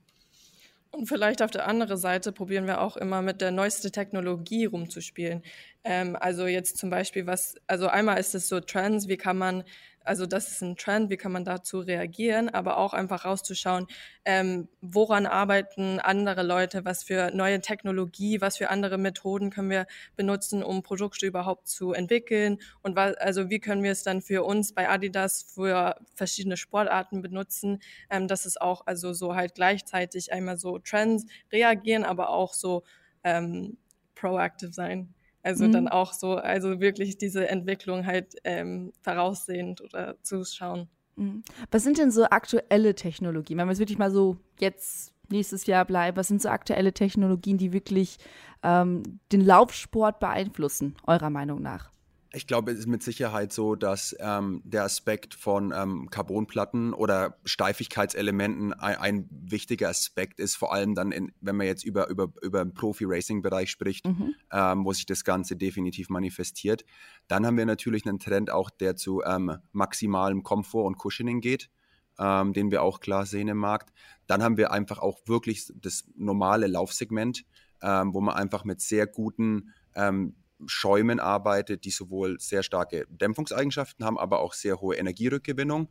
Und 0.95 1.07
vielleicht 1.09 1.43
auf 1.43 1.51
der 1.51 1.67
anderen 1.67 1.97
Seite 1.97 2.31
probieren 2.31 2.67
wir 2.67 2.81
auch 2.81 2.97
immer 2.97 3.21
mit 3.21 3.41
der 3.41 3.51
neuesten 3.51 3.91
Technologie 3.91 4.67
rumzuspielen. 4.67 5.43
Ähm, 5.83 6.17
also 6.19 6.47
jetzt 6.47 6.79
zum 6.79 6.89
Beispiel 6.89 7.27
was, 7.27 7.57
also 7.67 7.89
einmal 7.89 8.19
ist 8.21 8.35
es 8.35 8.49
so 8.49 8.61
Trends, 8.61 9.09
wie 9.09 9.17
kann 9.17 9.37
man 9.37 9.65
also 10.05 10.27
das 10.27 10.51
ist 10.51 10.63
ein 10.63 10.77
Trend, 10.77 11.11
wie 11.11 11.17
kann 11.17 11.33
man 11.33 11.45
dazu 11.45 11.81
reagieren, 11.81 12.49
aber 12.49 12.77
auch 12.77 12.93
einfach 12.95 13.25
rauszuschauen, 13.25 13.87
ähm, 14.25 14.69
woran 14.81 15.27
arbeiten 15.27 15.99
andere 15.99 16.43
Leute, 16.43 16.85
was 16.85 17.03
für 17.03 17.31
neue 17.35 17.61
Technologie, 17.61 18.41
was 18.41 18.59
für 18.59 18.71
andere 18.71 18.99
Methoden 18.99 19.51
können 19.51 19.71
wir 19.71 19.87
benutzen, 20.17 20.63
um 20.63 20.83
Produkte 20.83 21.27
überhaupt 21.27 21.69
zu 21.69 21.93
entwickeln 21.93 22.59
und 22.83 22.97
was, 22.97 23.15
also 23.17 23.51
wie 23.51 23.61
können 23.61 23.83
wir 23.83 23.93
es 23.93 24.03
dann 24.03 24.23
für 24.23 24.45
uns 24.45 24.73
bei 24.73 24.89
Adidas 24.89 25.43
für 25.55 25.97
verschiedene 26.15 26.57
Sportarten 26.57 27.23
benutzen, 27.23 27.81
ähm, 28.11 28.29
dass 28.29 28.45
es 28.45 28.57
auch 28.57 28.87
also 28.87 29.13
so 29.13 29.35
halt 29.35 29.55
gleichzeitig 29.55 30.33
einmal 30.33 30.59
so 30.59 30.79
Trends 30.79 31.27
reagieren, 31.51 32.05
aber 32.05 32.31
auch 32.31 32.55
so 32.55 32.85
ähm, 33.25 33.79
proactive 34.15 34.73
sein. 34.73 35.15
Also 35.45 35.67
mhm. 35.67 35.73
dann 35.73 35.89
auch 35.89 36.15
so, 36.15 36.37
also 36.37 36.81
wirklich 36.81 37.19
diese 37.19 37.49
Entwicklung 37.49 38.07
halt 38.07 38.35
ähm, 38.45 38.93
voraussehend 39.03 39.83
oder 39.83 40.17
zuschauen. 40.23 40.89
Mhm. 41.17 41.45
Was 41.71 41.85
sind 41.85 41.99
denn 41.99 42.11
so 42.11 42.25
aktuelle 42.25 42.95
Technologien? 42.95 43.59
Wenn 43.59 43.69
wir 43.69 43.73
es 43.73 43.79
wirklich 43.79 43.99
mal 43.99 44.11
so 44.11 44.39
jetzt 44.59 45.13
nächstes 45.29 45.67
Jahr 45.67 45.85
bleiben, 45.85 46.17
was 46.17 46.29
sind 46.29 46.41
so 46.41 46.49
aktuelle 46.49 46.95
Technologien, 46.95 47.59
die 47.59 47.75
wirklich 47.75 48.17
ähm, 48.63 49.03
den 49.33 49.43
Laufsport 49.43 50.19
beeinflussen, 50.19 50.97
eurer 51.07 51.31
Meinung 51.31 51.61
nach? 51.61 51.91
Ich 52.35 52.49
glaube, 52.49 52.73
es 52.73 52.81
ist 52.81 52.87
mit 52.87 53.03
Sicherheit 53.03 53.53
so, 53.53 53.77
dass 53.77 54.15
ähm, 54.19 54.61
der 54.65 54.83
Aspekt 54.83 55.35
von 55.35 55.73
ähm, 55.75 56.11
Carbonplatten 56.11 56.93
oder 56.93 57.39
Steifigkeitselementen 57.45 58.73
ein, 58.73 58.97
ein, 58.97 59.29
wichtiger 59.31 59.89
Aspekt 59.89 60.41
ist, 60.41 60.57
vor 60.57 60.73
allem 60.73 60.95
dann, 60.95 61.13
in, 61.13 61.33
wenn 61.41 61.57
man 61.57 61.67
jetzt 61.67 61.85
über, 61.85 62.09
über, 62.09 62.33
über 62.43 62.65
den 62.65 62.75
Profi-Racing-Bereich 62.75 63.71
spricht, 63.71 64.07
mhm. 64.07 64.35
ähm, 64.51 64.85
wo 64.85 64.93
sich 64.93 65.07
das 65.07 65.23
Ganze 65.23 65.55
definitiv 65.57 66.09
manifestiert. 66.09 66.85
Dann 67.29 67.47
haben 67.47 67.57
wir 67.57 67.67
natürlich 67.67 68.05
einen 68.05 68.19
Trend 68.19 68.51
auch, 68.51 68.71
der 68.71 68.97
zu 68.97 69.23
ähm, 69.23 69.57
maximalem 69.73 70.43
Komfort 70.43 70.87
und 70.87 70.99
Cushioning 70.99 71.41
geht. 71.41 71.71
Ähm, 72.17 72.53
den 72.53 72.71
wir 72.71 72.85
auch 72.85 73.01
klar 73.01 73.27
sehen 73.27 73.49
im 73.49 73.59
Markt. 73.59 73.93
Dann 74.29 74.41
haben 74.41 74.57
wir 74.57 74.71
einfach 74.71 75.01
auch 75.01 75.19
wirklich 75.27 75.73
das 75.75 76.05
normale 76.15 76.69
Laufsegment, 76.69 77.45
ähm, 77.83 78.15
wo 78.15 78.21
man 78.21 78.37
einfach 78.37 78.63
mit 78.65 78.81
sehr 78.81 79.09
guten 79.09 79.75
ähm, 79.97 80.37
Schäumen 80.67 81.21
arbeitet, 81.21 81.85
die 81.85 81.91
sowohl 81.91 82.39
sehr 82.41 82.63
starke 82.63 83.07
Dämpfungseigenschaften 83.09 84.05
haben, 84.05 84.19
aber 84.19 84.41
auch 84.41 84.55
sehr 84.55 84.81
hohe 84.81 84.97
Energierückgewinnung. 84.97 85.89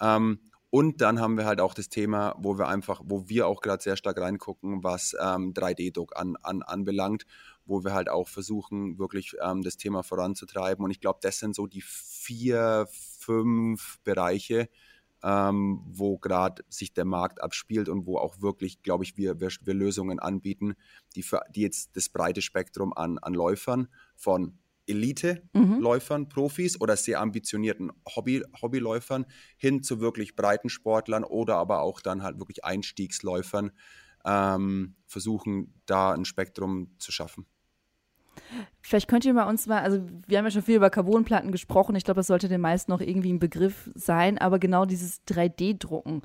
Ähm, 0.00 0.40
und 0.70 1.00
dann 1.00 1.20
haben 1.20 1.36
wir 1.36 1.44
halt 1.44 1.60
auch 1.60 1.72
das 1.72 1.88
Thema, 1.88 2.34
wo 2.36 2.58
wir 2.58 2.66
einfach, 2.66 3.00
wo 3.04 3.28
wir 3.28 3.46
auch 3.46 3.60
gerade 3.60 3.80
sehr 3.80 3.96
stark 3.96 4.20
reingucken, 4.20 4.82
was 4.82 5.14
ähm, 5.20 5.54
3D-Druck 5.54 6.16
an, 6.16 6.34
an, 6.42 6.62
anbelangt, 6.62 7.26
wo 7.64 7.84
wir 7.84 7.94
halt 7.94 8.08
auch 8.08 8.26
versuchen, 8.26 8.98
wirklich 8.98 9.36
ähm, 9.40 9.62
das 9.62 9.76
Thema 9.76 10.02
voranzutreiben. 10.02 10.84
Und 10.84 10.90
ich 10.90 11.00
glaube, 11.00 11.20
das 11.22 11.38
sind 11.38 11.54
so 11.54 11.68
die 11.68 11.82
vier, 11.82 12.88
fünf 12.90 14.00
Bereiche, 14.02 14.68
ähm, 15.24 15.80
wo 15.86 16.18
gerade 16.18 16.62
sich 16.68 16.92
der 16.92 17.06
Markt 17.06 17.42
abspielt 17.42 17.88
und 17.88 18.06
wo 18.06 18.18
auch 18.18 18.42
wirklich, 18.42 18.82
glaube 18.82 19.04
ich, 19.04 19.16
wir, 19.16 19.40
wir, 19.40 19.48
wir, 19.62 19.74
Lösungen 19.74 20.18
anbieten, 20.18 20.74
die, 21.16 21.22
für, 21.22 21.40
die 21.54 21.62
jetzt 21.62 21.96
das 21.96 22.10
breite 22.10 22.42
Spektrum 22.42 22.92
an, 22.92 23.18
an 23.18 23.32
Läufern 23.32 23.88
von 24.14 24.58
Elite-Läufern, 24.86 26.22
mhm. 26.22 26.28
Profis 26.28 26.78
oder 26.78 26.96
sehr 26.96 27.20
ambitionierten 27.20 27.90
Hobby, 28.14 28.42
Hobbyläufern 28.60 29.24
hin 29.56 29.82
zu 29.82 30.00
wirklich 30.00 30.36
breiten 30.36 30.68
Sportlern 30.68 31.24
oder 31.24 31.56
aber 31.56 31.80
auch 31.80 32.02
dann 32.02 32.22
halt 32.22 32.38
wirklich 32.38 32.66
Einstiegsläufern 32.66 33.72
ähm, 34.26 34.94
versuchen, 35.06 35.80
da 35.86 36.12
ein 36.12 36.26
Spektrum 36.26 36.94
zu 36.98 37.12
schaffen. 37.12 37.46
Vielleicht 38.80 39.08
könnt 39.08 39.24
ihr 39.24 39.34
mal 39.34 39.48
uns 39.48 39.66
mal, 39.66 39.82
also 39.82 40.00
wir 40.26 40.38
haben 40.38 40.44
ja 40.44 40.50
schon 40.50 40.62
viel 40.62 40.76
über 40.76 40.90
Carbonplatten 40.90 41.52
gesprochen, 41.52 41.96
ich 41.96 42.04
glaube, 42.04 42.18
das 42.18 42.26
sollte 42.26 42.48
den 42.48 42.60
meisten 42.60 42.90
noch 42.90 43.00
irgendwie 43.00 43.32
ein 43.32 43.38
Begriff 43.38 43.90
sein, 43.94 44.38
aber 44.38 44.58
genau 44.58 44.84
dieses 44.84 45.26
3D-Drucken. 45.26 46.22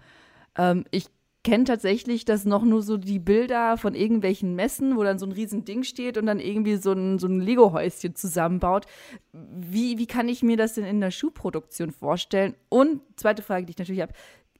Ähm, 0.57 0.85
ich 0.91 1.07
kenne 1.43 1.63
tatsächlich 1.63 2.25
das 2.25 2.45
noch 2.45 2.63
nur 2.63 2.81
so 2.81 2.97
die 2.97 3.19
Bilder 3.19 3.77
von 3.77 3.95
irgendwelchen 3.95 4.55
Messen, 4.55 4.97
wo 4.97 5.03
dann 5.03 5.19
so 5.19 5.25
ein 5.25 5.31
riesen 5.31 5.63
Ding 5.63 5.83
steht 5.83 6.17
und 6.17 6.25
dann 6.25 6.39
irgendwie 6.39 6.75
so 6.75 6.91
ein, 6.91 7.17
so 7.17 7.27
ein 7.27 7.39
Lego-Häuschen 7.39 8.15
zusammenbaut. 8.15 8.85
Wie, 9.31 9.97
wie 9.97 10.07
kann 10.07 10.27
ich 10.27 10.43
mir 10.43 10.57
das 10.57 10.73
denn 10.73 10.85
in 10.85 10.99
der 10.99 11.11
Schuhproduktion 11.11 11.91
vorstellen? 11.91 12.55
Und 12.67 13.01
zweite 13.15 13.41
Frage, 13.41 13.65
die 13.65 13.71
ich 13.71 13.77
natürlich 13.77 14.01
habe, 14.01 14.13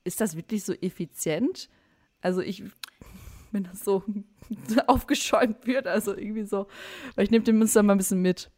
ist 0.04 0.22
das 0.22 0.38
wirklich 0.38 0.64
so 0.64 0.74
effizient? 0.74 1.70
Also 2.22 2.42
ich, 2.42 2.64
wenn 3.52 3.64
das 3.64 3.84
so 3.84 4.04
aufgeschäumt 4.88 5.66
wird, 5.66 5.88
also 5.88 6.16
irgendwie 6.16 6.46
so, 6.46 6.68
weil 7.16 7.26
ich 7.26 7.32
nehme 7.32 7.44
den 7.44 7.58
Münster 7.58 7.84
mal 7.84 7.94
ein 7.94 7.98
bisschen 7.98 8.22
mit. 8.22 8.52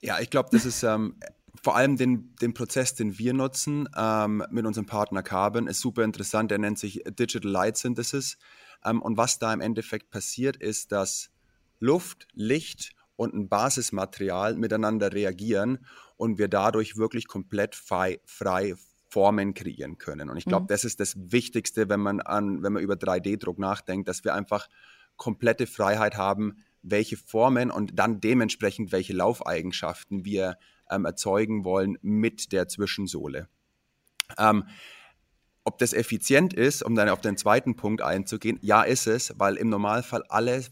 Ja, 0.00 0.20
ich 0.20 0.30
glaube, 0.30 0.50
das 0.52 0.66
ist 0.66 0.82
ähm, 0.82 1.16
vor 1.62 1.76
allem 1.76 1.96
den, 1.96 2.34
den 2.36 2.52
Prozess, 2.52 2.94
den 2.94 3.18
wir 3.18 3.32
nutzen 3.32 3.88
ähm, 3.96 4.44
mit 4.50 4.66
unserem 4.66 4.86
Partner 4.86 5.22
Carbon, 5.22 5.66
ist 5.66 5.80
super 5.80 6.04
interessant. 6.04 6.50
Der 6.50 6.58
nennt 6.58 6.78
sich 6.78 7.02
Digital 7.06 7.50
Light 7.50 7.76
Synthesis. 7.76 8.36
Ähm, 8.84 9.00
und 9.00 9.16
was 9.16 9.38
da 9.38 9.52
im 9.52 9.60
Endeffekt 9.60 10.10
passiert, 10.10 10.56
ist, 10.56 10.92
dass 10.92 11.30
Luft, 11.80 12.28
Licht 12.34 12.92
und 13.16 13.34
ein 13.34 13.48
Basismaterial 13.48 14.56
miteinander 14.56 15.12
reagieren 15.12 15.86
und 16.16 16.38
wir 16.38 16.48
dadurch 16.48 16.96
wirklich 16.96 17.26
komplett 17.26 17.74
frei, 17.74 18.20
frei 18.24 18.74
Formen 19.14 19.54
kreieren 19.54 19.96
können. 19.96 20.28
Und 20.28 20.38
ich 20.38 20.44
glaube, 20.44 20.64
mhm. 20.64 20.66
das 20.66 20.84
ist 20.84 20.98
das 20.98 21.14
Wichtigste, 21.16 21.88
wenn 21.88 22.00
man 22.00 22.20
an, 22.20 22.64
wenn 22.64 22.72
man 22.72 22.82
über 22.82 22.94
3D-Druck 22.94 23.60
nachdenkt, 23.60 24.08
dass 24.08 24.24
wir 24.24 24.34
einfach 24.34 24.68
komplette 25.16 25.68
Freiheit 25.68 26.16
haben, 26.16 26.56
welche 26.82 27.16
Formen 27.16 27.70
und 27.70 27.96
dann 27.96 28.20
dementsprechend 28.20 28.90
welche 28.90 29.12
Laufeigenschaften 29.12 30.24
wir 30.24 30.58
ähm, 30.90 31.04
erzeugen 31.04 31.64
wollen 31.64 31.96
mit 32.02 32.50
der 32.50 32.66
Zwischensohle. 32.66 33.48
Ähm, 34.36 34.64
ob 35.62 35.78
das 35.78 35.92
effizient 35.92 36.52
ist, 36.52 36.82
um 36.82 36.96
dann 36.96 37.08
auf 37.08 37.20
den 37.20 37.36
zweiten 37.36 37.76
Punkt 37.76 38.02
einzugehen, 38.02 38.58
ja 38.62 38.82
ist 38.82 39.06
es, 39.06 39.32
weil 39.38 39.54
im 39.54 39.68
Normalfall 39.68 40.24
alle, 40.28 40.64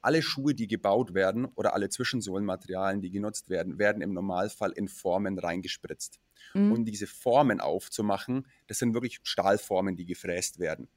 alle 0.00 0.22
Schuhe, 0.22 0.54
die 0.54 0.66
gebaut 0.66 1.14
werden 1.14 1.46
oder 1.54 1.74
alle 1.74 1.88
Zwischensohlenmaterialien, 1.88 3.00
die 3.00 3.10
genutzt 3.10 3.48
werden, 3.48 3.78
werden 3.78 4.02
im 4.02 4.12
Normalfall 4.12 4.72
in 4.72 4.88
Formen 4.88 5.38
reingespritzt. 5.38 6.20
Mhm. 6.54 6.72
Und 6.72 6.84
diese 6.84 7.06
Formen 7.06 7.60
aufzumachen, 7.60 8.46
das 8.66 8.78
sind 8.78 8.94
wirklich 8.94 9.20
Stahlformen, 9.22 9.96
die 9.96 10.06
gefräst 10.06 10.58
werden. 10.58 10.88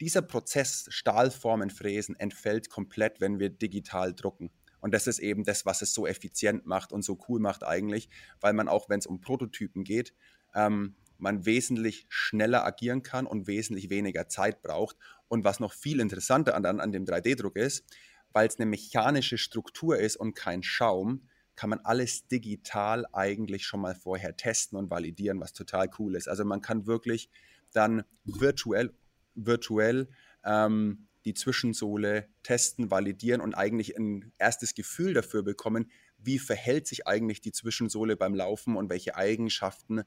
Dieser 0.00 0.22
Prozess, 0.22 0.86
Stahlformen 0.88 1.70
fräsen, 1.70 2.16
entfällt 2.16 2.70
komplett, 2.70 3.20
wenn 3.20 3.38
wir 3.38 3.50
digital 3.50 4.14
drucken. 4.14 4.50
Und 4.80 4.92
das 4.92 5.06
ist 5.06 5.20
eben 5.20 5.44
das, 5.44 5.64
was 5.64 5.80
es 5.80 5.94
so 5.94 6.06
effizient 6.06 6.66
macht 6.66 6.92
und 6.92 7.02
so 7.02 7.18
cool 7.28 7.38
macht 7.38 7.62
eigentlich, 7.62 8.08
weil 8.40 8.52
man 8.52 8.68
auch, 8.68 8.88
wenn 8.88 8.98
es 8.98 9.06
um 9.06 9.20
Prototypen 9.20 9.84
geht, 9.84 10.12
ähm, 10.54 10.96
man 11.18 11.46
wesentlich 11.46 12.04
schneller 12.08 12.64
agieren 12.66 13.04
kann 13.04 13.26
und 13.26 13.46
wesentlich 13.46 13.90
weniger 13.90 14.28
Zeit 14.28 14.60
braucht. 14.60 14.96
Und 15.28 15.44
was 15.44 15.60
noch 15.60 15.72
viel 15.72 16.00
interessanter 16.00 16.56
an, 16.56 16.66
an 16.66 16.92
dem 16.92 17.04
3D-Druck 17.04 17.56
ist, 17.56 17.84
weil 18.32 18.48
es 18.48 18.58
eine 18.58 18.66
mechanische 18.66 19.38
Struktur 19.38 19.98
ist 19.98 20.16
und 20.16 20.34
kein 20.34 20.62
Schaum, 20.62 21.28
kann 21.54 21.70
man 21.70 21.80
alles 21.80 22.26
digital 22.28 23.06
eigentlich 23.12 23.66
schon 23.66 23.80
mal 23.80 23.94
vorher 23.94 24.36
testen 24.36 24.78
und 24.78 24.90
validieren, 24.90 25.40
was 25.40 25.52
total 25.52 25.90
cool 25.98 26.16
ist. 26.16 26.28
Also 26.28 26.44
man 26.44 26.62
kann 26.62 26.86
wirklich 26.86 27.28
dann 27.72 28.04
virtuell, 28.24 28.92
virtuell 29.34 30.08
ähm, 30.44 31.08
die 31.24 31.34
Zwischensohle 31.34 32.28
testen, 32.42 32.90
validieren 32.90 33.40
und 33.40 33.54
eigentlich 33.54 33.96
ein 33.96 34.32
erstes 34.38 34.74
Gefühl 34.74 35.14
dafür 35.14 35.42
bekommen, 35.42 35.90
wie 36.18 36.38
verhält 36.38 36.86
sich 36.86 37.06
eigentlich 37.06 37.40
die 37.40 37.52
Zwischensohle 37.52 38.16
beim 38.16 38.34
Laufen 38.34 38.76
und 38.76 38.90
welche 38.90 39.16
Eigenschaften 39.16 40.02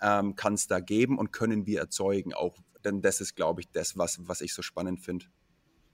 ähm, 0.00 0.34
kann 0.34 0.54
es 0.54 0.66
da 0.66 0.80
geben 0.80 1.18
und 1.18 1.32
können 1.32 1.66
wir 1.66 1.80
erzeugen. 1.80 2.34
Auch, 2.34 2.58
denn 2.84 3.02
das 3.02 3.20
ist, 3.20 3.36
glaube 3.36 3.60
ich, 3.60 3.70
das, 3.70 3.96
was, 3.96 4.26
was 4.26 4.40
ich 4.40 4.52
so 4.52 4.62
spannend 4.62 5.00
finde. 5.00 5.26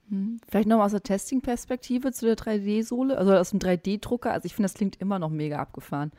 Hm. 0.09 0.39
Vielleicht 0.47 0.67
nochmal 0.67 0.85
aus 0.85 0.91
der 0.91 1.03
Testing-Perspektive 1.03 2.11
zu 2.11 2.25
der 2.25 2.35
3D-Sohle, 2.35 3.17
also 3.17 3.33
aus 3.33 3.51
dem 3.51 3.59
3D-Drucker. 3.59 4.31
Also 4.31 4.45
ich 4.45 4.55
finde, 4.55 4.65
das 4.65 4.75
klingt 4.75 5.01
immer 5.01 5.19
noch 5.19 5.29
mega 5.29 5.57
abgefahren. 5.57 6.11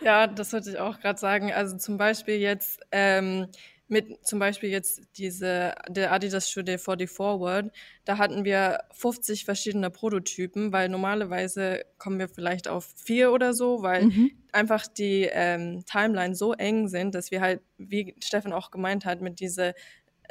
Ja, 0.00 0.26
das 0.26 0.52
wollte 0.52 0.70
ich 0.70 0.78
auch 0.78 1.00
gerade 1.00 1.18
sagen. 1.18 1.52
Also 1.52 1.78
zum 1.78 1.96
Beispiel 1.96 2.34
jetzt 2.34 2.80
ähm, 2.92 3.46
mit 3.88 4.26
zum 4.26 4.38
Beispiel 4.38 4.70
jetzt 4.70 5.02
diese, 5.16 5.74
der 5.88 6.12
Adidas 6.12 6.50
Shoe 6.50 6.64
Day 6.64 6.78
44 6.78 7.10
Forward, 7.10 7.70
da 8.04 8.18
hatten 8.18 8.44
wir 8.44 8.80
50 8.92 9.44
verschiedene 9.44 9.90
Prototypen, 9.90 10.72
weil 10.72 10.88
normalerweise 10.88 11.84
kommen 11.98 12.18
wir 12.18 12.28
vielleicht 12.28 12.66
auf 12.68 12.92
vier 12.96 13.32
oder 13.32 13.54
so, 13.54 13.82
weil 13.82 14.06
mhm. 14.06 14.30
einfach 14.52 14.86
die 14.86 15.28
ähm, 15.30 15.84
Timeline 15.86 16.34
so 16.34 16.52
eng 16.54 16.88
sind, 16.88 17.14
dass 17.14 17.30
wir 17.30 17.40
halt, 17.40 17.60
wie 17.78 18.14
Stefan 18.22 18.52
auch 18.52 18.70
gemeint 18.70 19.04
hat, 19.04 19.20
mit 19.20 19.40
diese 19.40 19.74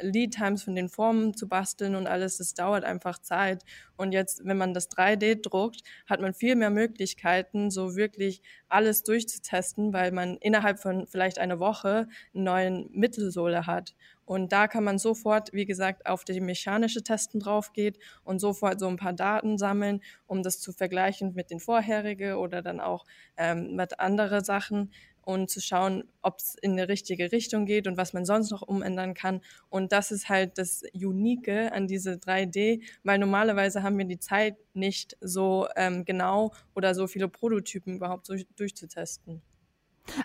Lead-Times 0.00 0.62
von 0.62 0.74
den 0.74 0.88
Formen 0.88 1.34
zu 1.34 1.48
basteln 1.48 1.94
und 1.94 2.06
alles, 2.06 2.38
das 2.38 2.54
dauert 2.54 2.84
einfach 2.84 3.18
Zeit. 3.18 3.64
Und 3.96 4.12
jetzt, 4.12 4.44
wenn 4.44 4.56
man 4.56 4.74
das 4.74 4.90
3D 4.90 5.40
druckt, 5.40 5.82
hat 6.06 6.20
man 6.20 6.34
viel 6.34 6.56
mehr 6.56 6.70
Möglichkeiten, 6.70 7.70
so 7.70 7.96
wirklich 7.96 8.42
alles 8.68 9.02
durchzutesten, 9.02 9.92
weil 9.92 10.10
man 10.12 10.36
innerhalb 10.38 10.80
von 10.80 11.06
vielleicht 11.06 11.38
einer 11.38 11.60
Woche 11.60 12.08
einen 12.34 12.44
neuen 12.44 12.90
Mittelsohle 12.92 13.66
hat. 13.66 13.94
Und 14.26 14.52
da 14.52 14.68
kann 14.68 14.84
man 14.84 14.98
sofort, 14.98 15.52
wie 15.52 15.66
gesagt, 15.66 16.06
auf 16.06 16.24
die 16.24 16.40
mechanische 16.40 17.02
Testen 17.02 17.40
draufgeht 17.40 17.98
und 18.24 18.38
sofort 18.38 18.80
so 18.80 18.88
ein 18.88 18.96
paar 18.96 19.12
Daten 19.12 19.58
sammeln, 19.58 20.00
um 20.26 20.42
das 20.42 20.60
zu 20.60 20.72
vergleichen 20.72 21.34
mit 21.34 21.50
den 21.50 21.60
vorherigen 21.60 22.34
oder 22.34 22.62
dann 22.62 22.80
auch 22.80 23.04
ähm, 23.36 23.76
mit 23.76 24.00
anderen 24.00 24.42
Sachen 24.42 24.90
und 25.24 25.50
zu 25.50 25.60
schauen, 25.60 26.04
ob 26.22 26.38
es 26.38 26.56
in 26.60 26.72
eine 26.72 26.88
richtige 26.88 27.32
Richtung 27.32 27.66
geht 27.66 27.86
und 27.86 27.96
was 27.96 28.12
man 28.12 28.24
sonst 28.24 28.50
noch 28.50 28.62
umändern 28.62 29.14
kann. 29.14 29.40
Und 29.68 29.92
das 29.92 30.10
ist 30.10 30.28
halt 30.28 30.58
das 30.58 30.82
Unique 30.94 31.48
an 31.48 31.86
diese 31.86 32.14
3D, 32.14 32.82
weil 33.02 33.18
normalerweise 33.18 33.82
haben 33.82 33.98
wir 33.98 34.04
die 34.04 34.18
Zeit 34.18 34.56
nicht 34.74 35.16
so 35.20 35.66
ähm, 35.76 36.04
genau 36.04 36.52
oder 36.74 36.94
so 36.94 37.06
viele 37.06 37.28
Prototypen 37.28 37.96
überhaupt 37.96 38.28
durch, 38.28 38.46
durchzutesten. 38.56 39.42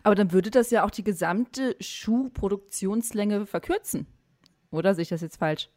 Aber 0.04 0.16
dann 0.16 0.32
würde 0.32 0.52
das 0.52 0.72
ja 0.72 0.84
auch 0.84 0.92
die 0.92 1.04
gesamte 1.04 1.76
Schuhproduktionslänge 1.80 3.46
verkürzen. 3.46 4.08
Oder 4.72 4.94
sehe 4.94 5.04
ich 5.04 5.10
das 5.10 5.22
jetzt 5.22 5.38
falsch? 5.38 5.70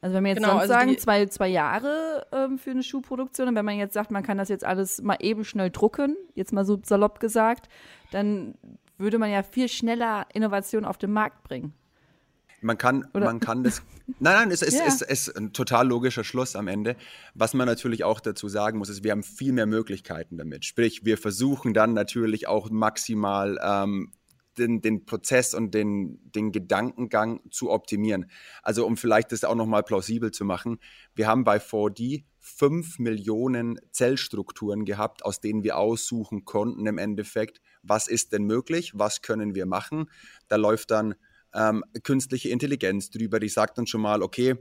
Also 0.00 0.16
wenn 0.16 0.24
wir 0.24 0.30
jetzt 0.30 0.38
genau, 0.38 0.50
sonst 0.50 0.62
also 0.62 0.72
sagen, 0.72 0.98
zwei, 0.98 1.26
zwei 1.26 1.48
Jahre 1.48 2.26
ähm, 2.32 2.58
für 2.58 2.70
eine 2.70 2.82
Schuhproduktion, 2.82 3.48
und 3.48 3.54
wenn 3.54 3.64
man 3.64 3.76
jetzt 3.76 3.94
sagt, 3.94 4.10
man 4.10 4.22
kann 4.22 4.38
das 4.38 4.48
jetzt 4.48 4.64
alles 4.64 5.02
mal 5.02 5.18
eben 5.20 5.44
schnell 5.44 5.70
drucken, 5.70 6.16
jetzt 6.34 6.52
mal 6.52 6.64
so 6.64 6.80
salopp 6.82 7.20
gesagt, 7.20 7.68
dann 8.10 8.54
würde 8.96 9.18
man 9.18 9.30
ja 9.30 9.42
viel 9.42 9.68
schneller 9.68 10.26
Innovation 10.32 10.84
auf 10.84 10.98
den 10.98 11.12
Markt 11.12 11.42
bringen. 11.42 11.74
Man 12.62 12.76
kann, 12.76 13.06
man 13.14 13.40
kann 13.40 13.64
das. 13.64 13.82
Nein, 14.18 14.34
nein, 14.34 14.50
es 14.50 14.60
ist, 14.60 14.78
ja. 14.78 14.84
ist, 14.84 15.02
ist, 15.02 15.34
ein 15.36 15.52
total 15.52 15.88
logischer 15.88 16.24
Schluss 16.24 16.56
am 16.56 16.68
Ende. 16.68 16.96
Was 17.34 17.54
man 17.54 17.66
natürlich 17.66 18.04
auch 18.04 18.20
dazu 18.20 18.48
sagen 18.48 18.78
muss, 18.78 18.90
ist, 18.90 19.02
wir 19.02 19.12
haben 19.12 19.22
viel 19.22 19.52
mehr 19.52 19.66
Möglichkeiten 19.66 20.36
damit. 20.36 20.66
Sprich, 20.66 21.04
wir 21.04 21.16
versuchen 21.16 21.72
dann 21.72 21.94
natürlich 21.94 22.48
auch 22.48 22.68
maximal 22.68 23.58
ähm, 23.62 24.12
den, 24.58 24.80
den 24.80 25.04
Prozess 25.04 25.54
und 25.54 25.74
den, 25.74 26.18
den 26.32 26.52
Gedankengang 26.52 27.40
zu 27.50 27.70
optimieren. 27.70 28.30
Also 28.62 28.86
um 28.86 28.96
vielleicht 28.96 29.32
das 29.32 29.44
auch 29.44 29.54
nochmal 29.54 29.82
plausibel 29.82 30.30
zu 30.30 30.44
machen, 30.44 30.78
wir 31.14 31.26
haben 31.26 31.44
bei 31.44 31.58
4D 31.58 32.24
5 32.40 32.98
Millionen 32.98 33.78
Zellstrukturen 33.92 34.84
gehabt, 34.84 35.24
aus 35.24 35.40
denen 35.40 35.62
wir 35.62 35.76
aussuchen 35.76 36.44
konnten 36.44 36.86
im 36.86 36.98
Endeffekt, 36.98 37.60
was 37.82 38.06
ist 38.06 38.32
denn 38.32 38.44
möglich, 38.44 38.92
was 38.94 39.22
können 39.22 39.54
wir 39.54 39.66
machen. 39.66 40.10
Da 40.48 40.56
läuft 40.56 40.90
dann 40.90 41.14
ähm, 41.54 41.84
künstliche 42.02 42.48
Intelligenz 42.48 43.10
drüber, 43.10 43.40
die 43.40 43.48
sagt 43.48 43.78
dann 43.78 43.86
schon 43.86 44.00
mal, 44.00 44.22
okay, 44.22 44.56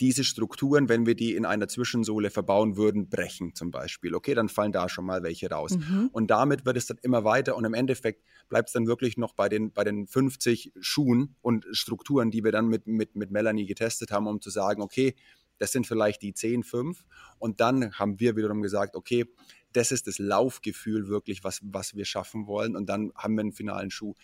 diese 0.00 0.24
Strukturen, 0.24 0.88
wenn 0.88 1.06
wir 1.06 1.14
die 1.14 1.34
in 1.34 1.44
einer 1.44 1.68
Zwischensohle 1.68 2.30
verbauen 2.30 2.76
würden, 2.76 3.08
brechen 3.08 3.54
zum 3.54 3.70
Beispiel. 3.70 4.14
Okay, 4.14 4.34
dann 4.34 4.48
fallen 4.48 4.72
da 4.72 4.88
schon 4.88 5.04
mal 5.04 5.22
welche 5.22 5.50
raus. 5.50 5.76
Mhm. 5.76 6.10
Und 6.12 6.30
damit 6.30 6.64
wird 6.64 6.76
es 6.76 6.86
dann 6.86 6.98
immer 7.02 7.24
weiter 7.24 7.56
und 7.56 7.64
im 7.64 7.74
Endeffekt 7.74 8.22
bleibt 8.48 8.68
es 8.68 8.72
dann 8.72 8.86
wirklich 8.86 9.16
noch 9.16 9.34
bei 9.34 9.48
den, 9.48 9.72
bei 9.72 9.84
den 9.84 10.06
50 10.06 10.72
Schuhen 10.80 11.36
und 11.40 11.66
Strukturen, 11.72 12.30
die 12.30 12.44
wir 12.44 12.52
dann 12.52 12.68
mit, 12.68 12.86
mit, 12.86 13.16
mit 13.16 13.30
Melanie 13.30 13.66
getestet 13.66 14.12
haben, 14.12 14.26
um 14.26 14.40
zu 14.40 14.50
sagen, 14.50 14.82
okay, 14.82 15.14
das 15.58 15.72
sind 15.72 15.86
vielleicht 15.86 16.22
die 16.22 16.32
10, 16.32 16.62
5. 16.62 17.04
Und 17.38 17.60
dann 17.60 17.92
haben 17.94 18.20
wir 18.20 18.36
wiederum 18.36 18.62
gesagt, 18.62 18.94
okay, 18.94 19.26
das 19.72 19.92
ist 19.92 20.06
das 20.06 20.18
Laufgefühl 20.18 21.08
wirklich, 21.08 21.44
was, 21.44 21.60
was 21.62 21.94
wir 21.94 22.04
schaffen 22.04 22.46
wollen. 22.46 22.76
Und 22.76 22.88
dann 22.88 23.12
haben 23.16 23.34
wir 23.34 23.42
einen 23.42 23.52
finalen 23.52 23.90
Schuh. 23.90 24.14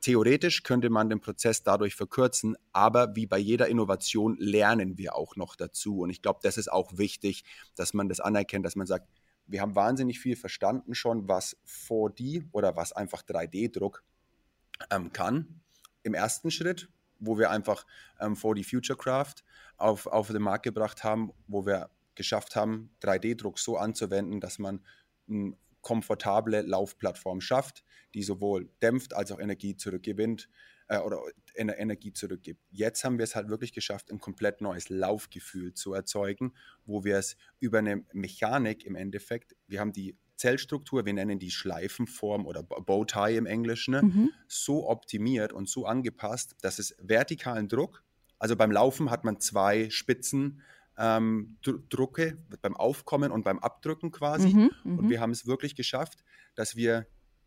Theoretisch 0.00 0.62
könnte 0.62 0.88
man 0.88 1.10
den 1.10 1.20
Prozess 1.20 1.62
dadurch 1.62 1.94
verkürzen, 1.94 2.56
aber 2.72 3.14
wie 3.16 3.26
bei 3.26 3.38
jeder 3.38 3.68
Innovation 3.68 4.36
lernen 4.38 4.96
wir 4.96 5.14
auch 5.14 5.36
noch 5.36 5.56
dazu. 5.56 6.00
Und 6.00 6.10
ich 6.10 6.22
glaube, 6.22 6.40
das 6.42 6.56
ist 6.56 6.72
auch 6.72 6.96
wichtig, 6.96 7.44
dass 7.74 7.92
man 7.92 8.08
das 8.08 8.20
anerkennt, 8.20 8.64
dass 8.64 8.76
man 8.76 8.86
sagt, 8.86 9.08
wir 9.46 9.60
haben 9.60 9.74
wahnsinnig 9.74 10.20
viel 10.20 10.36
verstanden 10.36 10.94
schon, 10.94 11.28
was 11.28 11.56
4D 11.66 12.46
oder 12.52 12.76
was 12.76 12.92
einfach 12.92 13.22
3D-Druck 13.22 14.02
ähm, 14.90 15.12
kann. 15.12 15.60
Im 16.02 16.14
ersten 16.14 16.50
Schritt, 16.50 16.88
wo 17.18 17.36
wir 17.36 17.50
einfach 17.50 17.84
ähm, 18.20 18.34
4D 18.34 18.68
Futurecraft 18.68 19.44
auf, 19.76 20.06
auf 20.06 20.28
den 20.28 20.42
Markt 20.42 20.64
gebracht 20.64 21.04
haben, 21.04 21.32
wo 21.46 21.66
wir 21.66 21.90
geschafft 22.14 22.56
haben, 22.56 22.90
3D-Druck 23.02 23.58
so 23.58 23.76
anzuwenden, 23.76 24.40
dass 24.40 24.58
man 24.58 24.80
ein 25.28 25.56
komfortable 25.80 26.62
Laufplattform 26.62 27.40
schafft, 27.40 27.84
die 28.14 28.22
sowohl 28.22 28.70
dämpft 28.82 29.14
als 29.14 29.32
auch 29.32 29.40
Energie 29.40 29.76
zurückgewinnt. 29.76 30.48
äh, 30.90 30.98
oder 30.98 31.22
Energie 31.54 32.12
zurückgibt. 32.12 32.60
Jetzt 32.70 33.04
haben 33.04 33.18
wir 33.18 33.24
es 33.24 33.36
halt 33.36 33.48
wirklich 33.48 33.72
geschafft, 33.72 34.10
ein 34.10 34.18
komplett 34.18 34.60
neues 34.60 34.88
Laufgefühl 34.88 35.72
zu 35.72 35.94
erzeugen, 35.94 36.52
wo 36.84 37.04
wir 37.04 37.16
es 37.16 37.36
über 37.60 37.78
eine 37.78 38.04
Mechanik 38.12 38.84
im 38.84 38.96
Endeffekt, 38.96 39.56
wir 39.68 39.80
haben 39.80 39.92
die 39.92 40.16
Zellstruktur, 40.36 41.06
wir 41.06 41.12
nennen 41.12 41.38
die 41.38 41.50
Schleifenform 41.50 42.46
oder 42.46 42.62
Bowtie 42.62 43.36
im 43.36 43.46
Englischen, 43.46 43.92
ne, 43.92 44.02
mhm. 44.02 44.30
so 44.48 44.88
optimiert 44.88 45.52
und 45.52 45.68
so 45.68 45.86
angepasst, 45.86 46.56
dass 46.62 46.78
es 46.78 46.96
vertikalen 46.98 47.68
Druck, 47.68 48.02
also 48.38 48.56
beim 48.56 48.72
Laufen 48.72 49.10
hat 49.10 49.22
man 49.22 49.38
zwei 49.38 49.90
Spitzen, 49.90 50.62
ähm, 51.00 51.56
Drucke 51.62 52.38
beim 52.60 52.76
Aufkommen 52.76 53.32
und 53.32 53.42
beim 53.42 53.58
Abdrücken 53.58 54.10
quasi. 54.10 54.48
Mhm, 54.48 54.70
und 54.84 55.04
mhm. 55.04 55.10
wir 55.10 55.20
haben 55.20 55.30
es 55.30 55.46
wirklich 55.46 55.74
geschafft, 55.74 56.22
dass 56.54 56.76
wir 56.76 57.06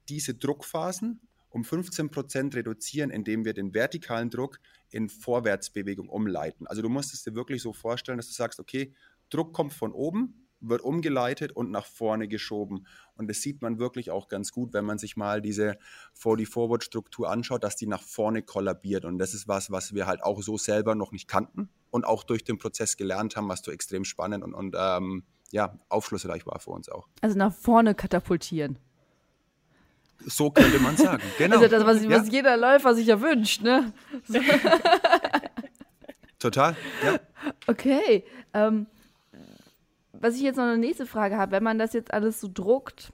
diese 0.09 0.33
Druckphasen 0.33 1.21
um 1.49 1.63
15 1.63 2.09
Prozent 2.09 2.55
reduzieren, 2.55 3.11
indem 3.11 3.45
wir 3.45 3.53
den 3.53 3.75
vertikalen 3.75 4.31
Druck 4.31 4.59
in 4.89 5.07
Vorwärtsbewegung 5.07 6.09
umleiten. 6.09 6.65
Also 6.65 6.81
du 6.81 6.89
musst 6.89 7.13
es 7.13 7.23
dir 7.23 7.35
wirklich 7.35 7.61
so 7.61 7.73
vorstellen, 7.73 8.17
dass 8.17 8.27
du 8.27 8.33
sagst, 8.33 8.59
okay, 8.59 8.95
Druck 9.29 9.53
kommt 9.53 9.73
von 9.73 9.93
oben, 9.93 10.42
wird 10.69 10.81
umgeleitet 10.81 11.51
und 11.51 11.71
nach 11.71 11.85
vorne 11.85 12.27
geschoben. 12.27 12.87
Und 13.15 13.29
das 13.29 13.41
sieht 13.41 13.61
man 13.61 13.79
wirklich 13.79 14.11
auch 14.11 14.27
ganz 14.27 14.51
gut, 14.51 14.73
wenn 14.73 14.85
man 14.85 14.97
sich 14.97 15.15
mal 15.15 15.41
diese 15.41 15.77
40-Forward-Struktur 16.19 17.29
anschaut, 17.29 17.63
dass 17.63 17.75
die 17.75 17.87
nach 17.87 18.01
vorne 18.01 18.41
kollabiert. 18.41 19.05
Und 19.05 19.19
das 19.19 19.33
ist 19.33 19.47
was, 19.47 19.71
was 19.71 19.93
wir 19.93 20.07
halt 20.07 20.23
auch 20.23 20.41
so 20.41 20.57
selber 20.57 20.95
noch 20.95 21.11
nicht 21.11 21.27
kannten 21.27 21.69
und 21.91 22.05
auch 22.05 22.23
durch 22.23 22.43
den 22.43 22.57
Prozess 22.57 22.97
gelernt 22.97 23.35
haben, 23.35 23.49
was 23.49 23.61
so 23.61 23.71
extrem 23.71 24.05
spannend 24.05 24.43
und, 24.43 24.53
und 24.53 24.75
ähm, 24.77 25.23
ja, 25.51 25.77
aufschlussreich 25.89 26.47
war 26.47 26.59
für 26.59 26.71
uns 26.71 26.89
auch. 26.89 27.07
Also 27.21 27.37
nach 27.37 27.53
vorne 27.53 27.93
katapultieren. 27.93 28.79
So 30.25 30.51
könnte 30.51 30.79
man 30.79 30.97
sagen, 30.97 31.21
genau. 31.37 31.57
Also 31.57 31.67
das, 31.67 31.85
was, 31.85 32.03
ja. 32.03 32.09
was 32.09 32.31
jeder 32.31 32.57
Läufer 32.57 32.95
sich 32.95 33.07
ja 33.07 33.21
wünscht, 33.21 33.61
ne? 33.61 33.93
So. 34.27 34.39
Total, 36.39 36.75
ja. 37.03 37.19
Okay. 37.67 38.25
Ähm, 38.53 38.87
was 40.23 40.35
ich 40.35 40.41
jetzt 40.41 40.55
noch 40.55 40.63
eine 40.63 40.77
nächste 40.77 41.05
Frage 41.05 41.35
habe, 41.37 41.51
wenn 41.51 41.63
man 41.63 41.77
das 41.77 41.91
jetzt 41.91 42.13
alles 42.13 42.39
so 42.39 42.49
druckt, 42.51 43.11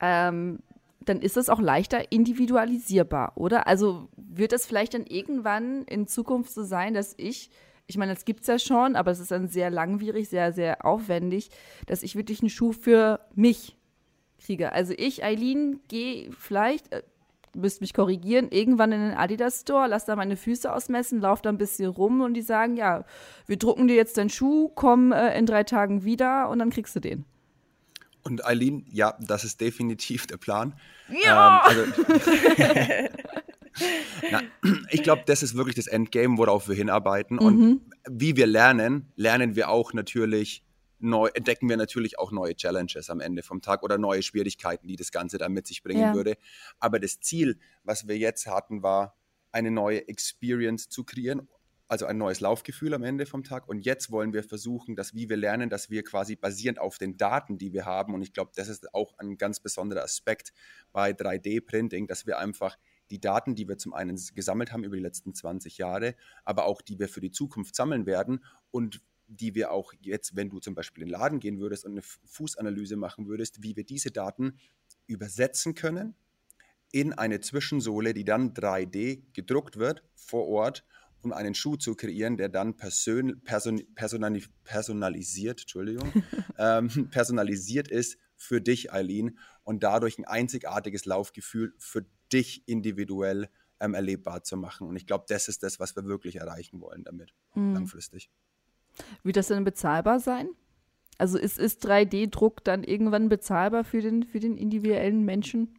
ähm, 0.00 0.58
dann 0.98 1.20
ist 1.20 1.36
das 1.36 1.48
auch 1.48 1.60
leichter 1.60 2.10
individualisierbar, 2.10 3.32
oder? 3.36 3.68
Also 3.68 4.08
wird 4.16 4.50
das 4.50 4.66
vielleicht 4.66 4.94
dann 4.94 5.06
irgendwann 5.06 5.84
in 5.84 6.08
Zukunft 6.08 6.52
so 6.52 6.64
sein, 6.64 6.92
dass 6.92 7.14
ich, 7.18 7.50
ich 7.86 7.96
meine, 7.96 8.14
das 8.14 8.24
gibt 8.24 8.40
es 8.40 8.48
ja 8.48 8.58
schon, 8.58 8.96
aber 8.96 9.12
es 9.12 9.20
ist 9.20 9.30
dann 9.30 9.46
sehr 9.46 9.70
langwierig, 9.70 10.28
sehr, 10.28 10.52
sehr 10.52 10.84
aufwendig, 10.84 11.50
dass 11.86 12.02
ich 12.02 12.16
wirklich 12.16 12.40
einen 12.40 12.50
Schuh 12.50 12.72
für 12.72 13.20
mich 13.36 13.76
kriege. 14.44 14.72
Also 14.72 14.94
ich, 14.96 15.22
Eileen, 15.22 15.82
gehe 15.86 16.32
vielleicht, 16.32 16.92
äh, 16.92 17.04
müsst 17.56 17.80
mich 17.80 17.94
korrigieren, 17.94 18.48
irgendwann 18.50 18.92
in 18.92 19.00
den 19.00 19.14
Adidas 19.14 19.60
Store, 19.60 19.88
lass 19.88 20.04
da 20.04 20.16
meine 20.16 20.36
Füße 20.36 20.72
ausmessen, 20.72 21.20
lauf 21.20 21.42
da 21.42 21.50
ein 21.50 21.58
bisschen 21.58 21.90
rum 21.90 22.20
und 22.20 22.34
die 22.34 22.42
sagen, 22.42 22.76
ja, 22.76 23.04
wir 23.46 23.56
drucken 23.56 23.88
dir 23.88 23.96
jetzt 23.96 24.16
deinen 24.16 24.30
Schuh, 24.30 24.70
komm 24.74 25.12
äh, 25.12 25.36
in 25.38 25.46
drei 25.46 25.64
Tagen 25.64 26.04
wieder 26.04 26.48
und 26.48 26.58
dann 26.58 26.70
kriegst 26.70 26.96
du 26.96 27.00
den. 27.00 27.24
Und 28.22 28.46
Eileen, 28.46 28.86
ja, 28.90 29.16
das 29.20 29.44
ist 29.44 29.60
definitiv 29.60 30.26
der 30.26 30.36
Plan. 30.36 30.74
Ja! 31.24 31.64
Ähm, 31.70 31.92
also, 31.98 33.08
Na, 34.30 34.42
ich 34.90 35.02
glaube, 35.02 35.22
das 35.26 35.42
ist 35.42 35.56
wirklich 35.56 35.74
das 35.74 35.86
Endgame, 35.86 36.38
worauf 36.38 36.68
wir 36.68 36.76
hinarbeiten. 36.76 37.38
Und 37.38 37.58
mhm. 37.58 37.80
wie 38.08 38.36
wir 38.36 38.46
lernen, 38.46 39.10
lernen 39.16 39.56
wir 39.56 39.70
auch 39.70 39.92
natürlich 39.92 40.62
neu, 41.02 41.28
entdecken 41.34 41.68
wir 41.68 41.76
natürlich 41.76 42.18
auch 42.18 42.32
neue 42.32 42.54
Challenges 42.54 43.10
am 43.10 43.20
Ende 43.20 43.42
vom 43.42 43.60
Tag 43.60 43.82
oder 43.82 43.98
neue 43.98 44.22
Schwierigkeiten, 44.22 44.86
die 44.86 44.96
das 44.96 45.12
Ganze 45.12 45.38
dann 45.38 45.52
mit 45.52 45.66
sich 45.66 45.82
bringen 45.82 46.00
ja. 46.00 46.14
würde. 46.14 46.36
Aber 46.78 46.98
das 46.98 47.20
Ziel, 47.20 47.58
was 47.84 48.08
wir 48.08 48.16
jetzt 48.16 48.46
hatten, 48.46 48.82
war, 48.82 49.16
eine 49.50 49.70
neue 49.70 50.08
Experience 50.08 50.88
zu 50.88 51.04
kreieren, 51.04 51.48
also 51.92 52.06
ein 52.06 52.16
neues 52.16 52.40
Laufgefühl 52.40 52.94
am 52.94 53.02
Ende 53.02 53.26
vom 53.26 53.44
Tag. 53.44 53.68
Und 53.68 53.84
jetzt 53.84 54.10
wollen 54.10 54.32
wir 54.32 54.42
versuchen, 54.42 54.96
dass 54.96 55.14
wie 55.14 55.28
wir 55.28 55.36
lernen, 55.36 55.68
dass 55.68 55.90
wir 55.90 56.02
quasi 56.02 56.36
basierend 56.36 56.78
auf 56.78 56.96
den 56.96 57.18
Daten, 57.18 57.58
die 57.58 57.74
wir 57.74 57.84
haben, 57.84 58.14
und 58.14 58.22
ich 58.22 58.32
glaube, 58.32 58.52
das 58.54 58.68
ist 58.68 58.94
auch 58.94 59.18
ein 59.18 59.36
ganz 59.36 59.60
besonderer 59.60 60.02
Aspekt 60.02 60.54
bei 60.92 61.10
3D-Printing, 61.10 62.06
dass 62.06 62.26
wir 62.26 62.38
einfach 62.38 62.78
die 63.10 63.20
Daten, 63.20 63.54
die 63.54 63.68
wir 63.68 63.76
zum 63.76 63.92
einen 63.92 64.18
gesammelt 64.34 64.72
haben 64.72 64.84
über 64.84 64.96
die 64.96 65.02
letzten 65.02 65.34
20 65.34 65.76
Jahre, 65.76 66.14
aber 66.46 66.64
auch 66.64 66.80
die 66.80 66.98
wir 66.98 67.10
für 67.10 67.20
die 67.20 67.30
Zukunft 67.30 67.76
sammeln 67.76 68.06
werden 68.06 68.42
und 68.70 69.02
die 69.36 69.54
wir 69.54 69.70
auch 69.70 69.92
jetzt, 70.00 70.36
wenn 70.36 70.50
du 70.50 70.60
zum 70.60 70.74
Beispiel 70.74 71.02
in 71.02 71.08
den 71.08 71.12
Laden 71.12 71.40
gehen 71.40 71.60
würdest 71.60 71.84
und 71.84 71.92
eine 71.92 72.02
Fußanalyse 72.02 72.96
machen 72.96 73.26
würdest, 73.26 73.62
wie 73.62 73.76
wir 73.76 73.84
diese 73.84 74.10
Daten 74.10 74.58
übersetzen 75.06 75.74
können 75.74 76.14
in 76.92 77.12
eine 77.12 77.40
Zwischensohle, 77.40 78.14
die 78.14 78.24
dann 78.24 78.52
3D 78.52 79.22
gedruckt 79.32 79.78
wird 79.78 80.04
vor 80.14 80.46
Ort, 80.46 80.84
um 81.22 81.32
einen 81.32 81.54
Schuh 81.54 81.76
zu 81.76 81.94
kreieren, 81.94 82.36
der 82.36 82.48
dann 82.48 82.76
person, 82.76 83.40
person, 83.44 83.82
personalisiert, 83.94 85.60
Entschuldigung, 85.62 86.12
ähm, 86.58 87.08
personalisiert 87.10 87.88
ist 87.88 88.18
für 88.36 88.60
dich, 88.60 88.92
Eileen, 88.92 89.38
und 89.62 89.82
dadurch 89.82 90.18
ein 90.18 90.24
einzigartiges 90.24 91.06
Laufgefühl 91.06 91.74
für 91.78 92.04
dich 92.32 92.66
individuell 92.66 93.48
ähm, 93.80 93.94
erlebbar 93.94 94.42
zu 94.42 94.56
machen. 94.56 94.88
Und 94.88 94.96
ich 94.96 95.06
glaube, 95.06 95.24
das 95.28 95.48
ist 95.48 95.62
das, 95.62 95.80
was 95.80 95.96
wir 95.96 96.04
wirklich 96.04 96.36
erreichen 96.36 96.80
wollen 96.80 97.04
damit, 97.04 97.32
mhm. 97.54 97.74
langfristig. 97.74 98.30
Wird 99.22 99.36
das 99.36 99.48
denn 99.48 99.64
bezahlbar 99.64 100.20
sein? 100.20 100.48
Also 101.18 101.38
ist, 101.38 101.58
ist 101.58 101.86
3D-Druck 101.86 102.64
dann 102.64 102.84
irgendwann 102.84 103.28
bezahlbar 103.28 103.84
für 103.84 104.00
den, 104.00 104.24
für 104.24 104.40
den 104.40 104.56
individuellen 104.56 105.24
Menschen? 105.24 105.78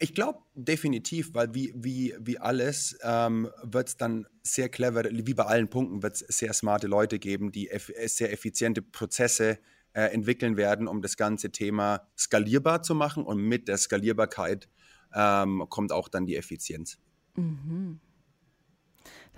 Ich 0.00 0.14
glaube 0.14 0.40
definitiv, 0.54 1.34
weil 1.34 1.54
wie, 1.54 1.72
wie, 1.74 2.14
wie 2.20 2.38
alles 2.38 2.96
ähm, 3.02 3.48
wird 3.62 3.88
es 3.88 3.96
dann 3.96 4.26
sehr 4.42 4.68
clever, 4.68 5.04
wie 5.04 5.34
bei 5.34 5.44
allen 5.44 5.68
Punkten 5.68 6.02
wird 6.02 6.22
es 6.22 6.38
sehr 6.38 6.52
smarte 6.52 6.86
Leute 6.86 7.18
geben, 7.18 7.50
die 7.50 7.68
eff 7.68 7.90
sehr 8.06 8.32
effiziente 8.32 8.80
Prozesse 8.80 9.58
äh, 9.92 10.02
entwickeln 10.12 10.56
werden, 10.56 10.86
um 10.86 11.02
das 11.02 11.16
ganze 11.16 11.50
Thema 11.50 12.06
skalierbar 12.16 12.82
zu 12.82 12.94
machen. 12.94 13.24
Und 13.24 13.38
mit 13.38 13.66
der 13.66 13.76
Skalierbarkeit 13.76 14.68
ähm, 15.14 15.64
kommt 15.68 15.90
auch 15.90 16.08
dann 16.08 16.26
die 16.26 16.36
Effizienz. 16.36 16.98
Mhm. 17.34 17.98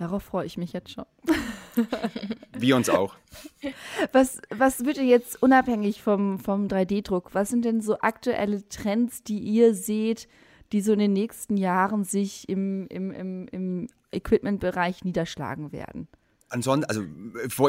Darauf 0.01 0.23
freue 0.23 0.47
ich 0.47 0.57
mich 0.57 0.73
jetzt 0.73 0.89
schon. 0.89 1.05
Wir 2.57 2.75
uns 2.75 2.89
auch. 2.89 3.15
Was, 4.11 4.41
was 4.49 4.83
wird 4.83 4.97
ihr 4.97 5.05
jetzt 5.05 5.43
unabhängig 5.43 6.01
vom, 6.01 6.39
vom 6.39 6.65
3D-Druck, 6.65 7.35
was 7.35 7.49
sind 7.49 7.65
denn 7.65 7.81
so 7.81 7.99
aktuelle 7.99 8.67
Trends, 8.67 9.21
die 9.21 9.37
ihr 9.37 9.75
seht, 9.75 10.27
die 10.71 10.81
so 10.81 10.93
in 10.93 10.97
den 10.97 11.13
nächsten 11.13 11.55
Jahren 11.55 12.03
sich 12.03 12.49
im, 12.49 12.87
im, 12.87 13.11
im, 13.11 13.47
im 13.49 13.87
Equipment-Bereich 14.11 15.03
niederschlagen 15.03 15.71
werden? 15.71 16.07
Ansonsten, 16.49 16.85
also 16.89 17.03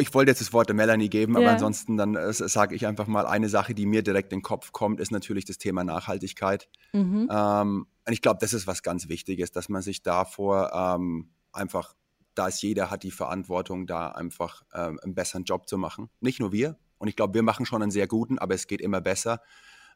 ich 0.00 0.14
wollte 0.14 0.30
jetzt 0.30 0.40
das 0.40 0.54
Wort 0.54 0.70
der 0.70 0.74
Melanie 0.74 1.10
geben, 1.10 1.36
aber 1.36 1.50
ansonsten 1.50 1.98
dann 1.98 2.16
äh, 2.16 2.32
sage 2.32 2.74
ich 2.74 2.86
einfach 2.86 3.06
mal 3.08 3.26
eine 3.26 3.50
Sache, 3.50 3.74
die 3.74 3.84
mir 3.84 4.02
direkt 4.02 4.32
in 4.32 4.38
den 4.38 4.42
Kopf 4.42 4.72
kommt, 4.72 5.00
ist 5.00 5.12
natürlich 5.12 5.44
das 5.44 5.58
Thema 5.58 5.84
Nachhaltigkeit. 5.84 6.70
Mhm. 6.94 7.28
Ähm, 7.30 7.86
und 8.06 8.12
ich 8.12 8.22
glaube, 8.22 8.38
das 8.40 8.54
ist 8.54 8.66
was 8.66 8.82
ganz 8.82 9.10
Wichtiges, 9.10 9.52
dass 9.52 9.68
man 9.68 9.82
sich 9.82 10.02
davor 10.02 10.72
ähm, 10.72 11.28
einfach 11.52 11.94
da 12.34 12.48
ist 12.48 12.62
jeder 12.62 12.90
hat 12.90 13.02
die 13.02 13.10
Verantwortung, 13.10 13.86
da 13.86 14.08
einfach 14.08 14.62
ähm, 14.74 14.98
einen 15.02 15.14
besseren 15.14 15.44
Job 15.44 15.68
zu 15.68 15.78
machen. 15.78 16.10
Nicht 16.20 16.40
nur 16.40 16.52
wir. 16.52 16.78
Und 16.98 17.08
ich 17.08 17.16
glaube, 17.16 17.34
wir 17.34 17.42
machen 17.42 17.66
schon 17.66 17.82
einen 17.82 17.90
sehr 17.90 18.06
guten, 18.06 18.38
aber 18.38 18.54
es 18.54 18.66
geht 18.66 18.80
immer 18.80 19.00
besser. 19.00 19.40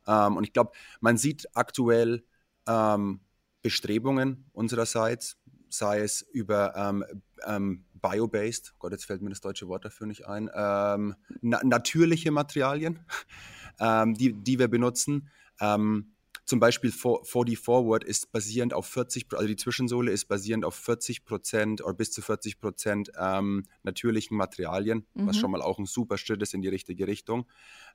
Ähm, 0.07 0.37
und 0.37 0.45
ich 0.45 0.53
glaube, 0.53 0.72
man 1.01 1.16
sieht 1.16 1.47
aktuell 1.55 2.24
ähm, 2.66 3.20
Bestrebungen 3.62 4.49
unsererseits, 4.53 5.39
sei 5.68 6.01
es 6.01 6.22
über 6.22 6.74
ähm, 6.76 7.05
ähm, 7.47 7.84
Bio-based, 7.95 8.74
Gott, 8.78 8.93
jetzt 8.93 9.05
fällt 9.05 9.22
mir 9.22 9.30
das 9.30 9.41
deutsche 9.41 9.68
Wort 9.68 9.84
dafür 9.84 10.07
nicht 10.07 10.26
ein, 10.26 10.51
ähm, 10.55 11.16
na 11.41 11.61
natürliche 11.64 12.30
Materialien, 12.30 13.01
die, 13.80 14.32
die 14.32 14.59
wir 14.59 14.68
benutzen. 14.68 15.28
Ähm, 15.61 16.15
zum 16.47 16.61
Beispiel 16.61 16.92
40 16.92 17.59
Forward 17.59 18.05
ist 18.05 18.30
basierend 18.30 18.72
auf 18.72 18.86
40, 18.86 19.26
also 19.32 19.49
die 19.49 19.57
Zwischensohle 19.57 20.12
ist 20.12 20.26
basierend 20.26 20.64
auf 20.64 20.76
40 20.76 21.24
Prozent 21.24 21.82
oder 21.82 21.94
bis 21.94 22.12
zu 22.12 22.22
40 22.22 22.61
Prozent 22.61 23.11
ähm, 23.18 23.64
natürlichen 23.82 24.36
Materialien, 24.36 25.07
mhm. 25.14 25.26
was 25.26 25.36
schon 25.36 25.51
mal 25.51 25.61
auch 25.61 25.78
ein 25.78 25.86
super 25.86 26.18
Schritt 26.18 26.40
ist 26.42 26.55
in 26.55 26.62
die 26.62 26.68
richtige 26.68 27.09
Richtung. 27.09 27.47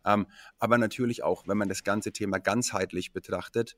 Ähm, 0.06 0.28
aber 0.60 0.78
natürlich 0.78 1.24
auch, 1.24 1.47
wenn 1.47 1.58
man 1.58 1.70
das 1.70 1.84
ganze 1.84 2.12
Thema 2.12 2.39
ganzheitlich 2.39 3.14
betrachtet, 3.14 3.78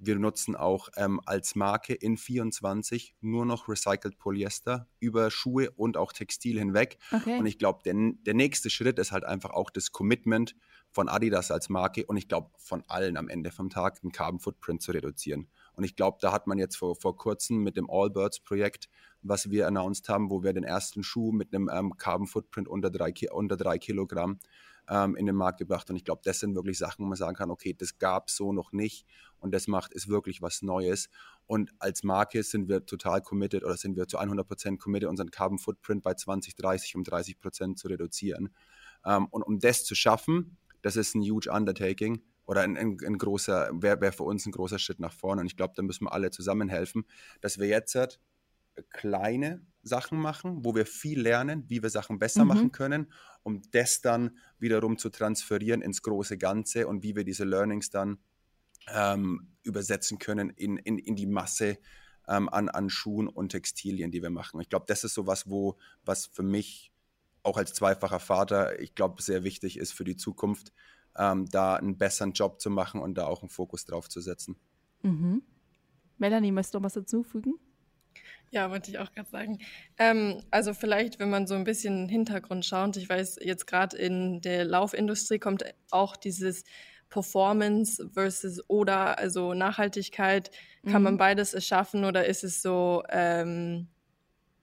wir 0.00 0.18
nutzen 0.18 0.56
auch 0.56 0.88
ähm, 0.96 1.20
als 1.26 1.54
Marke 1.54 1.94
in 1.94 2.16
24 2.16 3.14
nur 3.20 3.44
noch 3.44 3.68
Recycled 3.68 4.18
Polyester 4.18 4.88
über 4.98 5.30
Schuhe 5.30 5.70
und 5.72 5.96
auch 5.96 6.12
Textil 6.12 6.58
hinweg. 6.58 6.98
Okay. 7.12 7.38
Und 7.38 7.46
ich 7.46 7.58
glaube, 7.58 7.80
der, 7.84 7.94
der 7.94 8.34
nächste 8.34 8.70
Schritt 8.70 8.98
ist 8.98 9.12
halt 9.12 9.24
einfach 9.24 9.50
auch 9.50 9.70
das 9.70 9.92
Commitment 9.92 10.56
von 10.90 11.08
Adidas 11.08 11.50
als 11.50 11.68
Marke 11.68 12.04
und 12.06 12.16
ich 12.16 12.28
glaube 12.28 12.50
von 12.58 12.82
allen 12.88 13.16
am 13.16 13.28
Ende 13.28 13.50
vom 13.50 13.70
Tag 13.70 14.00
den 14.00 14.10
Carbon 14.10 14.40
Footprint 14.40 14.82
zu 14.82 14.92
reduzieren. 14.92 15.48
Und 15.74 15.84
ich 15.84 15.94
glaube, 15.96 16.18
da 16.20 16.32
hat 16.32 16.46
man 16.46 16.58
jetzt 16.58 16.76
vor, 16.76 16.96
vor 16.96 17.16
kurzem 17.16 17.58
mit 17.58 17.76
dem 17.76 17.88
Allbirds 17.88 18.40
Projekt, 18.40 18.88
was 19.22 19.50
wir 19.50 19.68
announced 19.68 20.08
haben, 20.08 20.30
wo 20.30 20.42
wir 20.42 20.52
den 20.52 20.64
ersten 20.64 21.02
Schuh 21.02 21.30
mit 21.30 21.54
einem 21.54 21.70
ähm, 21.72 21.96
Carbon 21.96 22.26
Footprint 22.26 22.68
unter 22.68 22.90
drei, 22.90 23.12
unter 23.30 23.56
drei 23.56 23.78
Kilogramm 23.78 24.40
ähm, 24.88 25.14
in 25.16 25.26
den 25.26 25.36
Markt 25.36 25.58
gebracht. 25.58 25.88
Und 25.88 25.96
ich 25.96 26.04
glaube, 26.04 26.22
das 26.24 26.40
sind 26.40 26.54
wirklich 26.54 26.78
Sachen, 26.78 27.04
wo 27.04 27.08
man 27.08 27.16
sagen 27.16 27.36
kann, 27.36 27.50
okay, 27.50 27.72
das 27.72 27.98
gab 27.98 28.28
es 28.28 28.36
so 28.36 28.52
noch 28.52 28.72
nicht. 28.72 29.06
Und 29.40 29.52
das 29.52 29.66
macht, 29.66 29.92
ist 29.92 30.08
wirklich 30.08 30.42
was 30.42 30.62
Neues. 30.62 31.08
Und 31.46 31.72
als 31.78 32.02
Marke 32.02 32.42
sind 32.42 32.68
wir 32.68 32.86
total 32.86 33.22
committed 33.22 33.64
oder 33.64 33.76
sind 33.76 33.96
wir 33.96 34.06
zu 34.06 34.18
100% 34.18 34.78
committed, 34.78 35.08
unseren 35.08 35.30
Carbon 35.30 35.58
Footprint 35.58 36.02
bei 36.02 36.14
2030 36.14 36.96
um 36.96 37.02
30% 37.02 37.76
zu 37.76 37.88
reduzieren. 37.88 38.50
Ähm, 39.04 39.26
und 39.30 39.42
um 39.42 39.58
das 39.58 39.84
zu 39.84 39.94
schaffen, 39.94 40.56
das 40.82 40.96
ist 40.96 41.14
ein 41.14 41.22
huge 41.22 41.50
Undertaking 41.50 42.22
oder 42.46 42.62
ein, 42.62 42.76
ein, 42.76 42.98
ein 43.04 43.18
großer, 43.18 43.70
wäre 43.74 44.00
wär 44.00 44.12
für 44.12 44.24
uns 44.24 44.46
ein 44.46 44.52
großer 44.52 44.78
Schritt 44.78 45.00
nach 45.00 45.12
vorne. 45.12 45.40
Und 45.40 45.46
ich 45.46 45.56
glaube, 45.56 45.74
da 45.76 45.82
müssen 45.82 46.04
wir 46.04 46.12
alle 46.12 46.30
zusammenhelfen, 46.30 47.04
dass 47.40 47.58
wir 47.58 47.68
jetzt 47.68 47.94
halt 47.94 48.20
kleine 48.90 49.64
Sachen 49.82 50.18
machen, 50.18 50.64
wo 50.64 50.74
wir 50.74 50.86
viel 50.86 51.20
lernen, 51.20 51.64
wie 51.68 51.82
wir 51.82 51.90
Sachen 51.90 52.18
besser 52.18 52.42
mhm. 52.42 52.48
machen 52.48 52.72
können, 52.72 53.12
um 53.42 53.62
das 53.72 54.00
dann 54.00 54.36
wiederum 54.58 54.98
zu 54.98 55.10
transferieren 55.10 55.82
ins 55.82 56.02
große 56.02 56.38
Ganze 56.38 56.86
und 56.86 57.02
wie 57.02 57.16
wir 57.16 57.24
diese 57.24 57.44
Learnings 57.44 57.90
dann 57.90 58.18
ähm, 58.88 59.48
übersetzen 59.62 60.18
können 60.18 60.50
in, 60.50 60.76
in, 60.76 60.98
in 60.98 61.16
die 61.16 61.26
Masse 61.26 61.78
ähm, 62.28 62.48
an, 62.48 62.68
an 62.68 62.90
Schuhen 62.90 63.28
und 63.28 63.50
Textilien, 63.50 64.10
die 64.10 64.22
wir 64.22 64.30
machen. 64.30 64.60
Ich 64.60 64.68
glaube, 64.68 64.86
das 64.88 65.04
ist 65.04 65.14
so 65.14 65.26
was, 65.26 65.48
wo, 65.50 65.78
was 66.04 66.26
für 66.26 66.42
mich 66.42 66.92
auch 67.42 67.56
als 67.56 67.72
zweifacher 67.72 68.20
Vater, 68.20 68.78
ich 68.80 68.94
glaube, 68.94 69.22
sehr 69.22 69.44
wichtig 69.44 69.78
ist 69.78 69.92
für 69.92 70.04
die 70.04 70.16
Zukunft, 70.16 70.72
ähm, 71.16 71.46
da 71.46 71.76
einen 71.76 71.98
besseren 71.98 72.32
Job 72.32 72.60
zu 72.60 72.70
machen 72.70 73.00
und 73.00 73.16
da 73.16 73.26
auch 73.26 73.42
einen 73.42 73.50
Fokus 73.50 73.84
drauf 73.84 74.08
zu 74.08 74.20
setzen. 74.20 74.56
Mhm. 75.02 75.42
Melanie, 76.18 76.52
möchtest 76.52 76.74
du 76.74 76.78
noch 76.78 76.84
was 76.84 76.94
dazufügen? 76.94 77.54
Ja, 78.50 78.70
wollte 78.70 78.90
ich 78.90 78.98
auch 78.98 79.12
gerade 79.12 79.30
sagen. 79.30 79.58
Ähm, 79.96 80.42
also 80.50 80.74
vielleicht, 80.74 81.18
wenn 81.18 81.30
man 81.30 81.46
so 81.46 81.54
ein 81.54 81.64
bisschen 81.64 82.08
Hintergrund 82.08 82.64
schaut, 82.66 82.96
ich 82.96 83.08
weiß, 83.08 83.38
jetzt 83.42 83.66
gerade 83.66 83.96
in 83.96 84.40
der 84.40 84.64
Laufindustrie 84.64 85.38
kommt 85.38 85.64
auch 85.90 86.16
dieses 86.16 86.64
Performance 87.10 88.08
versus 88.12 88.62
oder, 88.68 89.18
also 89.18 89.52
Nachhaltigkeit, 89.52 90.50
kann 90.84 91.02
mhm. 91.02 91.04
man 91.04 91.16
beides 91.18 91.52
erschaffen 91.52 92.04
oder 92.04 92.24
ist 92.24 92.44
es 92.44 92.62
so, 92.62 93.02
ähm, 93.10 93.88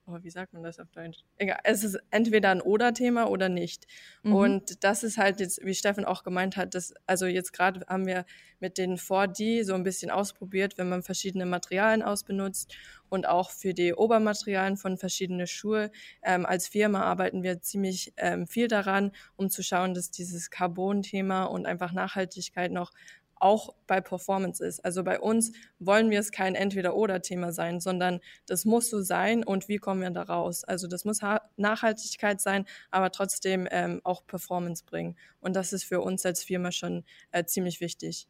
oh, 0.08 0.18
wie 0.22 0.30
sagt 0.30 0.52
man 0.52 0.62
das 0.62 0.78
auf 0.78 0.90
Deutsch? 0.90 1.18
Egal, 1.36 1.58
es 1.64 1.84
ist 1.84 1.98
entweder 2.10 2.50
ein 2.50 2.60
Oder-Thema 2.60 3.28
oder 3.28 3.48
nicht. 3.48 3.86
Mhm. 4.22 4.34
Und 4.34 4.84
das 4.84 5.02
ist 5.02 5.18
halt 5.18 5.40
jetzt, 5.40 5.64
wie 5.64 5.74
Steffen 5.74 6.04
auch 6.04 6.22
gemeint 6.22 6.56
hat, 6.56 6.74
dass, 6.74 6.94
also 7.06 7.26
jetzt 7.26 7.52
gerade 7.52 7.84
haben 7.88 8.06
wir 8.06 8.24
mit 8.60 8.78
den 8.78 8.96
4D 8.96 9.64
so 9.64 9.74
ein 9.74 9.84
bisschen 9.84 10.10
ausprobiert, 10.10 10.78
wenn 10.78 10.88
man 10.88 11.02
verschiedene 11.02 11.46
Materialien 11.46 12.02
ausbenutzt 12.02 12.74
und 13.08 13.28
auch 13.28 13.50
für 13.50 13.74
die 13.74 13.94
Obermaterialien 13.94 14.76
von 14.76 14.96
verschiedenen 14.98 15.46
Schuhe. 15.46 15.90
Ähm, 16.22 16.44
als 16.44 16.68
Firma 16.68 17.02
arbeiten 17.02 17.42
wir 17.42 17.60
ziemlich 17.60 18.12
ähm, 18.16 18.46
viel 18.46 18.68
daran, 18.68 19.12
um 19.36 19.50
zu 19.50 19.62
schauen, 19.62 19.94
dass 19.94 20.10
dieses 20.10 20.50
Carbon-Thema 20.50 21.44
und 21.44 21.66
einfach 21.66 21.92
Nachhaltigkeit 21.92 22.72
noch 22.72 22.92
auch 23.40 23.74
bei 23.86 24.00
Performance 24.00 24.64
ist. 24.64 24.84
Also 24.84 25.04
bei 25.04 25.20
uns 25.20 25.52
wollen 25.78 26.10
wir 26.10 26.20
es 26.20 26.32
kein 26.32 26.54
Entweder-Oder-Thema 26.54 27.52
sein, 27.52 27.80
sondern 27.80 28.20
das 28.46 28.64
muss 28.64 28.90
so 28.90 29.00
sein 29.00 29.44
und 29.44 29.68
wie 29.68 29.78
kommen 29.78 30.00
wir 30.00 30.10
da 30.10 30.22
raus? 30.22 30.64
Also 30.64 30.86
das 30.86 31.04
muss 31.04 31.20
Nachhaltigkeit 31.56 32.40
sein, 32.40 32.64
aber 32.90 33.10
trotzdem 33.10 33.68
ähm, 33.70 34.00
auch 34.04 34.26
Performance 34.26 34.84
bringen. 34.84 35.16
Und 35.40 35.56
das 35.56 35.72
ist 35.72 35.84
für 35.84 36.00
uns 36.00 36.24
als 36.26 36.42
Firma 36.42 36.72
schon 36.72 37.04
äh, 37.32 37.44
ziemlich 37.44 37.80
wichtig. 37.80 38.28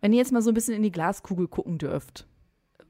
Wenn 0.00 0.12
ihr 0.12 0.18
jetzt 0.18 0.32
mal 0.32 0.42
so 0.42 0.50
ein 0.50 0.54
bisschen 0.54 0.74
in 0.74 0.82
die 0.82 0.92
Glaskugel 0.92 1.48
gucken 1.48 1.78
dürft, 1.78 2.26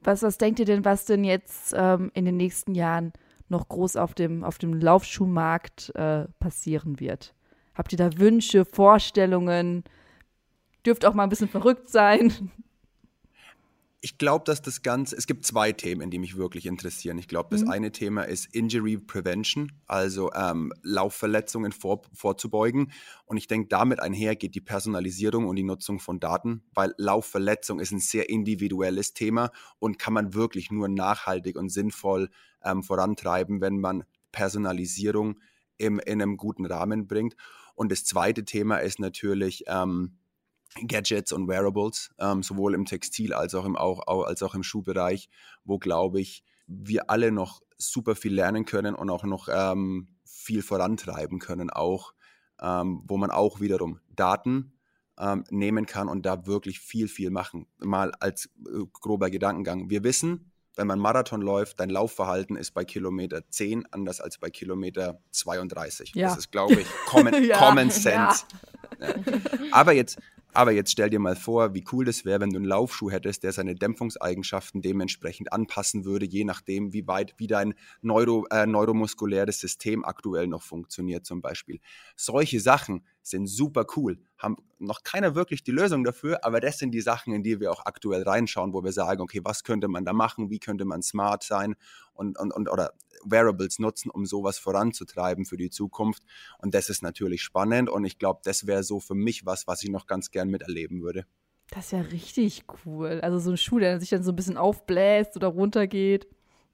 was, 0.03 0.23
was 0.23 0.37
denkt 0.37 0.59
ihr 0.59 0.65
denn, 0.65 0.85
was 0.85 1.05
denn 1.05 1.23
jetzt 1.23 1.73
ähm, 1.75 2.11
in 2.13 2.25
den 2.25 2.37
nächsten 2.37 2.75
Jahren 2.75 3.13
noch 3.49 3.67
groß 3.67 3.95
auf 3.95 4.13
dem, 4.13 4.43
auf 4.43 4.57
dem 4.57 4.73
Laufschuhmarkt 4.73 5.91
äh, 5.95 6.25
passieren 6.39 6.99
wird? 6.99 7.33
Habt 7.73 7.91
ihr 7.91 7.97
da 7.97 8.17
Wünsche, 8.17 8.65
Vorstellungen? 8.65 9.83
Dürft 10.85 11.05
auch 11.05 11.13
mal 11.13 11.23
ein 11.23 11.29
bisschen 11.29 11.49
verrückt 11.49 11.89
sein. 11.89 12.51
Ich 14.01 14.17
glaube, 14.17 14.45
dass 14.45 14.61
das 14.61 14.81
Ganze, 14.81 15.17
es 15.17 15.27
gibt 15.27 15.45
zwei 15.45 15.73
Themen, 15.73 16.09
die 16.09 16.19
mich 16.19 16.37
wirklich 16.37 16.65
interessieren. 16.65 17.17
Ich 17.17 17.27
glaube, 17.27 17.49
das 17.51 17.63
mhm. 17.63 17.69
eine 17.69 17.91
Thema 17.91 18.23
ist 18.23 18.45
Injury 18.55 18.97
Prevention, 18.97 19.73
also 19.87 20.31
ähm, 20.31 20.71
Laufverletzungen 20.83 21.73
vor, 21.73 22.03
vorzubeugen. 22.13 22.93
Und 23.25 23.35
ich 23.35 23.47
denke, 23.47 23.67
damit 23.67 23.99
einher 23.99 24.37
geht 24.37 24.55
die 24.55 24.61
Personalisierung 24.61 25.47
und 25.47 25.57
die 25.57 25.63
Nutzung 25.63 25.99
von 25.99 26.21
Daten, 26.21 26.63
weil 26.73 26.93
Laufverletzung 26.97 27.81
ist 27.81 27.91
ein 27.91 27.99
sehr 27.99 28.29
individuelles 28.29 29.13
Thema 29.13 29.51
und 29.79 29.99
kann 29.99 30.13
man 30.13 30.33
wirklich 30.33 30.71
nur 30.71 30.87
nachhaltig 30.87 31.57
und 31.57 31.67
sinnvoll 31.67 32.29
ähm, 32.63 32.83
vorantreiben, 32.83 33.59
wenn 33.59 33.79
man 33.79 34.05
Personalisierung 34.31 35.41
im, 35.77 35.99
in 35.99 36.21
einem 36.21 36.37
guten 36.37 36.65
Rahmen 36.65 37.05
bringt. 37.05 37.35
Und 37.75 37.91
das 37.91 38.05
zweite 38.05 38.45
Thema 38.45 38.77
ist 38.77 38.99
natürlich, 38.99 39.65
ähm, 39.67 40.18
Gadgets 40.87 41.31
und 41.31 41.47
Wearables, 41.47 42.11
ähm, 42.19 42.43
sowohl 42.43 42.73
im 42.73 42.85
Textil 42.85 43.33
als 43.33 43.55
auch 43.55 43.65
im, 43.65 43.75
auch, 43.75 44.25
als 44.25 44.43
auch 44.43 44.55
im 44.55 44.63
Schuhbereich, 44.63 45.29
wo, 45.63 45.79
glaube 45.79 46.21
ich, 46.21 46.43
wir 46.67 47.09
alle 47.09 47.31
noch 47.31 47.61
super 47.77 48.15
viel 48.15 48.33
lernen 48.33 48.65
können 48.65 48.95
und 48.95 49.09
auch 49.09 49.23
noch 49.23 49.47
ähm, 49.51 50.09
viel 50.25 50.61
vorantreiben 50.61 51.39
können, 51.39 51.69
auch 51.69 52.13
ähm, 52.61 53.03
wo 53.05 53.17
man 53.17 53.31
auch 53.31 53.59
wiederum 53.59 53.99
Daten 54.09 54.73
ähm, 55.17 55.43
nehmen 55.49 55.85
kann 55.85 56.07
und 56.07 56.25
da 56.25 56.45
wirklich 56.45 56.79
viel, 56.79 57.07
viel 57.07 57.29
machen. 57.29 57.67
Mal 57.79 58.11
als 58.19 58.45
äh, 58.65 58.85
grober 58.93 59.29
Gedankengang. 59.29 59.89
Wir 59.89 60.03
wissen, 60.03 60.51
wenn 60.75 60.87
man 60.87 60.99
Marathon 60.99 61.41
läuft, 61.41 61.79
dein 61.79 61.89
Laufverhalten 61.89 62.55
ist 62.55 62.71
bei 62.71 62.85
Kilometer 62.85 63.47
10 63.49 63.85
anders 63.91 64.21
als 64.21 64.37
bei 64.37 64.49
Kilometer 64.49 65.21
32. 65.31 66.13
Ja. 66.15 66.29
Das 66.29 66.37
ist, 66.37 66.51
glaube 66.51 66.75
ich, 66.75 66.87
Common, 67.05 67.43
ja. 67.43 67.57
common 67.57 67.89
Sense. 67.89 68.45
Ja. 68.99 69.13
Aber 69.71 69.93
jetzt 69.93 70.19
aber 70.53 70.71
jetzt 70.71 70.91
stell 70.91 71.09
dir 71.09 71.19
mal 71.19 71.35
vor, 71.35 71.73
wie 71.73 71.83
cool 71.91 72.05
das 72.05 72.25
wäre, 72.25 72.39
wenn 72.39 72.49
du 72.49 72.57
einen 72.57 72.65
Laufschuh 72.65 73.11
hättest, 73.11 73.43
der 73.43 73.51
seine 73.51 73.75
Dämpfungseigenschaften 73.75 74.81
dementsprechend 74.81 75.53
anpassen 75.53 76.05
würde, 76.05 76.25
je 76.25 76.43
nachdem, 76.43 76.91
wie 76.91 77.07
weit, 77.07 77.35
wie 77.37 77.47
dein 77.47 77.75
Neuro, 78.01 78.45
äh, 78.49 78.65
neuromuskuläres 78.65 79.59
System 79.59 80.03
aktuell 80.03 80.47
noch 80.47 80.63
funktioniert, 80.63 81.25
zum 81.25 81.41
Beispiel. 81.41 81.79
Solche 82.15 82.59
Sachen 82.59 83.05
sind 83.21 83.47
super 83.47 83.85
cool, 83.95 84.19
haben 84.37 84.57
noch 84.79 85.03
keiner 85.03 85.35
wirklich 85.35 85.63
die 85.63 85.71
Lösung 85.71 86.03
dafür, 86.03 86.43
aber 86.43 86.59
das 86.59 86.79
sind 86.79 86.91
die 86.91 87.01
Sachen, 87.01 87.33
in 87.33 87.43
die 87.43 87.59
wir 87.59 87.71
auch 87.71 87.85
aktuell 87.85 88.23
reinschauen, 88.23 88.73
wo 88.73 88.83
wir 88.83 88.91
sagen, 88.91 89.21
okay, 89.21 89.41
was 89.43 89.63
könnte 89.63 89.87
man 89.87 90.03
da 90.03 90.13
machen, 90.13 90.49
wie 90.49 90.59
könnte 90.59 90.85
man 90.85 91.03
smart 91.03 91.43
sein 91.43 91.75
und, 92.13 92.39
und, 92.39 92.51
und 92.51 92.69
oder 92.69 92.93
Wearables 93.23 93.79
nutzen, 93.79 94.09
um 94.09 94.25
sowas 94.25 94.57
voranzutreiben 94.57 95.45
für 95.45 95.57
die 95.57 95.69
Zukunft. 95.69 96.23
Und 96.59 96.73
das 96.73 96.89
ist 96.89 97.01
natürlich 97.01 97.41
spannend 97.41 97.89
und 97.89 98.05
ich 98.05 98.19
glaube, 98.19 98.41
das 98.43 98.67
wäre 98.67 98.83
so 98.83 98.99
für 98.99 99.15
mich 99.15 99.45
was, 99.45 99.67
was 99.67 99.83
ich 99.83 99.89
noch 99.89 100.07
ganz 100.07 100.31
gern 100.31 100.49
miterleben 100.49 101.01
würde. 101.01 101.25
Das 101.71 101.85
ist 101.85 101.91
ja 101.91 102.01
richtig 102.01 102.63
cool. 102.85 103.19
Also 103.21 103.37
so 103.39 103.51
ein 103.51 103.57
Schuh, 103.57 103.79
der 103.79 103.99
sich 103.99 104.09
dann 104.09 104.23
so 104.23 104.31
ein 104.31 104.35
bisschen 104.35 104.57
aufbläst 104.57 105.35
oder 105.35 105.47
runtergeht. 105.47 106.27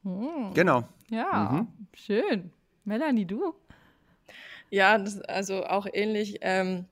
Hm. 0.04 0.54
Genau. 0.54 0.88
Ja, 1.10 1.52
mhm. 1.52 1.68
schön. 1.94 2.52
Melanie, 2.86 3.26
du? 3.26 3.56
Ja, 4.70 4.98
das, 4.98 5.20
also 5.22 5.66
auch 5.66 5.88
ähnlich. 5.92 6.38
Ähm, 6.42 6.86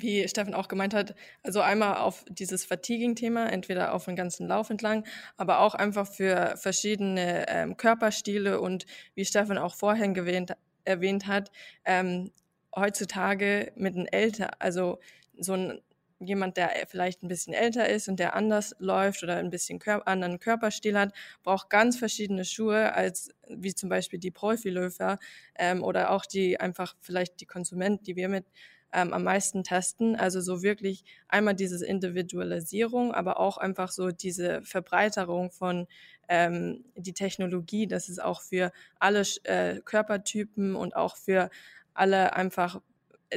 wie 0.00 0.28
Steffen 0.28 0.54
auch 0.54 0.68
gemeint 0.68 0.94
hat, 0.94 1.14
also 1.42 1.60
einmal 1.60 1.96
auf 1.96 2.24
dieses 2.28 2.64
Fatiguing-Thema, 2.64 3.50
entweder 3.50 3.94
auf 3.94 4.04
den 4.06 4.16
ganzen 4.16 4.46
Lauf 4.46 4.70
entlang, 4.70 5.04
aber 5.36 5.60
auch 5.60 5.74
einfach 5.74 6.06
für 6.06 6.56
verschiedene 6.56 7.46
ähm, 7.48 7.76
Körperstile 7.76 8.60
und 8.60 8.86
wie 9.14 9.24
Steffen 9.24 9.58
auch 9.58 9.74
vorhin 9.74 10.14
gewähnt, 10.14 10.54
erwähnt 10.84 11.26
hat, 11.26 11.50
ähm, 11.84 12.30
heutzutage 12.74 13.72
mit 13.76 13.94
einem 13.94 14.06
älter, 14.06 14.60
also 14.60 14.98
so 15.38 15.54
ein 15.54 15.80
jemand, 16.20 16.56
der 16.56 16.70
vielleicht 16.88 17.22
ein 17.22 17.28
bisschen 17.28 17.54
älter 17.54 17.88
ist 17.88 18.08
und 18.08 18.18
der 18.18 18.34
anders 18.34 18.74
läuft 18.78 19.22
oder 19.22 19.36
ein 19.36 19.50
bisschen 19.50 19.78
kör 19.78 20.06
anderen 20.06 20.38
Körperstil 20.38 20.98
hat, 20.98 21.12
braucht 21.42 21.70
ganz 21.70 21.96
verschiedene 21.96 22.44
Schuhe 22.44 22.94
als 22.94 23.30
wie 23.48 23.74
zum 23.74 23.88
Beispiel 23.88 24.18
die 24.18 24.30
Profiläufer 24.30 25.18
ähm, 25.56 25.82
oder 25.82 26.10
auch 26.10 26.26
die 26.26 26.58
einfach 26.60 26.94
vielleicht 27.00 27.40
die 27.40 27.46
Konsumenten, 27.46 28.04
die 28.04 28.16
wir 28.16 28.28
mit 28.28 28.46
ähm, 28.94 29.12
am 29.12 29.24
meisten 29.24 29.64
testen. 29.64 30.16
Also 30.16 30.40
so 30.40 30.62
wirklich 30.62 31.04
einmal 31.28 31.54
diese 31.54 31.84
Individualisierung, 31.84 33.12
aber 33.12 33.38
auch 33.40 33.58
einfach 33.58 33.90
so 33.90 34.10
diese 34.10 34.62
Verbreiterung 34.62 35.50
von 35.50 35.86
ähm, 36.28 36.84
die 36.96 37.12
Technologie, 37.12 37.86
dass 37.86 38.08
es 38.08 38.18
auch 38.18 38.40
für 38.40 38.72
alle 38.98 39.22
äh, 39.42 39.80
Körpertypen 39.84 40.74
und 40.76 40.96
auch 40.96 41.16
für 41.16 41.50
alle 41.92 42.34
einfach 42.34 42.80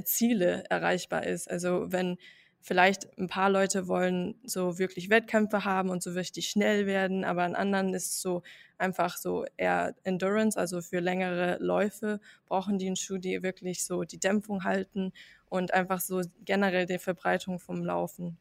Ziele 0.03 0.63
erreichbar 0.69 1.25
ist. 1.25 1.49
Also 1.49 1.91
wenn 1.91 2.17
vielleicht 2.61 3.17
ein 3.17 3.27
paar 3.27 3.49
Leute 3.49 3.87
wollen 3.87 4.35
so 4.43 4.77
wirklich 4.77 5.09
Wettkämpfe 5.09 5.63
haben 5.63 5.89
und 5.89 6.03
so 6.03 6.11
richtig 6.11 6.49
schnell 6.49 6.85
werden, 6.85 7.23
aber 7.23 7.43
an 7.43 7.55
anderen 7.55 7.93
ist 7.93 8.11
es 8.11 8.21
so 8.21 8.43
einfach 8.77 9.15
so 9.17 9.45
eher 9.55 9.95
Endurance, 10.03 10.59
also 10.59 10.81
für 10.81 10.99
längere 10.99 11.57
Läufe 11.59 12.19
brauchen 12.45 12.77
die 12.77 12.87
einen 12.87 12.97
Schuh, 12.97 13.17
die 13.17 13.41
wirklich 13.41 13.85
so 13.85 14.03
die 14.03 14.19
Dämpfung 14.19 14.65
halten 14.65 15.13
und 15.49 15.73
einfach 15.73 15.99
so 15.99 16.21
generell 16.45 16.85
die 16.85 16.99
Verbreitung 16.99 17.59
vom 17.59 17.83
Laufen. 17.83 18.37